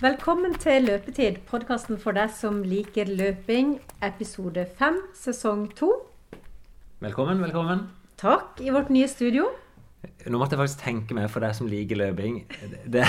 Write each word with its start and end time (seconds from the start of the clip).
Velkommen 0.00 0.54
til 0.56 0.86
Løpetid, 0.88 1.42
podkasten 1.44 1.98
for 2.00 2.16
deg 2.16 2.30
som 2.32 2.62
liker 2.64 3.10
løping, 3.18 3.74
episode 4.00 4.62
fem, 4.78 4.94
sesong 5.12 5.66
to. 5.76 5.90
Velkommen, 7.04 7.42
velkommen. 7.44 7.82
Takk 8.16 8.62
i 8.64 8.72
vårt 8.72 8.88
nye 8.88 9.10
studio. 9.12 9.50
Nå 10.24 10.40
måtte 10.40 10.56
jeg 10.56 10.62
faktisk 10.62 10.86
tenke 10.86 11.18
meg, 11.18 11.28
for 11.28 11.44
deg 11.44 11.52
som 11.58 11.68
liker 11.68 12.00
løping 12.00 12.38
det, 12.88 13.04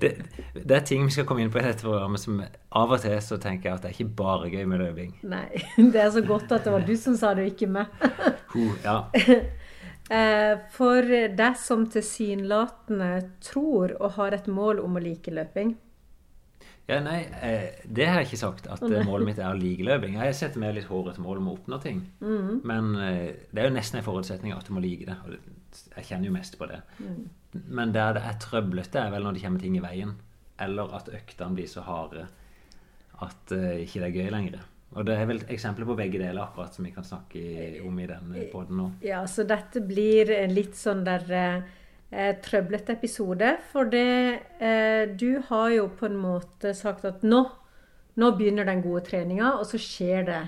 det, 0.00 0.14
det, 0.56 0.72
er 0.78 0.88
ting 0.88 1.04
vi 1.04 1.12
skal 1.12 1.28
komme 1.28 1.44
inn 1.44 1.52
på 1.52 1.60
i 1.60 1.66
dette 1.66 1.84
programmet 1.84 2.24
som 2.24 2.40
av 2.40 2.96
og 2.96 3.04
til 3.04 3.18
så 3.20 3.36
tenker 3.36 3.68
jeg 3.68 3.76
at 3.76 3.84
det 3.84 3.92
er 3.92 3.98
ikke 3.98 4.16
bare 4.22 4.48
gøy 4.56 4.64
med 4.72 4.80
løping. 4.86 5.12
Nei, 5.28 5.44
det 5.92 6.00
er 6.00 6.10
så 6.16 6.24
godt 6.24 6.48
at 6.48 6.64
det 6.64 6.72
var 6.78 6.88
du 6.88 6.96
som 6.96 7.20
sa 7.20 7.36
det, 7.36 7.44
og 7.44 7.52
ikke 7.52 7.68
meg. 7.76 7.92
Ja. 8.88 9.02
Eh, 10.12 10.58
for 10.74 11.06
deg 11.38 11.54
som 11.56 11.86
tilsynelatende 11.88 13.12
tror 13.40 13.94
og 13.94 14.16
har 14.18 14.34
et 14.36 14.48
mål 14.50 14.82
om 14.82 14.98
å 14.98 15.00
like 15.00 15.32
løping, 15.32 15.70
Ja, 16.92 16.98
nei, 17.00 17.20
eh, 17.40 17.78
det 17.88 18.06
har 18.08 18.20
jeg 18.20 18.28
ikke 18.28 18.40
sagt, 18.42 18.66
at 18.68 18.82
eh, 18.84 19.04
målet 19.06 19.30
mitt 19.30 19.38
er 19.40 19.48
å 19.48 19.56
like 19.56 19.84
løping. 19.86 20.18
Jeg 20.20 20.36
setter 20.36 20.60
meg 20.60 20.74
litt 20.76 20.90
hårete 20.90 21.22
mål 21.24 21.40
om 21.40 21.48
å 21.48 21.54
oppnå 21.56 21.78
ting. 21.80 22.02
Men 22.68 22.90
eh, 23.00 23.46
det 23.48 23.62
er 23.62 23.70
jo 23.70 23.76
nesten 23.78 24.00
en 24.00 24.06
forutsetning 24.06 24.52
at 24.52 24.68
du 24.68 24.74
må 24.76 24.82
like 24.84 25.08
det. 25.08 25.16
Og 25.24 25.94
jeg 25.96 26.10
kjenner 26.10 26.28
jo 26.28 26.34
mest 26.36 26.58
på 26.60 26.68
det. 26.68 26.82
Men 27.64 27.94
der 27.96 28.18
det 28.18 28.26
er 28.28 28.38
trøblete, 28.42 29.00
er 29.06 29.14
vel 29.14 29.24
når 29.24 29.38
det 29.38 29.44
kommer 29.46 29.64
ting 29.64 29.78
i 29.78 29.84
veien. 29.84 30.12
Eller 30.60 30.92
at 30.98 31.08
øktene 31.08 31.56
blir 31.56 31.70
så 31.70 31.86
harde 31.86 32.26
at 33.22 33.54
eh, 33.56 33.82
ikke 33.86 34.02
det 34.02 34.08
er 34.10 34.18
gøy 34.18 34.30
lenger. 34.34 34.60
Og 34.92 35.06
det 35.08 35.14
er 35.16 35.28
vel 35.30 35.40
eksempler 35.54 35.88
på 35.88 35.96
begge 35.96 36.20
deler, 36.20 36.42
akkurat 36.42 36.74
som 36.76 36.84
vi 36.84 36.92
kan 36.92 37.06
snakke 37.06 37.40
om 37.80 38.00
i 38.02 38.08
denne 38.10 38.42
poden 38.52 38.76
nå. 38.76 38.90
Ja, 39.06 39.22
så 39.30 39.46
dette 39.48 39.80
blir 39.80 40.28
litt 40.52 40.76
sånn 40.76 41.00
der 41.06 41.24
eh, 42.12 42.34
trøblete 42.44 42.92
episode. 42.94 43.56
For 43.72 43.88
det 43.90 44.04
eh, 44.60 45.06
Du 45.18 45.40
har 45.48 45.70
jo 45.74 45.88
på 45.98 46.06
en 46.06 46.16
måte 46.22 46.74
sagt 46.78 47.04
at 47.08 47.22
nå, 47.26 47.42
nå 48.20 48.32
begynner 48.38 48.68
den 48.68 48.82
gode 48.84 49.04
treninga, 49.08 49.54
og 49.58 49.66
så 49.66 49.80
skjer 49.80 50.26
det 50.28 50.40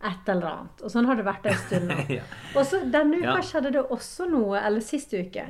et 0.00 0.28
eller 0.32 0.46
annet. 0.48 0.80
Og 0.82 0.90
sånn 0.94 1.04
har 1.10 1.18
det 1.20 1.26
vært 1.26 1.46
en 1.50 1.58
stund 1.66 1.90
nå. 1.92 1.98
Ja. 2.18 2.22
Og 2.56 2.64
så 2.64 2.80
denne 2.88 3.18
uka 3.20 3.34
Ja. 3.36 3.42
skjedde 3.44 3.74
det 3.76 3.82
også 3.92 4.26
noe, 4.32 4.56
eller 4.64 4.80
sist 4.80 5.12
uke, 5.12 5.44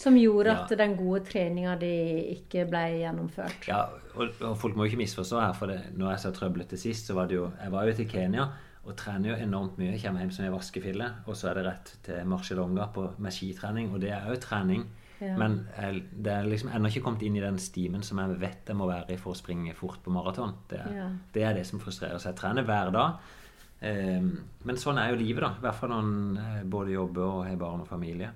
som 0.00 0.16
gjorde 0.16 0.54
Ja. 0.54 0.62
at 0.64 0.72
den 0.80 0.94
gode 0.96 1.20
treninga 1.28 1.74
di 1.78 1.90
ikke 2.38 2.64
ble 2.70 2.80
gjennomført. 3.02 3.68
Ja, 3.68 3.82
og, 4.16 4.32
og 4.40 4.56
folk 4.56 4.74
må 4.76 4.86
jo 4.86 4.94
ikke 4.94 5.02
misforstå 5.02 5.40
her, 5.44 5.52
for 5.52 5.66
det, 5.68 5.82
når 6.00 6.14
jeg 6.14 6.22
sa 6.24 6.30
trøblete 6.32 6.78
sist, 6.80 7.06
så 7.10 7.14
var 7.18 7.28
det 7.28 7.36
jo 7.36 7.50
Jeg 7.60 7.70
var 7.74 7.84
jo 7.90 7.92
til 7.98 8.08
Kenya 8.08 8.48
og 8.88 8.96
trener 8.96 9.34
jo 9.34 9.36
enormt 9.44 9.76
mye. 9.76 9.90
Jeg 9.92 10.00
kommer 10.06 10.24
hjem 10.24 10.30
som 10.32 10.46
ei 10.46 10.50
vaskefille, 10.54 11.10
og 11.28 11.36
så 11.36 11.50
er 11.50 11.58
det 11.60 11.66
rett 11.66 11.90
til 12.06 12.24
marsjelonga 12.32 12.86
på, 12.94 13.04
med 13.20 13.30
skitrening, 13.36 13.92
og 13.92 14.00
det 14.00 14.14
er 14.16 14.24
jo 14.32 14.38
trening. 14.40 14.86
Ja. 15.20 15.34
Men 15.36 15.66
jeg, 15.76 16.04
det 16.16 16.32
er 16.32 16.48
liksom 16.48 16.70
ennå 16.72 16.88
ikke 16.88 17.02
kommet 17.04 17.22
inn 17.26 17.36
i 17.36 17.42
den 17.44 17.58
stimen 17.60 18.02
som 18.06 18.18
jeg 18.22 18.38
vet 18.40 18.70
jeg 18.72 18.78
må 18.78 18.86
være 18.88 19.12
i 19.12 19.18
for 19.20 19.34
å 19.34 19.38
springe 19.38 19.74
fort 19.76 20.00
på 20.04 20.12
maraton. 20.14 20.54
Det, 20.70 20.80
Ja. 20.96 21.08
det 21.34 21.42
er 21.44 21.54
det 21.58 21.66
som 21.68 21.80
frustrerer. 21.82 22.18
Så 22.18 22.30
jeg 22.32 22.38
trener 22.40 22.64
hver 22.64 22.92
dag. 22.94 23.18
Eh, 23.80 24.20
men 24.64 24.76
sånn 24.80 24.98
er 25.00 25.10
jo 25.12 25.20
livet, 25.20 25.42
da. 25.44 25.50
I 25.58 25.64
hvert 25.66 25.76
fall 25.76 25.92
når 25.92 26.06
en 26.06 26.38
eh, 26.44 26.62
både 26.64 26.94
jobber 26.96 27.26
og 27.26 27.44
har 27.46 27.56
barn 27.60 27.84
og 27.84 27.88
familie. 27.88 28.30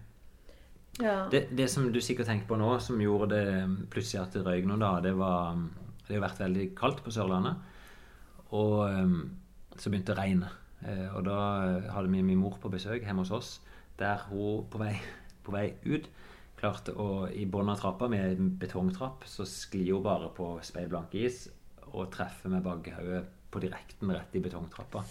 Ja. 1.03 1.25
Det, 1.31 1.49
det 1.57 1.71
som 1.71 1.89
du 1.93 2.01
sikkert 2.05 2.29
tenker 2.31 2.47
på 2.47 2.59
nå, 2.61 2.69
som 2.81 3.01
gjorde 3.03 3.33
det 3.33 3.47
plutselig 3.91 4.21
at 4.23 4.37
det 4.37 4.45
røyk 4.47 4.69
noen 4.69 4.85
dager, 4.85 5.09
det 5.09 5.15
var 5.19 5.57
Det 6.05 6.19
har 6.19 6.29
vært 6.29 6.41
veldig 6.45 6.67
kaldt 6.77 7.01
på 7.01 7.11
Sørlandet. 7.11 7.57
Og 8.53 8.85
um, 8.93 9.31
så 9.75 9.89
begynte 9.89 10.13
det 10.13 10.19
å 10.19 10.21
regne. 10.21 10.51
Eh, 10.85 11.07
og 11.17 11.25
da 11.25 11.39
eh, 11.65 11.87
hadde 11.95 12.11
vi 12.13 12.21
min 12.21 12.37
mor 12.39 12.59
på 12.61 12.69
besøk 12.69 13.07
hjemme 13.07 13.25
hos 13.25 13.33
oss, 13.33 13.55
der 13.99 14.21
hun 14.29 14.67
på 14.69 14.79
vei, 14.83 14.93
på 15.43 15.55
vei 15.55 15.71
ut 15.89 16.11
klarte 16.57 16.95
å 16.97 17.29
I 17.31 17.45
bunnen 17.51 17.75
av 17.75 17.81
trappa 17.81 18.09
med 18.09 18.41
betongtrapp 18.61 19.25
så 19.29 19.47
sklir 19.49 19.93
hun 19.95 20.05
bare 20.05 20.31
på 20.37 20.55
speilblank 20.63 21.15
is 21.15 21.49
og 21.93 22.11
treffer 22.15 22.51
med 22.51 22.65
bakhodet 22.65 23.25
på 23.51 23.61
direkten 23.63 24.11
rett 24.11 24.35
i 24.35 24.43
betongtrappa. 24.43 25.05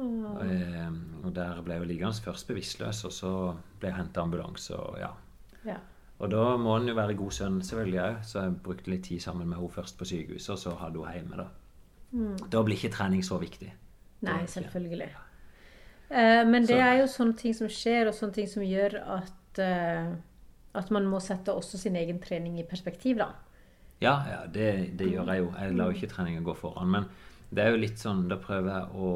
Og, 0.00 0.38
eh, 0.46 0.92
og 1.22 1.32
der 1.36 1.58
ble 1.64 1.76
hun 1.82 1.88
liggende 1.90 2.24
først 2.24 2.48
bevisstløs, 2.48 3.02
og 3.04 3.12
så 3.12 3.32
ble 3.80 3.90
hun 3.92 4.06
henta 4.06 4.22
ambulanse. 4.22 4.76
og 4.76 4.98
ja, 5.00 5.10
ja. 5.66 5.76
og 6.18 6.30
da 6.32 6.56
må 6.56 6.76
en 6.78 6.88
jo 6.88 6.94
være 6.96 7.16
god 7.18 7.30
sønn 7.36 7.60
selvfølgelig 7.60 8.00
òg, 8.00 8.22
så 8.24 8.46
jeg 8.46 8.56
brukte 8.64 8.90
litt 8.90 9.04
tid 9.04 9.20
sammen 9.20 9.48
med 9.48 9.58
henne 9.58 9.74
først 9.74 9.98
på 9.98 10.08
sykehuset, 10.08 10.54
og 10.54 10.58
så 10.58 10.76
hadde 10.80 10.98
hun 11.02 11.12
hjemme. 11.12 11.36
Da 11.36 11.48
Da 12.48 12.62
blir 12.62 12.76
ikke 12.76 12.92
trening 12.92 13.22
så 13.24 13.38
viktig. 13.40 13.72
Nei, 14.22 14.46
selvfølgelig. 14.46 15.10
Eh, 16.10 16.44
men 16.44 16.62
det 16.62 16.68
Så- 16.68 16.80
er 16.80 16.98
jo 17.00 17.06
sånne 17.06 17.36
ting 17.36 17.54
som 17.54 17.68
skjer, 17.68 18.08
og 18.08 18.14
sånne 18.14 18.32
ting 18.34 18.48
som 18.48 18.62
gjør 18.62 18.94
at, 19.18 19.58
eh, 19.58 20.14
at 20.78 20.92
man 20.94 21.08
må 21.08 21.20
sette 21.20 21.52
også 21.52 21.80
sin 21.80 21.96
egen 22.00 22.20
trening 22.22 22.58
i 22.60 22.66
perspektiv, 22.68 23.18
da. 23.20 23.32
Ja, 24.02 24.14
ja 24.28 24.40
det, 24.50 24.96
det 24.98 25.10
gjør 25.12 25.28
jeg 25.32 25.44
jo. 25.44 25.50
Jeg 25.58 25.76
lar 25.76 25.90
jo 25.90 25.98
ikke 25.98 26.12
treninga 26.14 26.44
gå 26.46 26.54
foran. 26.58 26.94
Men 26.94 27.10
det 27.52 27.64
er 27.64 27.74
jo 27.74 27.82
litt 27.82 28.00
sånn, 28.00 28.24
da 28.30 28.38
prøver 28.40 28.72
jeg 28.72 29.04
å 29.04 29.10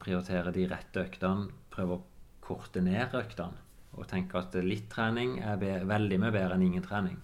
prioritere 0.00 0.54
de 0.54 0.68
rette 0.70 1.02
øktene. 1.02 1.50
Prøve 1.72 1.98
å 1.98 2.04
korte 2.44 2.82
ned 2.84 3.16
øktene. 3.18 3.66
Og 3.98 4.06
tenke 4.08 4.38
at 4.38 4.54
litt 4.62 4.86
trening 4.92 5.40
er 5.42 5.58
veldig 5.60 6.20
mye 6.22 6.32
bedre 6.34 6.56
enn 6.56 6.68
ingen 6.68 6.86
trening. 6.86 7.18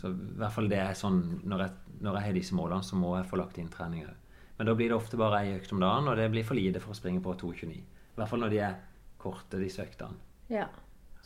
Så 0.00 0.08
i 0.08 0.36
hvert 0.40 0.54
fall 0.54 0.70
det 0.72 0.80
er 0.80 0.96
sånn, 0.96 1.20
når 1.44 1.66
jeg, 1.66 1.96
når 2.00 2.16
jeg 2.16 2.26
har 2.26 2.36
disse 2.38 2.56
målene, 2.56 2.86
så 2.86 2.96
må 2.96 3.12
jeg 3.18 3.28
få 3.28 3.38
lagt 3.40 3.58
inn 3.60 3.68
trening 3.72 4.06
òg. 4.08 4.16
Men 4.56 4.68
da 4.68 4.74
blir 4.76 4.90
det 4.92 4.96
ofte 4.96 5.20
bare 5.20 5.42
ei 5.44 5.54
økt 5.56 5.72
om 5.72 5.80
dagen, 5.80 6.08
og 6.08 6.16
det 6.20 6.28
blir 6.32 6.44
for 6.44 6.56
lite 6.56 6.80
for 6.82 6.92
å 6.92 6.96
springe 6.96 7.22
på 7.24 7.32
2,29. 7.40 7.76
I 7.76 8.16
hvert 8.16 8.28
fall 8.28 8.42
når 8.42 8.52
de 8.52 8.62
er 8.64 8.78
korte, 9.20 9.60
disse 9.60 9.84
øktene. 9.84 10.16
Ja. 10.52 10.66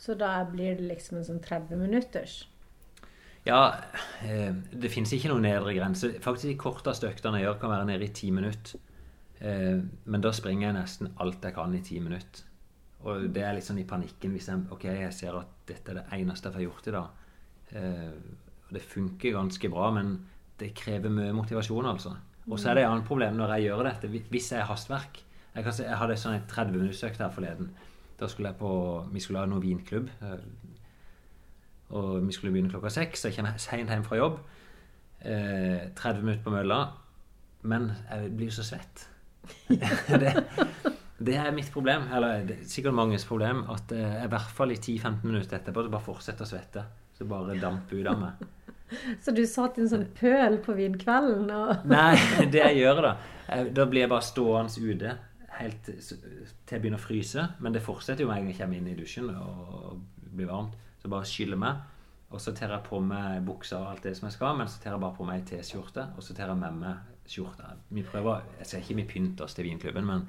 Så 0.05 0.13
da 0.19 0.37
blir 0.45 0.77
det 0.77 0.85
liksom 0.85 1.17
en 1.19 1.25
sånn 1.25 1.41
30 1.41 1.79
minutters. 1.81 2.43
Ja, 3.45 3.75
eh, 4.25 4.53
det 4.53 4.89
finnes 4.93 5.13
ikke 5.13 5.31
noen 5.31 5.45
nedre 5.45 5.73
grense. 5.77 6.11
Faktisk 6.21 6.49
de 6.51 6.57
korteste 6.61 7.09
øktene 7.09 7.41
jeg 7.41 7.47
gjør, 7.47 7.59
kan 7.61 7.73
være 7.73 7.87
nede 7.89 8.05
i 8.05 8.13
ti 8.13 8.29
minutter. 8.33 8.81
Eh, 9.39 9.81
men 9.81 10.23
da 10.23 10.31
springer 10.33 10.69
jeg 10.69 10.77
nesten 10.77 11.11
alt 11.21 11.45
jeg 11.45 11.57
kan 11.57 11.73
i 11.77 11.83
ti 11.85 11.99
minutter. 12.01 12.45
Og 13.05 13.27
det 13.33 13.43
er 13.45 13.57
litt 13.57 13.67
sånn 13.67 13.81
i 13.81 13.87
panikken 13.87 14.33
hvis 14.33 14.49
jeg, 14.49 14.63
ok, 14.73 14.87
jeg 14.97 15.13
ser 15.13 15.37
at 15.37 15.51
dette 15.69 15.93
er 15.93 15.99
det 15.99 16.05
eneste 16.17 16.49
jeg 16.49 16.57
får 16.57 16.65
gjort 16.65 16.89
i 16.89 16.95
dag. 16.95 17.25
Eh, 17.81 18.15
og 18.65 18.71
det 18.77 18.85
funker 18.85 19.35
ganske 19.35 19.69
bra, 19.73 19.91
men 19.93 20.15
det 20.57 20.73
krever 20.77 21.13
mye 21.13 21.35
motivasjon, 21.35 21.89
altså. 21.91 22.15
Og 22.45 22.57
så 22.61 22.71
er 22.71 22.77
det 22.77 22.85
et 22.85 22.91
annet 22.91 23.07
problem 23.07 23.37
når 23.37 23.55
jeg 23.55 23.67
gjør 23.67 23.83
dette. 23.89 24.09
Hvis 24.29 24.51
jeg 24.53 24.61
har 24.61 24.69
hastverk 24.69 25.23
Jeg, 25.55 25.63
kan 25.63 25.73
si, 25.73 25.85
jeg 25.85 25.97
hadde 25.97 26.17
sånn 26.19 26.33
en 26.35 26.47
30 26.51 26.73
minuttsøkt 26.75 27.21
her 27.23 27.29
forleden. 27.31 27.69
Da 28.19 28.27
skulle 28.31 28.53
jeg 28.53 28.59
på 28.59 28.71
Vi 29.11 29.19
skulle 29.23 29.41
ha 29.41 29.49
noen 29.49 29.63
vinklubb. 29.63 30.09
eh, 30.21 30.45
og 31.95 32.25
vi 32.25 32.33
skulle 32.33 32.51
begynne 32.51 32.71
klokka 32.71 32.89
seks. 32.89 33.25
Jeg 33.27 33.35
kommer 33.35 33.57
seint 33.61 33.89
hjem 33.89 34.03
fra 34.03 34.17
jobb. 34.17 34.39
Eh, 35.21 35.91
30 35.95 36.23
minutter 36.23 36.43
på 36.43 36.53
mølla. 36.53 36.79
Men 37.61 37.91
jeg 38.09 38.31
blir 38.37 38.49
så 38.53 38.65
svett. 38.65 39.07
det, 39.69 40.33
det 41.19 41.37
er 41.37 41.53
mitt 41.53 41.71
problem. 41.73 42.07
Eller 42.13 42.43
det 42.47 42.57
er 42.59 42.67
sikkert 42.69 42.97
manges 42.97 43.25
problem. 43.25 43.63
At 43.69 43.91
eh, 43.93 44.01
jeg 44.01 44.25
i 44.25 44.33
hvert 44.33 44.53
fall 44.57 44.73
i 44.73 44.79
10-15 44.81 45.23
minutter 45.23 45.59
etterpå 45.59 45.85
så 45.85 45.93
bare 45.93 46.07
fortsetter 46.09 46.45
å 46.45 46.49
svette. 46.49 46.85
Så 47.15 47.27
bare 47.29 47.59
damper 47.61 48.01
ut 48.01 48.09
av 48.11 48.21
meg. 48.21 48.45
Så 49.23 49.33
du 49.33 49.41
satt 49.49 49.79
i 49.79 49.81
en 49.81 49.89
sånn 49.89 50.03
pøl 50.13 50.59
på 50.61 50.75
vinkvelden 50.77 51.47
og 51.49 51.87
Nei, 51.89 52.13
det 52.53 52.59
jeg 52.61 52.83
gjør 52.83 52.99
da 53.01 53.13
eh, 53.49 53.63
Da 53.73 53.87
blir 53.89 54.03
jeg 54.03 54.11
bare 54.11 54.27
stående 54.27 54.77
ute 54.77 55.15
helt 55.59 55.81
til 55.87 55.99
til 55.99 56.75
jeg 56.75 56.81
begynner 56.83 56.99
å 56.99 57.05
fryse. 57.05 57.47
Men 57.59 57.75
det 57.75 57.83
fortsetter 57.85 58.25
jo 58.25 58.29
med 58.29 58.37
en 58.37 58.45
gang 58.45 58.53
jeg 58.53 58.61
kommer 58.61 58.79
inn 58.79 58.87
i 58.91 58.97
dusjen 58.97 59.29
og 59.35 59.99
blir 60.35 60.49
varmt. 60.49 60.75
Så 61.01 61.11
bare 61.11 61.27
skyller 61.29 61.59
meg. 61.61 61.83
Og 62.33 62.41
så 62.41 62.51
tar 62.57 62.73
jeg 62.73 62.83
på 62.87 62.99
meg 63.05 63.43
buksa 63.45 63.77
og 63.79 63.91
alt 63.93 64.03
det 64.07 64.15
som 64.17 64.25
jeg 64.27 64.35
skal, 64.35 64.57
men 64.57 64.67
så 64.67 64.81
tar 64.81 64.95
jeg 64.95 65.03
bare 65.03 65.15
på 65.15 65.27
meg 65.27 65.43
ei 65.43 65.45
T-skjorte, 65.51 66.07
og 66.17 66.25
så 66.25 66.33
tar 66.35 66.49
jeg 66.51 66.57
med 66.59 66.79
meg 66.81 67.29
skjorta. 67.29 67.75
Vi 67.93 68.03
prøver, 68.03 68.41
Jeg 68.59 68.67
ser 68.67 68.81
ikke 68.81 68.97
vi 68.97 69.05
pynter 69.13 69.45
oss 69.45 69.53
til 69.53 69.67
vinklubben, 69.69 70.05
men 70.05 70.25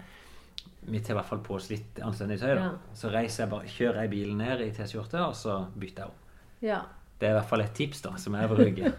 vi 0.86 1.00
tar 1.00 1.15
i 1.15 1.19
hvert 1.19 1.31
fall 1.32 1.42
på 1.42 1.56
oss 1.56 1.71
litt 1.72 1.98
anstendig 2.04 2.39
tøy. 2.39 2.53
da. 2.54 2.68
Ja. 2.68 2.95
Så 2.95 3.10
jeg 3.10 3.50
bare, 3.50 3.66
kjører 3.66 4.03
jeg 4.03 4.10
bilen 4.12 4.39
ned 4.39 4.60
i 4.60 4.71
T-skjorte, 4.77 5.24
og 5.24 5.34
så 5.34 5.59
bytter 5.74 6.04
jeg 6.04 6.12
om. 6.12 6.22
Ja. 6.62 6.80
Det 7.18 7.27
er 7.27 7.33
i 7.33 7.39
hvert 7.41 7.48
fall 7.48 7.65
et 7.65 7.74
tips 7.74 8.03
da, 8.04 8.15
som 8.21 8.34
jeg 8.36 8.48
bruker. 8.53 8.92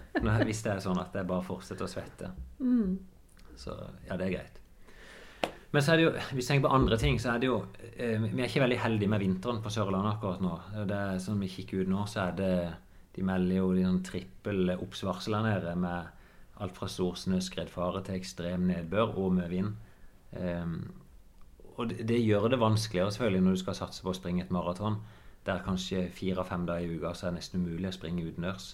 Hvis 0.44 0.64
det 0.66 0.72
er 0.74 0.80
sånn 0.84 1.00
at 1.00 1.14
jeg 1.16 1.30
bare 1.30 1.46
fortsetter 1.46 1.86
å 1.86 1.92
svette. 1.92 2.32
Så 3.56 3.78
ja, 4.10 4.18
det 4.18 4.26
er 4.28 4.34
greit. 4.40 4.60
Men 5.72 5.84
så 5.84 5.94
er 5.94 6.00
det 6.00 6.06
jo, 6.06 6.12
hvis 6.32 6.48
jeg 6.48 6.50
tenker 6.56 6.68
på 6.70 6.76
andre 6.78 6.98
ting, 7.00 7.18
så 7.20 7.34
er 7.34 7.42
det 7.44 7.50
jo 7.50 7.58
eh, 7.98 8.22
Vi 8.24 8.40
er 8.40 8.48
ikke 8.48 8.64
veldig 8.64 8.80
heldige 8.80 9.12
med 9.12 9.24
vinteren 9.24 9.62
på 9.64 9.72
Sørlandet 9.74 10.14
akkurat 10.16 10.44
nå. 10.44 10.54
Det 10.88 11.00
er 11.00 11.24
sånn 11.24 11.42
vi 11.44 11.52
kikker 11.52 11.84
ut 11.84 11.92
nå, 11.92 12.06
så 12.08 12.28
er 12.28 12.38
det 12.38 12.54
De 13.18 13.26
melder 13.26 13.60
jo 13.60 13.74
de 13.76 13.84
sånn 13.84 14.06
trippel 14.06 14.72
oppsvarsel 14.78 15.36
her 15.40 15.48
nede 15.48 15.74
med 15.82 16.14
alt 16.62 16.78
fra 16.78 16.88
stor 16.90 17.18
snøskredfare 17.18 18.04
til 18.06 18.18
ekstrem 18.18 18.66
nedbør 18.70 19.18
og 19.22 19.36
mye 19.38 19.50
vind. 19.52 19.76
Ehm, 20.38 20.80
og 21.78 21.92
det, 21.92 22.08
det 22.10 22.18
gjør 22.24 22.48
det 22.54 22.60
vanskeligere 22.62 23.14
selvfølgelig 23.14 23.44
når 23.46 23.58
du 23.58 23.62
skal 23.62 23.78
satse 23.78 24.06
på 24.06 24.14
å 24.14 24.18
springe 24.18 24.46
et 24.46 24.54
maraton. 24.54 25.00
Der 25.46 25.62
kanskje 25.66 26.08
fire-fem 26.14 26.66
dager 26.68 26.90
i 26.90 26.98
uka 26.98 27.14
så 27.14 27.28
er 27.28 27.36
det 27.36 27.42
nesten 27.42 27.62
umulig 27.62 27.92
å 27.92 27.98
springe 27.98 28.26
utendørs. 28.26 28.72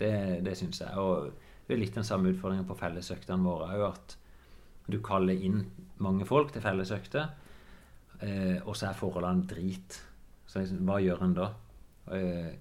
Det, 0.00 0.14
det 0.44 0.56
syns 0.58 0.80
jeg. 0.82 0.92
Og 1.00 1.30
det 1.66 1.76
er 1.76 1.80
litt 1.80 1.96
den 1.96 2.06
samme 2.06 2.32
utfordringen 2.32 2.68
på 2.68 2.78
fellesøktene 2.78 3.44
våre 3.44 3.68
òg, 3.76 3.84
at 3.92 4.16
du 4.86 5.00
kaller 5.04 5.34
inn 5.34 5.64
mange 6.04 6.26
folk 6.28 6.52
til 6.54 6.64
fellesøkter, 6.64 7.30
eh, 8.20 8.58
og 8.64 8.76
så 8.76 8.90
er 8.90 8.98
forholdene 8.98 9.46
drit. 9.48 9.98
Så 10.46 10.62
liksom, 10.62 10.84
hva 10.88 11.00
gjør 11.02 11.24
en 11.26 11.36
da? 11.36 11.50
Eh, 12.14 12.52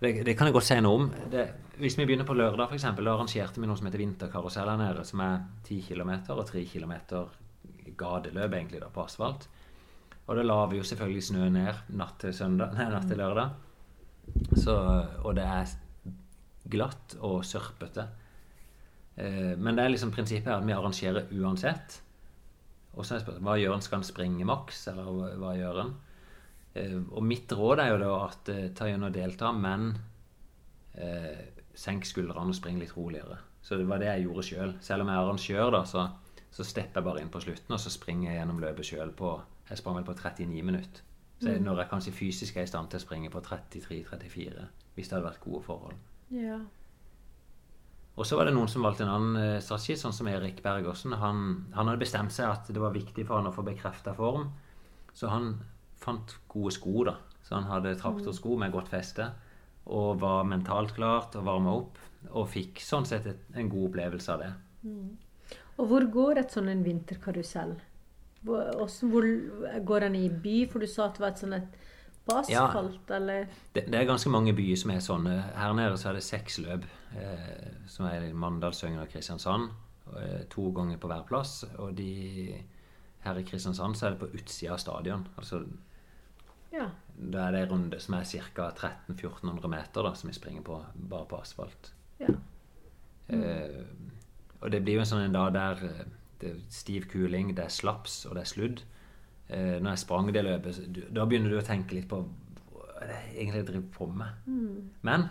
det, 0.00 0.14
det 0.26 0.34
kan 0.36 0.48
jeg 0.48 0.56
godt 0.56 0.68
si 0.68 0.78
noe 0.82 1.00
om. 1.00 1.10
Det, 1.32 1.44
hvis 1.80 1.96
vi 1.98 2.06
begynner 2.06 2.28
på 2.28 2.36
lørdag, 2.36 2.70
f.eks., 2.70 2.86
da 2.98 3.14
arrangerte 3.14 3.60
vi 3.60 3.68
noe 3.68 3.78
som 3.78 3.88
heter 3.88 4.02
Vinterkarusell 4.02 4.70
her 4.70 4.80
nede, 4.80 5.04
som 5.08 5.22
er 5.24 5.44
10 5.66 5.80
km 5.90 6.14
og 6.34 6.44
3 6.50 6.64
km 6.70 6.94
gateløp 7.98 8.56
da, 8.72 8.90
på 8.92 9.04
asfalt. 9.04 9.48
Og 10.24 10.38
det 10.38 10.44
vi 10.70 10.78
jo 10.78 10.84
selvfølgelig 10.88 11.22
snø 11.22 11.48
ned 11.52 11.94
natt 12.00 12.18
til, 12.22 12.32
søndag, 12.32 12.72
nei, 12.76 12.88
natt 12.92 13.08
til 13.10 13.20
lørdag. 13.20 13.50
Så, 14.56 14.74
og 15.20 15.34
det 15.36 15.44
er 15.44 15.74
glatt 16.72 17.16
og 17.20 17.42
sørpete. 17.44 18.06
Eh, 19.16 19.52
men 19.56 19.76
det 19.76 19.84
er 19.84 19.94
liksom 19.94 20.12
prinsippet 20.14 20.50
her 20.50 20.60
at 20.60 20.66
vi 20.66 20.74
arrangerer 20.76 21.30
uansett. 21.38 22.00
Og 22.94 23.02
så 23.02 23.16
er 23.16 23.24
spørsmålet 23.24 23.46
hva 23.48 23.56
gjør 23.60 23.76
en? 23.76 23.86
Skal 23.86 24.00
en 24.00 24.08
springe 24.08 24.48
maks, 24.48 24.84
eller 24.92 25.38
hva, 25.40 25.54
gjør 25.58 25.80
en? 25.84 25.94
Eh, 26.74 26.98
og 27.00 27.26
mitt 27.26 27.52
råd 27.52 27.82
er 27.84 27.94
jo 27.94 28.02
da 28.02 28.12
at 28.26 28.52
eh, 28.54 28.68
ta 28.76 28.90
gjennom 28.90 29.10
og 29.10 29.16
delta, 29.16 29.54
men 29.54 29.90
eh, 30.98 31.46
senk 31.74 32.06
skuldrene 32.06 32.54
og 32.54 32.58
spring 32.58 32.78
litt 32.82 32.96
roligere. 32.96 33.40
Så 33.64 33.80
det 33.80 33.88
var 33.88 34.02
det 34.02 34.10
jeg 34.10 34.26
gjorde 34.26 34.44
sjøl. 34.44 34.76
Selv. 34.76 34.84
selv 34.84 35.04
om 35.04 35.10
jeg 35.10 35.16
er 35.16 35.24
arrangør, 35.24 35.70
da, 35.72 35.86
så 35.88 36.08
så 36.54 36.62
stepper 36.62 37.00
jeg 37.00 37.08
bare 37.08 37.22
inn 37.24 37.32
på 37.34 37.42
slutten, 37.42 37.74
og 37.74 37.82
så 37.82 37.90
springer 37.90 38.28
jeg 38.28 38.38
gjennom 38.38 38.60
løpet 38.62 38.86
sjøl 38.86 39.10
på 39.18 39.34
Jeg 39.64 39.80
sprang 39.80 39.96
vel 39.96 40.06
på 40.06 40.14
39 40.14 40.62
minutter. 40.62 41.02
Så 41.40 41.48
jeg, 41.48 41.60
mm. 41.60 41.64
når 41.64 41.80
jeg 41.80 41.90
kanskje 41.90 42.12
fysisk 42.14 42.56
er 42.56 42.66
i 42.66 42.70
stand 42.70 42.90
til 42.92 43.00
å 43.00 43.02
springe 43.02 43.30
på 43.32 43.40
33-34, 43.42 44.66
hvis 44.94 45.08
det 45.08 45.16
hadde 45.16 45.26
vært 45.26 45.40
gode 45.42 45.62
forhold. 45.64 45.96
Ja. 46.30 46.58
Og 48.14 48.26
så 48.28 48.38
var 48.38 48.46
det 48.46 48.54
noen 48.54 48.70
som 48.70 48.84
valgte 48.86 49.02
en 49.06 49.12
annen 49.12 49.38
uh, 49.56 49.62
strategi, 49.62 49.96
sånn 49.98 50.14
som 50.14 50.28
Erik 50.30 50.60
Bergersen. 50.62 51.16
Han, 51.18 51.40
han, 51.74 51.88
hadde 51.88 52.02
bestemt 52.04 52.34
seg 52.34 52.52
at 52.52 52.70
det 52.70 52.82
var 52.82 52.94
viktig 52.94 53.26
for 53.26 53.40
han 53.40 53.50
å 53.50 53.54
få 53.54 53.64
bekrefta 53.66 54.14
form, 54.14 54.52
så 55.14 55.32
han 55.32 55.56
fant 55.98 56.36
gode 56.50 56.74
sko, 56.76 57.08
da. 57.08 57.18
Så 57.44 57.56
han 57.58 57.66
hadde 57.68 57.96
traktorsko 58.00 58.56
med 58.60 58.72
godt 58.72 58.88
feste 58.92 59.28
og 59.84 60.22
var 60.22 60.46
mentalt 60.48 60.94
klart 60.96 61.34
og 61.36 61.44
varma 61.44 61.74
opp. 61.76 61.98
Og 62.32 62.48
fikk 62.48 62.80
sånn 62.80 63.04
sett 63.08 63.26
et, 63.28 63.42
en 63.52 63.68
god 63.68 63.90
opplevelse 63.90 64.32
av 64.32 64.40
det. 64.40 64.52
Mm. 64.86 65.10
Og 65.74 65.90
hvor 65.90 66.06
går 66.14 66.40
et 66.40 66.54
sånn 66.54 66.70
en 66.72 66.84
vinterkarusell? 66.86 67.74
Hvor, 68.44 68.70
hvor 69.10 69.26
Går 69.88 70.06
den 70.06 70.16
i 70.16 70.28
by? 70.28 70.56
For 70.72 70.80
du 70.80 70.88
sa 70.88 71.08
at 71.08 71.18
det 71.18 71.24
var 71.24 71.34
et 71.34 71.42
sånn 71.42 71.56
et 71.56 71.76
på 72.24 72.36
asfalt, 72.40 73.00
ja, 73.08 73.16
eller? 73.16 73.48
Det, 73.74 73.86
det, 73.86 73.98
er 73.98 74.08
ganske 74.08 74.30
mange 74.32 74.54
byer 74.56 74.78
som 74.80 74.92
er 74.94 75.02
sånne. 75.04 75.34
Her 75.58 75.74
nede 75.76 75.98
så 76.00 76.10
er 76.10 76.18
det 76.18 76.24
seks 76.24 76.58
løp, 76.64 76.86
eh, 77.18 77.72
som 77.90 78.06
er 78.08 78.28
i 78.30 78.32
Mandalsøyen 78.32 79.02
og 79.02 79.10
Kristiansand. 79.12 79.68
Eh, 80.16 80.44
to 80.52 80.70
ganger 80.76 81.00
på 81.00 81.10
hver 81.10 81.26
plass. 81.28 81.62
Og 81.78 81.92
de, 81.98 82.56
her 83.24 83.40
i 83.40 83.44
Kristiansand 83.48 83.98
så 83.98 84.08
er 84.08 84.14
det 84.14 84.22
på 84.24 84.30
utsida 84.40 84.72
av 84.76 84.80
stadion. 84.82 85.26
Altså 85.36 85.64
ja. 86.74 86.88
Da 87.14 87.46
er 87.46 87.54
det 87.54 87.60
ei 87.62 87.70
runde 87.70 88.00
som 88.02 88.16
er 88.18 88.26
ca. 88.26 88.70
1300-1400 88.72 89.70
meter, 89.70 90.02
da, 90.02 90.14
som 90.18 90.30
vi 90.30 90.34
springer 90.34 90.64
på 90.66 90.80
bare 90.94 91.28
på 91.30 91.38
asfalt. 91.38 91.92
Ja. 92.20 92.32
Mm. 93.28 93.42
Eh, 93.42 93.84
og 94.60 94.72
det 94.72 94.82
blir 94.84 94.98
jo 94.98 95.04
en 95.04 95.08
sånn 95.08 95.26
en 95.28 95.36
dag 95.36 95.52
der 95.54 95.84
eh, 95.86 96.02
det 96.40 96.50
er 96.50 96.58
stiv 96.72 97.06
kuling, 97.12 97.54
det 97.56 97.68
er 97.68 97.72
slaps 97.72 98.24
og 98.28 98.36
det 98.36 98.44
er 98.44 98.50
sludd. 98.50 98.82
Eh, 99.48 99.76
når 99.80 99.90
jeg 99.90 100.02
sprang 100.04 100.30
det 100.32 100.44
løpet, 100.44 100.80
da 101.12 101.26
begynner 101.28 101.52
du 101.52 101.58
å 101.60 101.66
tenke 101.66 101.96
litt 101.98 102.08
på 102.08 102.22
hva 102.24 103.02
er 103.02 103.10
det 103.10 103.20
egentlig 103.34 103.60
jeg 103.60 103.68
driver 103.68 103.88
på 103.92 104.06
med. 104.16 104.44
Mm. 104.48 104.90
Men 105.04 105.26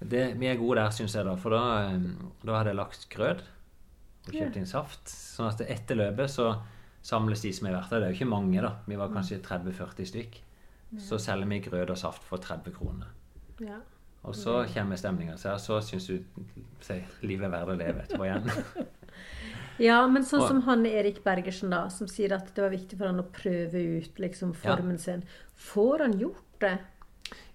det, 0.00 0.24
vi 0.40 0.48
er 0.50 0.60
gode 0.60 0.82
der, 0.82 0.92
syns 0.92 1.16
jeg, 1.16 1.24
da. 1.24 1.34
For 1.40 1.54
da, 1.54 1.62
eh, 1.88 2.08
da 2.44 2.58
hadde 2.58 2.74
jeg 2.74 2.80
lagt 2.80 3.08
grøt 3.12 3.44
og 4.24 4.32
kjøpt 4.32 4.60
inn 4.60 4.68
saft. 4.68 5.08
Sånn 5.08 5.50
at 5.50 5.64
etter 5.64 6.00
løpet 6.00 6.32
så 6.32 6.50
samles 7.04 7.44
de 7.44 7.52
som 7.52 7.68
har 7.68 7.78
vært 7.78 7.94
der. 7.94 8.02
Det 8.02 8.08
er 8.08 8.14
jo 8.14 8.20
ikke 8.20 8.32
mange, 8.34 8.60
da. 8.64 8.74
Vi 8.88 9.00
var 9.00 9.12
kanskje 9.12 9.42
30-40 9.44 10.12
stykk. 10.12 10.40
Så 11.00 11.18
selger 11.18 11.48
vi 11.50 11.58
grøt 11.64 11.90
og 11.90 11.98
saft 11.98 12.22
for 12.28 12.42
30 12.42 12.76
kroner. 12.76 13.10
Ja. 13.64 13.80
Og 14.24 14.36
så 14.36 14.60
kommer 14.72 14.96
stemninga 14.96 15.34
seg, 15.36 15.58
og 15.58 15.60
så 15.60 15.80
syns 15.84 16.06
du 16.08 16.44
se, 16.80 16.96
livet 17.26 17.44
er 17.48 17.52
verdt 17.52 17.72
å 17.74 17.76
leve 17.76 18.04
etterpå 18.04 18.24
igjen. 18.24 18.46
ja, 19.82 19.98
men 20.06 20.26
sånn 20.26 20.44
som 20.46 20.60
han 20.68 20.84
Erik 20.86 21.22
Bergersen, 21.24 21.72
da, 21.74 21.86
som 21.90 22.08
sier 22.10 22.36
at 22.36 22.52
det 22.54 22.62
var 22.62 22.74
viktig 22.74 22.98
for 22.98 23.10
han 23.10 23.22
å 23.22 23.26
prøve 23.34 23.80
ut 23.98 24.20
liksom, 24.22 24.54
formen 24.58 24.98
ja. 24.98 25.04
sin. 25.06 25.24
Får 25.72 26.06
han 26.06 26.18
gjort 26.20 26.58
det? 26.62 26.76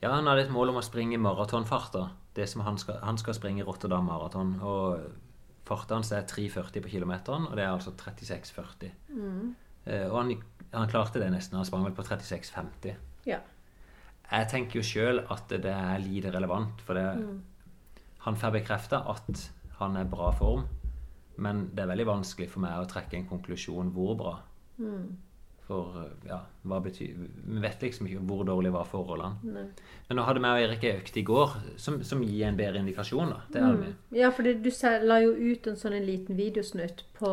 Ja, 0.02 0.14
han 0.16 0.28
hadde 0.28 0.48
et 0.48 0.54
mål 0.54 0.74
om 0.74 0.80
å 0.82 0.86
springe 0.86 1.20
maratonfart. 1.22 1.98
Det 2.36 2.48
som 2.50 2.64
han 2.66 2.78
skal, 2.80 3.00
han 3.04 3.20
skal 3.20 3.36
springe 3.38 3.66
Rotterdam 3.68 4.08
Maraton. 4.08 4.56
Og 4.64 5.10
farten 5.68 6.00
hans 6.00 6.12
er 6.16 6.28
3,40 6.28 6.84
på 6.84 6.94
kilometeren, 6.96 7.48
og 7.50 7.58
det 7.58 7.66
er 7.66 7.74
altså 7.74 7.94
36,40. 7.96 8.94
Mm. 9.14 9.54
Eh, 9.86 10.06
og 10.10 10.18
han, 10.22 10.34
han, 10.74 10.90
klarte 10.92 11.22
det 11.22 11.30
nesten. 11.34 11.60
Han 11.60 11.68
sprang 11.68 11.86
vel 11.88 11.96
på 11.98 12.06
36,50. 12.08 12.98
Ja. 13.30 13.42
Jeg 14.30 14.50
tenker 14.52 14.80
jo 14.80 14.86
sjøl 14.86 15.24
at 15.34 15.50
det 15.50 15.74
er 15.74 16.04
lite 16.04 16.34
relevant, 16.34 16.84
for 16.86 16.98
det, 17.00 17.06
mm. 17.18 18.04
han 18.28 18.38
får 18.38 18.60
bekrefta 18.60 19.02
at 19.10 19.48
han 19.80 19.96
er 19.98 20.10
bra 20.10 20.30
form, 20.36 20.68
men 21.42 21.66
det 21.74 21.84
er 21.84 21.92
veldig 21.94 22.10
vanskelig 22.10 22.50
for 22.52 22.64
meg 22.66 22.78
å 22.78 22.88
trekke 22.90 23.18
en 23.20 23.28
konklusjon 23.30 23.92
hvor 23.96 24.16
bra. 24.20 24.38
Mm. 24.80 25.10
For 25.70 25.98
ja, 26.26 26.40
hva 26.66 26.80
betyr 26.82 27.18
Vi 27.20 27.60
vet 27.62 27.84
liksom 27.84 28.08
ikke 28.10 28.24
hvor 28.26 28.40
dårlig 28.48 28.72
var 28.74 28.88
forholdene. 28.90 29.52
Nei. 29.54 29.66
Men 30.08 30.18
nå 30.18 30.24
hadde 30.26 30.42
vi 30.42 30.50
og 30.50 30.62
Erik 30.64 30.86
ei 30.88 30.96
økt 30.98 31.20
i 31.22 31.24
går 31.28 31.54
som, 31.78 32.00
som, 32.08 32.24
gir 32.26 32.48
en 32.48 32.58
bedre 32.58 32.82
indikasjon. 32.82 33.36
da. 33.36 33.44
Det 33.54 33.62
mm. 33.62 33.84
Ja, 34.18 34.32
for 34.34 34.48
du 34.50 34.72
la 35.06 35.20
jo 35.22 35.36
ut 35.38 35.70
en 35.70 35.78
sånn 35.78 36.00
en 36.00 36.08
liten 36.08 36.40
videosnutt 36.40 37.06
på 37.20 37.30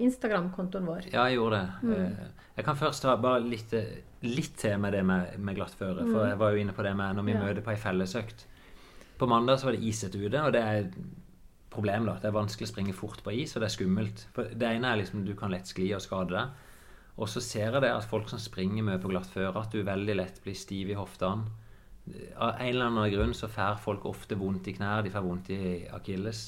Instagram-kontoen 0.00 0.88
vår. 0.88 1.10
Ja, 1.12 1.26
jeg 1.28 1.36
gjorde 1.36 1.60
det. 1.60 1.90
Mm. 1.90 1.94
Eh, 2.00 2.48
jeg 2.56 2.68
kan 2.70 2.80
først 2.80 3.04
ta 3.04 3.18
bare 3.20 3.44
litt 3.44 3.76
litt 4.24 4.56
til 4.56 4.78
med 4.80 4.94
det 4.96 5.02
med, 5.04 5.36
med 5.38 5.58
glattføre. 5.58 6.06
For 6.06 6.22
mm. 6.22 6.28
jeg 6.30 6.40
var 6.40 6.54
jo 6.54 6.64
inne 6.64 6.76
på 6.76 6.86
det 6.86 6.94
med 6.96 7.18
når 7.18 7.28
vi 7.28 7.36
ja. 7.36 7.42
møter 7.44 7.66
på 7.66 7.74
ei 7.74 7.80
fellesøkt. 7.80 8.46
På 9.20 9.28
mandag 9.30 9.60
så 9.60 9.68
var 9.68 9.76
det 9.76 9.84
isete 9.84 10.18
ute, 10.18 10.40
og 10.40 10.54
det 10.56 10.62
er 10.64 10.88
problem. 11.74 12.06
da. 12.08 12.18
Det 12.22 12.30
er 12.30 12.36
vanskelig 12.36 12.68
å 12.68 12.72
springe 12.72 12.94
fort 12.96 13.22
på 13.24 13.34
is, 13.34 13.54
og 13.54 13.62
det 13.62 13.68
er 13.68 13.74
skummelt. 13.76 14.26
For 14.36 14.54
det 14.54 14.70
ene 14.70 14.92
er 14.92 15.02
liksom 15.02 15.24
du 15.26 15.34
kan 15.38 15.52
lett 15.52 15.70
skli 15.70 15.90
og 15.96 16.02
skade 16.04 16.34
deg. 16.34 16.70
Og 17.14 17.30
så 17.30 17.42
ser 17.44 17.68
jeg 17.68 17.82
det 17.84 17.92
at 17.94 18.08
folk 18.10 18.30
som 18.30 18.40
springer 18.42 18.82
mye 18.86 18.98
på 19.02 19.10
glatt 19.12 19.30
føre, 19.30 19.60
at 19.60 19.74
du 19.74 19.84
veldig 19.86 20.16
lett 20.18 20.40
blir 20.42 20.56
stiv 20.58 20.90
i 20.90 20.98
hoftene. 20.98 21.46
Av 22.36 22.58
en 22.58 22.68
eller 22.68 22.90
annen 22.90 23.12
grunn 23.12 23.34
så 23.36 23.48
får 23.48 23.78
folk 23.80 24.04
ofte 24.10 24.36
vondt 24.36 24.68
i 24.68 24.74
knær, 24.76 25.04
de 25.04 25.12
får 25.14 25.24
vondt 25.24 25.52
i 25.54 25.60
akilles 25.94 26.42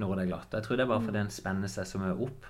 når 0.00 0.14
det 0.14 0.22
er 0.22 0.30
glatt. 0.30 0.54
Jeg 0.54 0.66
tror 0.66 0.78
det 0.78 0.84
er 0.84 0.92
bare 0.92 1.04
fordi 1.04 1.20
en 1.24 1.32
spenner 1.32 1.72
seg 1.72 1.88
så 1.88 2.00
mye 2.00 2.16
opp. 2.26 2.46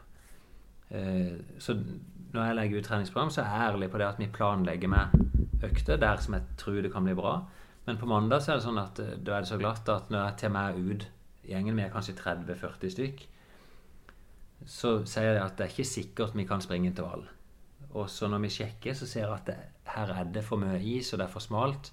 Eh, 0.95 1.35
så 1.63 1.75
når 1.77 2.43
jeg 2.43 2.59
legger 2.59 2.79
ut 2.79 2.89
treningsprogram, 2.91 3.33
så 3.35 3.43
er 3.43 3.51
jeg 3.51 3.73
ærlig 3.73 3.91
på 3.91 4.01
det 4.03 4.07
at 4.07 4.21
vi 4.21 4.31
planlegger 4.35 4.93
med 4.93 5.67
økter 5.67 6.01
der 6.01 6.23
som 6.23 6.37
jeg 6.37 6.59
tror 6.61 6.81
det 6.85 6.93
kan 6.93 7.07
bli 7.07 7.17
bra. 7.19 7.39
Men 7.87 7.99
på 7.99 8.09
mandag 8.11 8.43
så 8.43 8.53
er 8.53 8.61
det 8.61 8.67
sånn 8.67 8.83
at 8.83 9.01
eh, 9.03 9.15
da 9.17 9.37
er 9.37 9.47
det 9.47 9.51
så 9.51 9.61
glatt 9.61 9.89
at 9.91 10.11
når 10.13 10.25
jeg 10.25 10.39
tar 10.43 10.55
meg 10.55 10.81
ut 10.83 11.07
gjengen, 11.49 11.77
vi 11.77 11.85
er 11.85 11.93
kanskje 11.95 12.17
30-40 12.19 12.93
stykk, 12.95 13.25
så 14.67 14.93
sier 15.07 15.37
jeg 15.37 15.43
at 15.43 15.57
det 15.59 15.67
er 15.67 15.75
ikke 15.75 15.89
sikkert 15.89 16.37
vi 16.37 16.47
kan 16.49 16.65
springe 16.65 16.91
intervall. 16.91 17.27
Og 17.97 18.09
så 18.11 18.29
når 18.29 18.43
vi 18.47 18.55
sjekker, 18.57 18.97
så 18.97 19.09
ser 19.09 19.27
jeg 19.27 19.35
at 19.37 19.51
det, 19.51 19.59
her 19.95 20.13
er 20.13 20.33
det 20.33 20.45
for 20.45 20.61
mye 20.61 20.81
is, 20.97 21.13
og 21.13 21.21
det 21.21 21.29
er 21.29 21.33
for 21.33 21.45
smalt. 21.45 21.93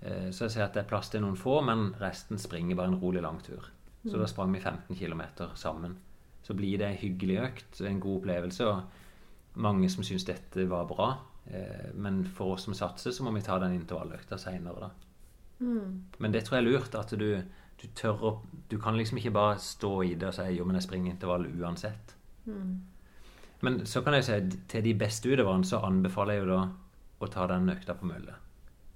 Eh, 0.00 0.30
så 0.34 0.46
jeg 0.46 0.56
ser 0.56 0.66
at 0.66 0.74
det 0.74 0.82
er 0.82 0.90
plass 0.90 1.12
til 1.12 1.22
noen 1.24 1.38
få, 1.38 1.60
men 1.64 1.92
resten 2.00 2.40
springer 2.40 2.76
bare 2.78 2.92
en 2.92 3.00
rolig 3.00 3.22
langtur. 3.24 3.70
Så 4.02 4.18
da 4.18 4.26
sprang 4.26 4.50
vi 4.50 4.58
15 4.58 4.96
km 4.98 5.22
sammen. 5.54 5.94
Så 6.42 6.56
blir 6.58 6.80
det 6.80 6.88
en 6.88 6.98
hyggelig 6.98 7.38
økt, 7.38 7.80
en 7.86 8.00
god 8.02 8.16
opplevelse. 8.18 8.66
og 8.66 8.82
mange 9.54 9.88
som 9.92 10.04
syns 10.04 10.24
dette 10.24 10.66
var 10.68 10.88
bra. 10.88 11.08
Eh, 11.46 11.90
men 11.94 12.22
for 12.24 12.56
oss 12.56 12.66
som 12.68 12.74
satser, 12.74 13.12
så 13.12 13.24
må 13.24 13.32
vi 13.36 13.44
ta 13.44 13.58
den 13.60 13.76
intervalløkta 13.76 14.38
seinere, 14.40 14.88
da. 14.88 14.90
Mm. 15.62 15.98
Men 16.18 16.32
det 16.32 16.44
tror 16.44 16.58
jeg 16.58 16.64
er 16.64 16.70
lurt. 16.70 16.94
At 16.98 17.12
du, 17.18 17.42
du, 17.82 17.88
tør 17.98 18.24
å 18.24 18.32
Du 18.70 18.78
kan 18.80 18.96
liksom 18.96 19.18
ikke 19.18 19.34
bare 19.34 19.58
stå 19.60 19.92
i 20.06 20.14
det 20.14 20.30
og 20.30 20.34
si 20.38 20.48
jo, 20.56 20.64
men 20.64 20.78
jeg 20.78 20.86
springer 20.86 21.12
intervall 21.12 21.44
uansett. 21.60 22.14
Mm. 22.46 22.80
Men 23.62 23.86
så 23.86 24.02
kan 24.02 24.16
jeg 24.16 24.24
si 24.26 24.38
til 24.72 24.84
de 24.86 24.94
beste 24.98 25.28
utøverne 25.28 25.66
så 25.68 25.82
anbefaler 25.86 26.38
jeg 26.38 26.46
jo 26.46 26.50
da 26.54 26.62
å 27.22 27.28
ta 27.30 27.46
den 27.50 27.68
økta 27.70 27.94
på 27.98 28.08
mølle. 28.08 28.34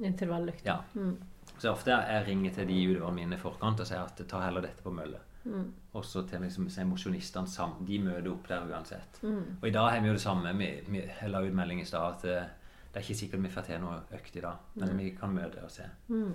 Intervalløkta. 0.02 0.66
Ja. 0.66 0.80
Mm. 0.94 1.14
Så 1.58 1.70
ofte 1.70 1.94
jeg 1.94 2.24
ringer 2.26 2.56
til 2.56 2.68
de 2.68 2.80
utøverne 2.90 3.14
mine 3.20 3.38
i 3.38 3.40
forkant 3.40 3.84
og 3.84 3.88
sier 3.88 4.02
at 4.02 4.24
ta 4.28 4.42
heller 4.42 4.64
dette 4.64 4.82
på 4.84 4.94
mølle. 4.94 5.20
Mm. 5.46 5.68
Også 5.92 6.24
til 6.26 6.42
liksom, 6.42 6.66
mosjonistene 6.88 7.48
sammen. 7.48 7.86
De 7.86 8.00
møter 8.02 8.30
opp 8.32 8.48
der 8.50 8.66
uansett. 8.66 9.20
Mm. 9.22 9.58
Og 9.60 9.68
i 9.68 9.74
dag 9.76 9.90
har 9.92 10.02
vi 10.02 10.10
jo 10.10 10.16
det 10.16 10.24
samme. 10.24 10.52
Vi, 10.58 10.70
vi 10.88 11.04
la 11.30 11.42
ut 11.44 11.54
melding 11.54 11.80
i 11.84 11.86
stad 11.86 12.16
at 12.16 12.26
det, 12.26 12.36
eh, 12.40 12.52
det 12.90 13.02
er 13.02 13.06
ikke 13.06 13.18
sikkert 13.18 13.42
vi 13.44 13.52
får 13.52 13.64
til 13.68 13.80
noe 13.82 13.96
økt 14.16 14.36
i 14.38 14.42
dag, 14.42 14.60
men 14.80 14.88
mm. 14.88 15.00
vi 15.02 15.10
kan 15.18 15.34
møte 15.36 15.62
og 15.62 15.70
se. 15.70 15.84
Mm. 16.08 16.30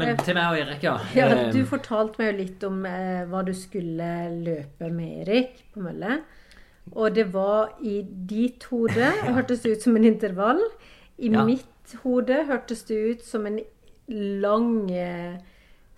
Men 0.00 0.20
til 0.24 0.36
meg 0.36 0.50
og 0.50 0.60
Erik, 0.60 0.84
ja. 0.84 0.96
ja 1.16 1.28
du 1.52 1.60
eh, 1.60 1.66
fortalte 1.68 2.20
meg 2.20 2.30
jo 2.30 2.36
litt 2.40 2.68
om 2.68 2.84
eh, 2.88 3.24
hva 3.30 3.42
du 3.46 3.52
skulle 3.56 4.10
løpe 4.34 4.90
med 4.94 5.24
Erik 5.24 5.64
på 5.74 5.84
mølle. 5.84 6.20
Og 6.96 7.14
det 7.14 7.28
var 7.34 7.76
i 7.86 8.00
ditt 8.04 8.66
hode 8.70 9.12
hørtes 9.36 9.62
det 9.64 9.76
ut 9.76 9.86
som 9.86 9.98
en 9.98 10.08
intervall. 10.08 10.62
I 11.20 11.30
ja. 11.34 11.44
mitt 11.46 11.96
hode 12.04 12.44
hørtes 12.48 12.84
det 12.88 13.00
ut 13.12 13.26
som 13.26 13.46
en 13.46 13.60
lang 14.42 14.90
eh, 14.90 15.36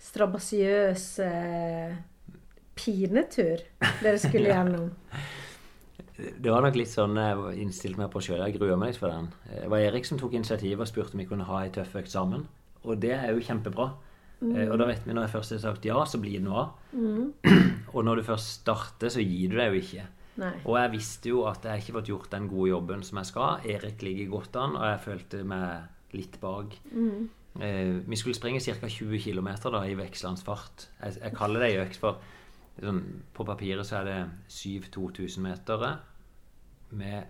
strabasiøs 0.03 1.05
eh, 1.23 1.95
pinetur 2.75 3.63
dere 4.03 4.19
skulle 4.21 4.51
gjennom? 4.53 4.91
Det 6.13 6.51
var 6.51 6.61
nok 6.61 6.75
litt 6.77 6.91
sånn 6.91 7.17
jeg 7.17 7.37
var 7.39 7.55
innstilt 7.57 7.97
meg 7.97 8.11
på 8.13 8.21
sjøl. 8.21 8.43
Jeg 8.45 8.59
gruer 8.59 8.77
meg 8.77 8.91
litt 8.91 9.01
for 9.01 9.09
den. 9.09 9.31
Det 9.49 9.69
var 9.71 9.81
Erik 9.81 10.05
som 10.05 10.19
tok 10.21 10.35
initiativ 10.37 10.83
og 10.83 10.89
spurte 10.89 11.17
om 11.17 11.23
vi 11.23 11.29
kunne 11.29 11.47
ha 11.47 11.63
ei 11.63 11.71
tøff 11.73 11.95
økt 11.97 12.13
sammen. 12.13 12.45
Og 12.83 12.99
det 13.01 13.13
er 13.15 13.31
jo 13.31 13.43
kjempebra. 13.43 13.93
Mm. 14.43 14.57
og 14.73 14.75
da 14.75 14.89
vet 14.89 15.05
vi 15.07 15.13
når 15.15 15.23
jeg 15.23 15.31
først 15.37 15.53
har 15.55 15.59
sagt 15.63 15.85
ja, 15.87 16.01
så 16.03 16.19
blir 16.19 16.35
det 16.35 16.43
noe 16.43 16.63
av. 16.65 16.71
Mm. 16.91 17.29
Og 17.95 18.03
når 18.03 18.19
du 18.19 18.23
først 18.27 18.57
starter, 18.59 19.11
så 19.13 19.21
gir 19.21 19.53
du 19.53 19.59
deg 19.59 19.69
jo 19.69 19.79
ikke. 19.79 20.03
Nei. 20.41 20.49
Og 20.65 20.77
jeg 20.79 20.91
visste 20.95 21.29
jo 21.29 21.43
at 21.45 21.65
jeg 21.69 21.83
ikke 21.83 21.95
fått 21.99 22.09
gjort 22.09 22.31
den 22.33 22.47
gode 22.49 22.71
jobben 22.71 23.03
som 23.05 23.19
jeg 23.21 23.29
skal. 23.29 23.67
Erik 23.69 24.01
ligger 24.03 24.31
godt 24.33 24.57
an, 24.59 24.75
og 24.79 24.87
jeg 24.89 25.01
følte 25.03 25.43
meg 25.47 26.15
litt 26.17 26.39
bak. 26.41 26.73
Mm. 26.91 27.27
Eh, 27.61 27.91
vi 28.09 28.17
skulle 28.17 28.37
springe 28.37 28.61
ca. 28.65 28.89
20 28.89 29.21
km 29.21 29.51
da, 29.69 29.83
i 29.85 29.97
vekslende 29.97 30.41
fart. 30.41 30.87
Jeg, 31.03 31.19
jeg 31.21 31.37
kaller 31.37 31.61
det 31.61 31.69
ei 31.69 31.83
økt, 31.83 32.01
for 32.01 32.17
sånn, 32.81 33.03
på 33.37 33.45
papiret 33.45 33.85
så 33.85 34.01
er 34.01 34.09
det 34.09 34.17
7 34.49 34.89
2000-metere 34.95 35.93
med 36.97 37.29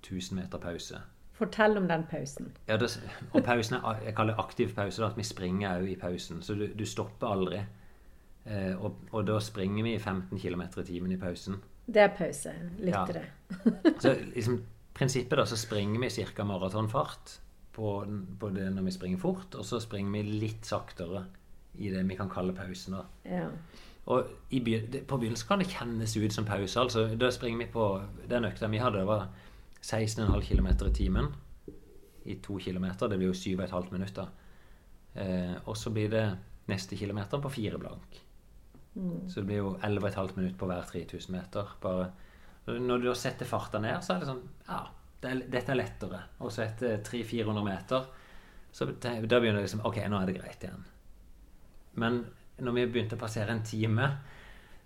1000 0.00 0.40
meter 0.40 0.62
pause. 0.62 1.02
Fortell 1.38 1.78
om 1.78 1.86
den 1.88 2.04
pausen. 2.10 2.52
Ja, 2.68 2.76
det, 2.80 2.90
og 3.30 3.44
pausen 3.46 3.78
er, 3.78 4.00
jeg 4.04 4.14
kaller 4.18 4.34
det 4.34 4.44
aktiv 4.44 4.72
pause, 4.74 5.04
at 5.06 5.18
vi 5.18 5.26
springer 5.26 5.78
òg 5.78 5.92
i 5.92 5.98
pausen. 5.98 6.42
Så 6.42 6.56
du, 6.58 6.66
du 6.74 6.86
stopper 6.86 7.30
aldri. 7.30 7.60
Eh, 8.48 8.74
og, 8.74 9.04
og 9.12 9.26
da 9.28 9.38
springer 9.44 9.86
vi 9.86 9.94
i 9.94 10.00
15 10.00 10.40
km 10.40 10.64
i 10.66 10.86
timen 10.88 11.14
i 11.14 11.20
pausen. 11.20 11.60
Det 11.86 12.02
er 12.02 12.14
pause. 12.16 12.52
litt 12.78 12.98
til 13.06 13.20
det. 13.20 13.26
Så 14.02 14.14
liksom, 14.34 14.62
prinsippet 14.98 15.38
da, 15.38 15.44
så 15.46 15.56
springer 15.56 16.00
vi 16.02 16.10
ca. 16.10 16.44
maratonfart 16.44 17.38
på, 17.72 17.92
på 18.40 18.50
det 18.50 18.66
når 18.74 18.88
vi 18.88 18.94
springer 18.96 19.20
fort, 19.22 19.54
og 19.54 19.64
så 19.64 19.80
springer 19.80 20.10
vi 20.18 20.40
litt 20.42 20.66
saktere 20.66 21.24
i 21.78 21.92
det 21.92 22.02
vi 22.08 22.16
kan 22.18 22.30
kalle 22.30 22.52
pausen. 22.56 22.98
da. 22.98 23.04
Ja. 23.24 23.46
Og 24.08 24.24
i 24.50 24.60
på 24.60 25.16
begynnelsen 25.20 25.48
kan 25.48 25.60
det 25.62 25.68
kjennes 25.70 26.16
ut 26.16 26.32
som 26.32 26.46
pause. 26.48 26.80
altså 26.80 27.04
Da 27.20 27.30
springer 27.30 27.66
vi 27.66 27.72
på 27.72 28.02
Den 28.28 28.44
økta 28.44 28.66
vi 28.66 28.80
hadde, 28.80 28.98
det 28.98 29.06
var 29.06 29.28
16,5 29.82 30.42
km 30.44 30.68
i 30.86 30.92
timen 30.94 31.32
i 32.28 32.36
to 32.44 32.58
km. 32.58 32.90
Det 33.00 33.16
blir 33.16 33.30
jo 33.30 33.36
7,5 33.36 33.92
minutter. 33.92 34.28
Eh, 35.14 35.54
og 35.64 35.76
så 35.76 35.90
blir 35.90 36.10
det 36.12 36.24
neste 36.68 36.96
kilometer 36.96 37.40
på 37.40 37.50
fire 37.50 37.78
blank. 37.80 38.24
Så 39.28 39.40
det 39.40 39.46
blir 39.46 39.60
jo 39.62 39.76
11,5 39.82 40.36
minutter 40.36 40.58
på 40.58 40.66
hver 40.66 40.86
3000 40.90 41.32
meter. 41.32 41.74
Bare, 41.80 42.10
når 42.66 43.02
du 43.02 43.10
setter 43.14 43.46
farta 43.46 43.80
ned, 43.82 44.00
så 44.02 44.14
er 44.14 44.22
det 44.22 44.30
sånn 44.30 44.46
Ja, 44.66 44.80
det 45.22 45.30
er, 45.30 45.42
dette 45.54 45.74
er 45.74 45.78
lettere. 45.78 46.22
Og 46.42 46.52
så 46.52 46.64
etter 46.66 46.98
300-400 47.06 47.66
meter, 47.66 48.08
så 48.72 48.88
da 49.00 49.14
begynner 49.20 49.60
det 49.60 49.68
liksom 49.68 49.84
Ok, 49.88 50.00
nå 50.10 50.18
er 50.18 50.28
det 50.28 50.38
greit 50.40 50.66
igjen. 50.66 50.82
Men 51.98 52.24
når 52.58 52.74
vi 52.74 52.88
begynte 52.90 53.16
å 53.16 53.22
passere 53.22 53.54
en 53.54 53.64
time, 53.66 54.10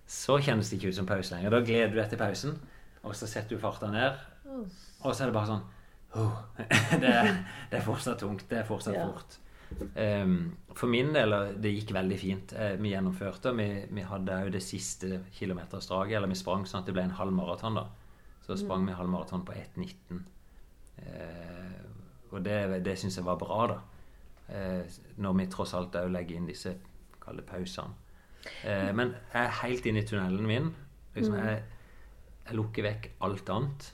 så 0.09 0.37
kjennes 0.41 0.69
det 0.69 0.77
ikke 0.77 0.93
ut 0.93 0.99
som 0.99 1.09
pause 1.09 1.33
lenger. 1.33 1.53
Da 1.53 1.65
gleder 1.65 1.93
du 1.93 1.99
deg 1.99 2.11
til 2.11 2.21
pausen, 2.21 2.55
og 3.03 3.17
så 3.17 3.27
setter 3.29 3.55
du 3.55 3.61
farta 3.63 3.89
ned, 3.91 4.19
og 5.03 5.13
så 5.15 5.23
er 5.23 5.31
det 5.31 5.35
bare 5.35 5.49
sånn 5.49 5.63
oh, 6.19 6.35
det, 7.01 7.13
det 7.71 7.79
er 7.79 7.85
fortsatt 7.85 8.21
tungt. 8.21 8.45
Det 8.49 8.61
er 8.61 8.67
fortsatt 8.67 8.97
Ja. 8.97 9.07
fort. 9.09 9.39
Um, 9.97 10.57
for 10.77 10.87
min 10.91 11.13
del, 11.15 11.33
det 11.61 11.71
gikk 11.73 11.93
veldig 11.95 12.17
fint. 12.21 12.53
Eh, 12.53 12.75
vi 12.81 12.91
gjennomførte. 12.93 13.53
Vi, 13.57 13.67
vi 13.89 14.03
hadde 14.05 14.35
òg 14.45 14.51
det 14.53 14.61
siste 14.61 15.23
kilometersdraget. 15.33 16.17
Eller 16.17 16.29
vi 16.29 16.37
sprang 16.37 16.67
sånn 16.69 16.83
at 16.83 16.89
det 16.89 16.93
ble 16.93 17.07
en 17.07 17.17
halv 17.17 17.33
maraton. 17.33 17.79
da. 17.79 17.87
Så 18.45 18.57
sprang 18.59 18.85
vi 18.85 18.93
halv 18.93 19.09
maraton 19.09 19.45
på 19.47 19.55
1,19. 19.55 20.21
Uh, 21.03 21.81
og 22.33 22.43
det, 22.45 22.83
det 22.85 22.93
syns 22.99 23.17
jeg 23.17 23.25
var 23.25 23.39
bra, 23.41 23.59
da. 23.71 23.79
Uh, 24.53 24.97
når 25.23 25.37
vi 25.39 25.49
tross 25.49 25.73
alt 25.77 25.95
òg 25.97 26.11
legger 26.13 26.37
inn 26.37 26.49
disse 26.49 26.75
kalde 27.23 27.45
pausene. 27.47 27.95
Uh, 28.61 28.91
men 28.93 29.15
jeg 29.31 29.41
er 29.41 29.59
helt 29.63 29.89
inne 29.89 30.03
i 30.03 30.07
tunnelen 30.07 30.49
min. 30.49 30.71
Liksom, 31.15 31.37
jeg, 31.39 31.63
jeg 32.45 32.57
lukker 32.59 32.85
vekk 32.89 33.11
alt 33.25 33.49
annet. 33.53 33.89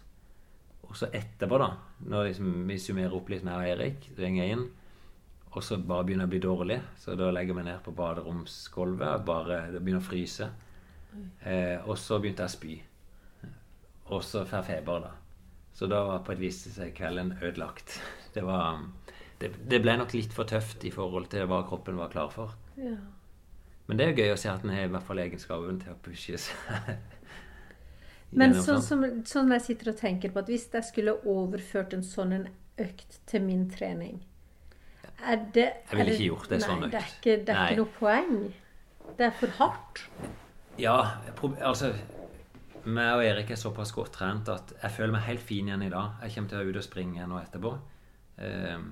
Og 0.89 0.98
så 0.98 1.10
etterpå, 1.13 1.60
da, 1.62 1.69
når 2.10 2.31
liksom, 2.31 2.51
vi 2.67 2.79
summerer 2.81 3.15
opp 3.15 3.29
litt 3.29 3.46
med 3.46 3.62
Eirik, 3.62 4.10
ringer 4.17 4.43
jeg 4.43 4.58
inn, 4.58 4.65
og 5.50 5.63
så 5.65 5.77
bare 5.81 6.05
begynner 6.05 6.25
jeg 6.25 6.29
å 6.29 6.34
bli 6.34 6.41
dårlig, 6.46 6.79
så 7.01 7.15
da 7.17 7.29
legger 7.34 7.53
jeg 7.53 7.60
meg 7.60 7.67
ned 7.69 7.84
på 7.86 7.93
baderomsgulvet 7.98 9.24
bare 9.25 9.63
det 9.74 9.81
begynner 9.81 10.01
å 10.01 10.10
fryse. 10.10 10.50
Eh, 11.41 11.77
og 11.86 11.98
så 11.98 12.19
begynte 12.22 12.46
jeg 12.46 12.51
å 12.51 12.55
spy. 12.55 12.75
Og 14.13 14.24
så 14.25 14.43
får 14.46 14.60
jeg 14.60 14.67
feber, 14.69 15.08
da. 15.08 15.13
Så 15.74 15.89
da 15.89 16.01
var 16.05 16.25
på 16.25 16.34
et 16.34 16.41
vis 16.41 16.62
kvelden 16.98 17.36
ødelagt. 17.41 18.00
Det 18.34 18.43
var 18.46 18.84
det, 19.41 19.48
det 19.72 19.79
ble 19.81 19.96
nok 19.98 20.12
litt 20.13 20.34
for 20.36 20.46
tøft 20.46 20.84
i 20.86 20.91
forhold 20.93 21.31
til 21.31 21.48
hva 21.50 21.63
kroppen 21.65 21.98
var 21.98 22.12
klar 22.13 22.29
for. 22.29 22.51
Ja. 22.77 22.93
Men 23.88 23.98
det 23.98 24.05
er 24.05 24.12
jo 24.12 24.22
gøy 24.22 24.34
å 24.36 24.38
se 24.38 24.51
at 24.51 24.62
den 24.62 24.74
har 24.75 24.86
i 24.86 24.91
hvert 24.93 25.08
fall 25.08 25.22
egenskapen 25.24 25.79
til 25.81 25.96
å 25.96 26.01
pushe 26.05 26.38
seg. 26.38 26.91
Men 28.32 28.54
sånn 28.54 28.82
som, 28.86 29.04
sånn 29.26 29.52
jeg 29.56 29.66
sitter 29.66 29.94
og 29.94 29.98
tenker 29.98 30.34
på 30.34 30.44
at 30.44 30.50
hvis 30.52 30.68
jeg 30.74 30.86
skulle 30.86 31.16
overført 31.26 31.96
en 31.98 32.04
sånn 32.06 32.36
en 32.36 32.48
økt 32.80 33.20
til 33.28 33.42
min 33.44 33.66
trening 33.72 34.20
er 35.20 35.42
det, 35.54 35.66
Jeg 35.90 35.98
ville 35.98 36.14
ikke 36.14 36.28
gjort 36.30 36.50
det 36.54 36.62
sånn 36.64 36.84
økt. 36.86 36.94
det 36.94 37.00
er 37.00 37.10
ikke, 37.10 37.34
det 37.44 37.56
er 37.56 37.74
ikke 37.74 37.82
noe 37.82 37.94
poeng. 37.98 38.36
Det 39.18 39.26
er 39.26 39.34
for 39.36 39.56
hardt. 39.58 40.04
Ja, 40.80 40.96
altså 41.60 41.90
meg 42.88 43.10
og 43.18 43.24
Erik 43.26 43.52
er 43.52 43.60
såpass 43.60 43.92
godt 43.92 44.14
trent 44.16 44.50
at 44.52 44.72
jeg 44.78 44.96
føler 44.96 45.12
meg 45.18 45.26
helt 45.28 45.44
fin 45.44 45.68
igjen 45.68 45.84
i 45.84 45.92
dag. 45.92 46.22
Jeg 46.24 46.36
kommer 46.36 46.52
til 46.52 46.58
å 46.58 46.62
være 46.62 46.72
ute 46.74 46.82
og 46.84 46.88
springe 46.88 47.28
nå 47.28 47.40
etterpå. 47.42 47.74
Ehm, 48.46 48.90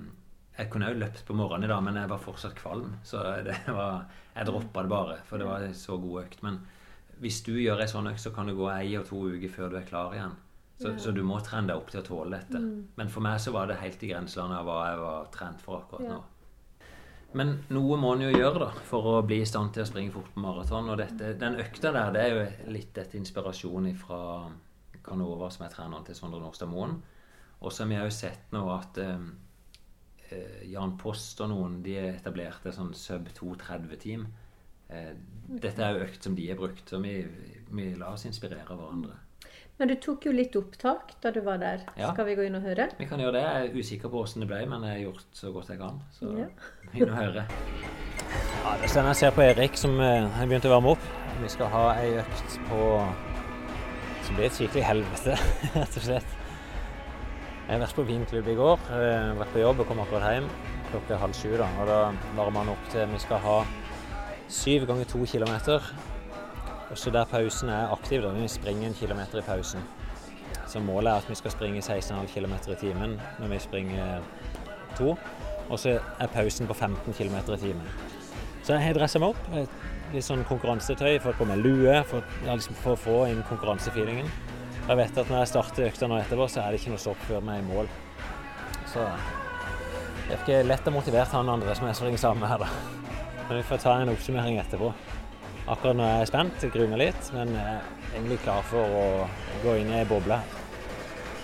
jeg 0.57 0.69
kunne 0.73 0.89
òg 0.91 0.99
løpt 0.99 1.23
på 1.27 1.35
morgenen 1.37 1.67
i 1.67 1.71
dag, 1.71 1.83
men 1.85 1.99
jeg 2.01 2.11
var 2.11 2.23
fortsatt 2.23 2.57
kvalm. 2.59 2.97
Så 3.07 3.21
det 3.47 3.55
var, 3.79 4.07
jeg 4.35 4.49
droppa 4.49 4.83
det 4.83 4.91
bare, 4.91 5.17
for 5.29 5.41
det 5.41 5.47
var 5.47 5.63
en 5.63 5.77
så 5.77 5.97
god 6.01 6.25
økt. 6.25 6.43
Men 6.43 6.59
hvis 7.21 7.41
du 7.45 7.53
gjør 7.59 7.81
ei 7.83 7.87
sånn 7.91 8.07
økt, 8.11 8.21
så 8.21 8.31
kan 8.35 8.47
det 8.49 8.55
gå 8.57 8.67
ei 8.73 8.95
og 8.99 9.05
to 9.09 9.23
uker 9.31 9.49
før 9.53 9.69
du 9.73 9.77
er 9.79 9.87
klar 9.87 10.13
igjen. 10.15 10.35
Så, 10.77 10.91
så 11.01 11.11
du 11.11 11.23
må 11.25 11.39
trene 11.41 11.71
deg 11.71 11.79
opp 11.79 11.87
til 11.89 12.03
å 12.03 12.05
tåle 12.05 12.37
dette. 12.37 12.59
Men 12.99 13.09
for 13.09 13.25
meg 13.25 13.39
så 13.41 13.49
var 13.55 13.65
det 13.69 13.79
helt 13.81 14.03
i 14.05 14.11
grenselandet 14.11 14.59
av 14.59 14.67
hva 14.67 14.75
jeg 14.91 14.99
var 15.01 15.31
trent 15.33 15.63
for 15.65 15.79
akkurat 15.81 16.05
Ja. 16.05 16.17
nå. 16.19 16.23
Men 17.33 17.55
noe 17.75 17.97
må 17.99 18.13
en 18.15 18.21
jo 18.23 18.29
gjøre 18.31 18.59
da, 18.61 18.67
for 18.87 19.03
å 19.11 19.15
bli 19.25 19.41
i 19.41 19.45
stand 19.49 19.73
til 19.75 19.83
å 19.83 19.87
springe 19.89 20.13
fort 20.13 20.29
på 20.33 20.39
maraton. 20.41 20.87
Og 20.93 20.97
dette, 21.01 21.33
den 21.37 21.57
økta 21.59 21.91
der, 21.91 22.13
det 22.15 22.21
er 22.23 22.31
jo 22.35 22.71
litt 22.71 22.97
et 23.01 23.17
inspirasjon 23.19 23.89
fra 23.99 24.21
Canova, 25.03 25.49
som 25.51 25.65
er 25.65 25.73
treneren 25.73 26.05
til 26.07 26.15
Sondre 26.15 26.39
Norstad 26.39 26.69
Moen. 26.71 26.95
Og 27.59 27.73
så 27.73 27.83
har 27.83 27.89
vi 27.91 27.99
òg 27.99 28.13
sett 28.15 28.53
nå 28.55 28.61
at 28.71 28.97
eh, 29.01 29.27
eh, 30.29 30.63
Jan 30.71 30.95
Post 31.01 31.41
og 31.43 31.49
noen 31.51 31.81
de 31.85 31.97
etablerte 32.13 32.71
sånn 32.75 32.93
sub 32.97 33.27
230-team. 33.37 34.25
Eh, 34.93 35.13
dette 35.47 35.83
er 35.83 35.95
jo 35.95 36.03
økt 36.07 36.23
som 36.27 36.35
de 36.35 36.49
har 36.49 36.59
brukt, 36.59 36.83
så 36.89 36.99
vi, 36.99 37.21
vi 37.71 37.93
lar 37.95 38.17
oss 38.17 38.27
inspirere 38.27 38.67
av 38.67 38.79
hverandre. 38.81 39.15
Men 39.77 39.91
du 39.91 39.93
tok 40.01 40.25
jo 40.25 40.31
litt 40.33 40.55
opptak 40.57 41.11
da 41.21 41.29
du 41.31 41.37
var 41.45 41.59
der. 41.61 41.83
Ja. 41.99 42.09
Skal 42.09 42.25
vi 42.25 42.33
gå 42.39 42.47
inn 42.47 42.57
og 42.57 42.65
høre? 42.65 42.87
Vi 42.97 43.05
kan 43.05 43.21
gjøre 43.21 43.35
det. 43.37 43.43
Jeg 43.45 43.67
er 43.67 43.77
usikker 43.77 44.09
på 44.09 44.23
åssen 44.23 44.41
det 44.41 44.49
ble, 44.49 44.63
men 44.69 44.83
jeg 44.87 44.95
har 44.95 45.03
gjort 45.05 45.37
så 45.37 45.51
godt 45.53 45.69
jeg 45.69 45.79
kan. 45.83 45.99
Så 46.17 46.31
Ja. 46.33 46.47
inn 46.97 47.11
og 47.11 47.15
høre. 47.15 47.45
Ja, 48.63 48.73
det 48.81 48.89
er 48.89 49.09
jeg 49.11 49.19
ser 49.21 49.35
på 49.37 49.45
Erik 49.45 49.77
som 49.77 49.99
eh, 50.01 50.25
har 50.33 50.49
begynt 50.49 50.65
å 50.65 50.73
varme 50.73 50.95
opp. 50.95 51.07
Vi 51.43 51.51
skal 51.53 51.69
ha 51.71 51.83
ei 52.01 52.17
økt 52.23 52.57
på 52.71 52.81
som 54.27 54.35
blir 54.35 54.49
et 54.49 54.57
skikkelig 54.57 54.83
helvete, 54.83 55.37
rett 55.77 55.99
og 56.01 56.03
slett. 56.09 56.33
Jeg 57.67 57.75
har 57.75 57.83
vært 57.83 57.99
på 57.99 58.07
vinklubb 58.07 58.49
i 58.49 58.57
går, 58.57 58.89
eh, 58.97 59.29
vært 59.39 59.53
på 59.53 59.61
jobb 59.61 59.83
og 59.83 59.91
kom 59.91 60.01
akkurat 60.03 60.33
hjem 60.35 60.49
klokka 60.89 61.19
halv 61.21 61.35
sju. 61.37 61.51
da, 61.59 61.67
og 61.77 61.87
Da 61.87 61.99
varmer 62.35 62.63
han 62.65 62.73
opp 62.73 62.89
til 62.91 63.05
vi 63.13 63.19
skal 63.21 63.43
ha 63.45 63.57
syv 64.47 64.87
ganger 64.87 65.05
to 65.05 65.25
kilometer. 65.25 65.83
Og 66.89 66.97
så 66.97 67.11
der 67.11 67.25
pausen 67.25 67.69
er 67.69 67.91
aktiv, 67.91 68.21
da 68.23 68.31
vi 68.31 68.47
springer 68.47 68.87
en 68.87 68.93
kilometer 68.93 69.39
i 69.39 69.41
pausen. 69.41 69.83
Så 70.67 70.79
målet 70.79 71.11
er 71.11 71.17
at 71.17 71.29
vi 71.29 71.35
skal 71.35 71.51
springe 71.51 71.79
16,5 71.79 72.27
km 72.33 72.53
i 72.71 72.75
timen 72.79 73.19
når 73.39 73.47
vi 73.47 73.59
springer 73.59 74.21
to. 74.97 75.15
Og 75.69 75.79
så 75.79 75.99
er 76.19 76.27
pausen 76.27 76.67
på 76.67 76.73
15 76.73 77.13
km 77.13 77.35
i 77.53 77.57
timen. 77.57 77.87
Så 78.63 78.73
jeg 78.73 78.83
har 78.83 78.93
dressa 78.93 79.19
meg 79.19 79.35
opp. 79.35 79.71
Litt 80.13 80.23
sånn 80.23 80.45
konkurransetøy, 80.47 81.19
fått 81.23 81.39
på 81.39 81.47
meg 81.47 81.59
lue 81.59 81.97
for, 82.07 82.23
liksom 82.47 82.75
for 82.79 82.95
å 82.95 82.99
få 82.99 83.17
inn 83.31 83.43
konkurransefeelingen. 83.47 84.29
Og 84.85 84.89
Jeg 84.89 84.97
vet 85.01 85.17
at 85.17 85.31
når 85.31 85.41
jeg 85.41 85.51
starter 85.51 85.87
økta 85.89 86.07
nå 86.07 86.19
etterpå, 86.21 86.47
så 86.47 86.61
er 86.63 86.71
det 86.71 86.79
ikke 86.79 86.93
noe 86.93 87.03
stopp 87.03 87.25
før 87.27 87.43
vi 87.43 87.55
er 87.55 87.59
i 87.59 87.67
mål. 87.67 87.91
Så 88.87 89.03
det 90.27 90.35
er 90.35 90.39
ikke 90.39 90.63
lett 90.67 90.87
å 90.87 90.95
motivere 90.95 91.27
han 91.31 91.51
andre 91.51 91.75
som 91.75 91.87
jeg 91.87 91.99
springer 91.99 92.23
sammen 92.23 92.43
med 92.43 92.51
her, 92.51 92.63
da. 92.63 93.06
Men 93.47 93.57
vi 93.57 93.63
får 93.63 93.77
ta 93.77 93.93
en 93.97 94.09
oppsummering 94.09 94.57
etterpå. 94.59 94.91
Akkurat 95.67 95.95
nå 95.95 96.03
er 96.03 96.17
jeg 96.21 96.27
spent, 96.29 96.63
jeg 96.63 96.71
gruer 96.73 96.89
meg 96.91 96.99
litt, 96.99 97.29
men 97.35 97.53
jeg 97.55 97.75
er 97.77 98.15
egentlig 98.15 98.37
klar 98.43 98.65
for 98.67 98.97
å 98.99 99.05
gå 99.63 99.75
inn 99.79 99.91
i 99.91 100.01
ei 100.01 100.07
boble. 100.07 100.39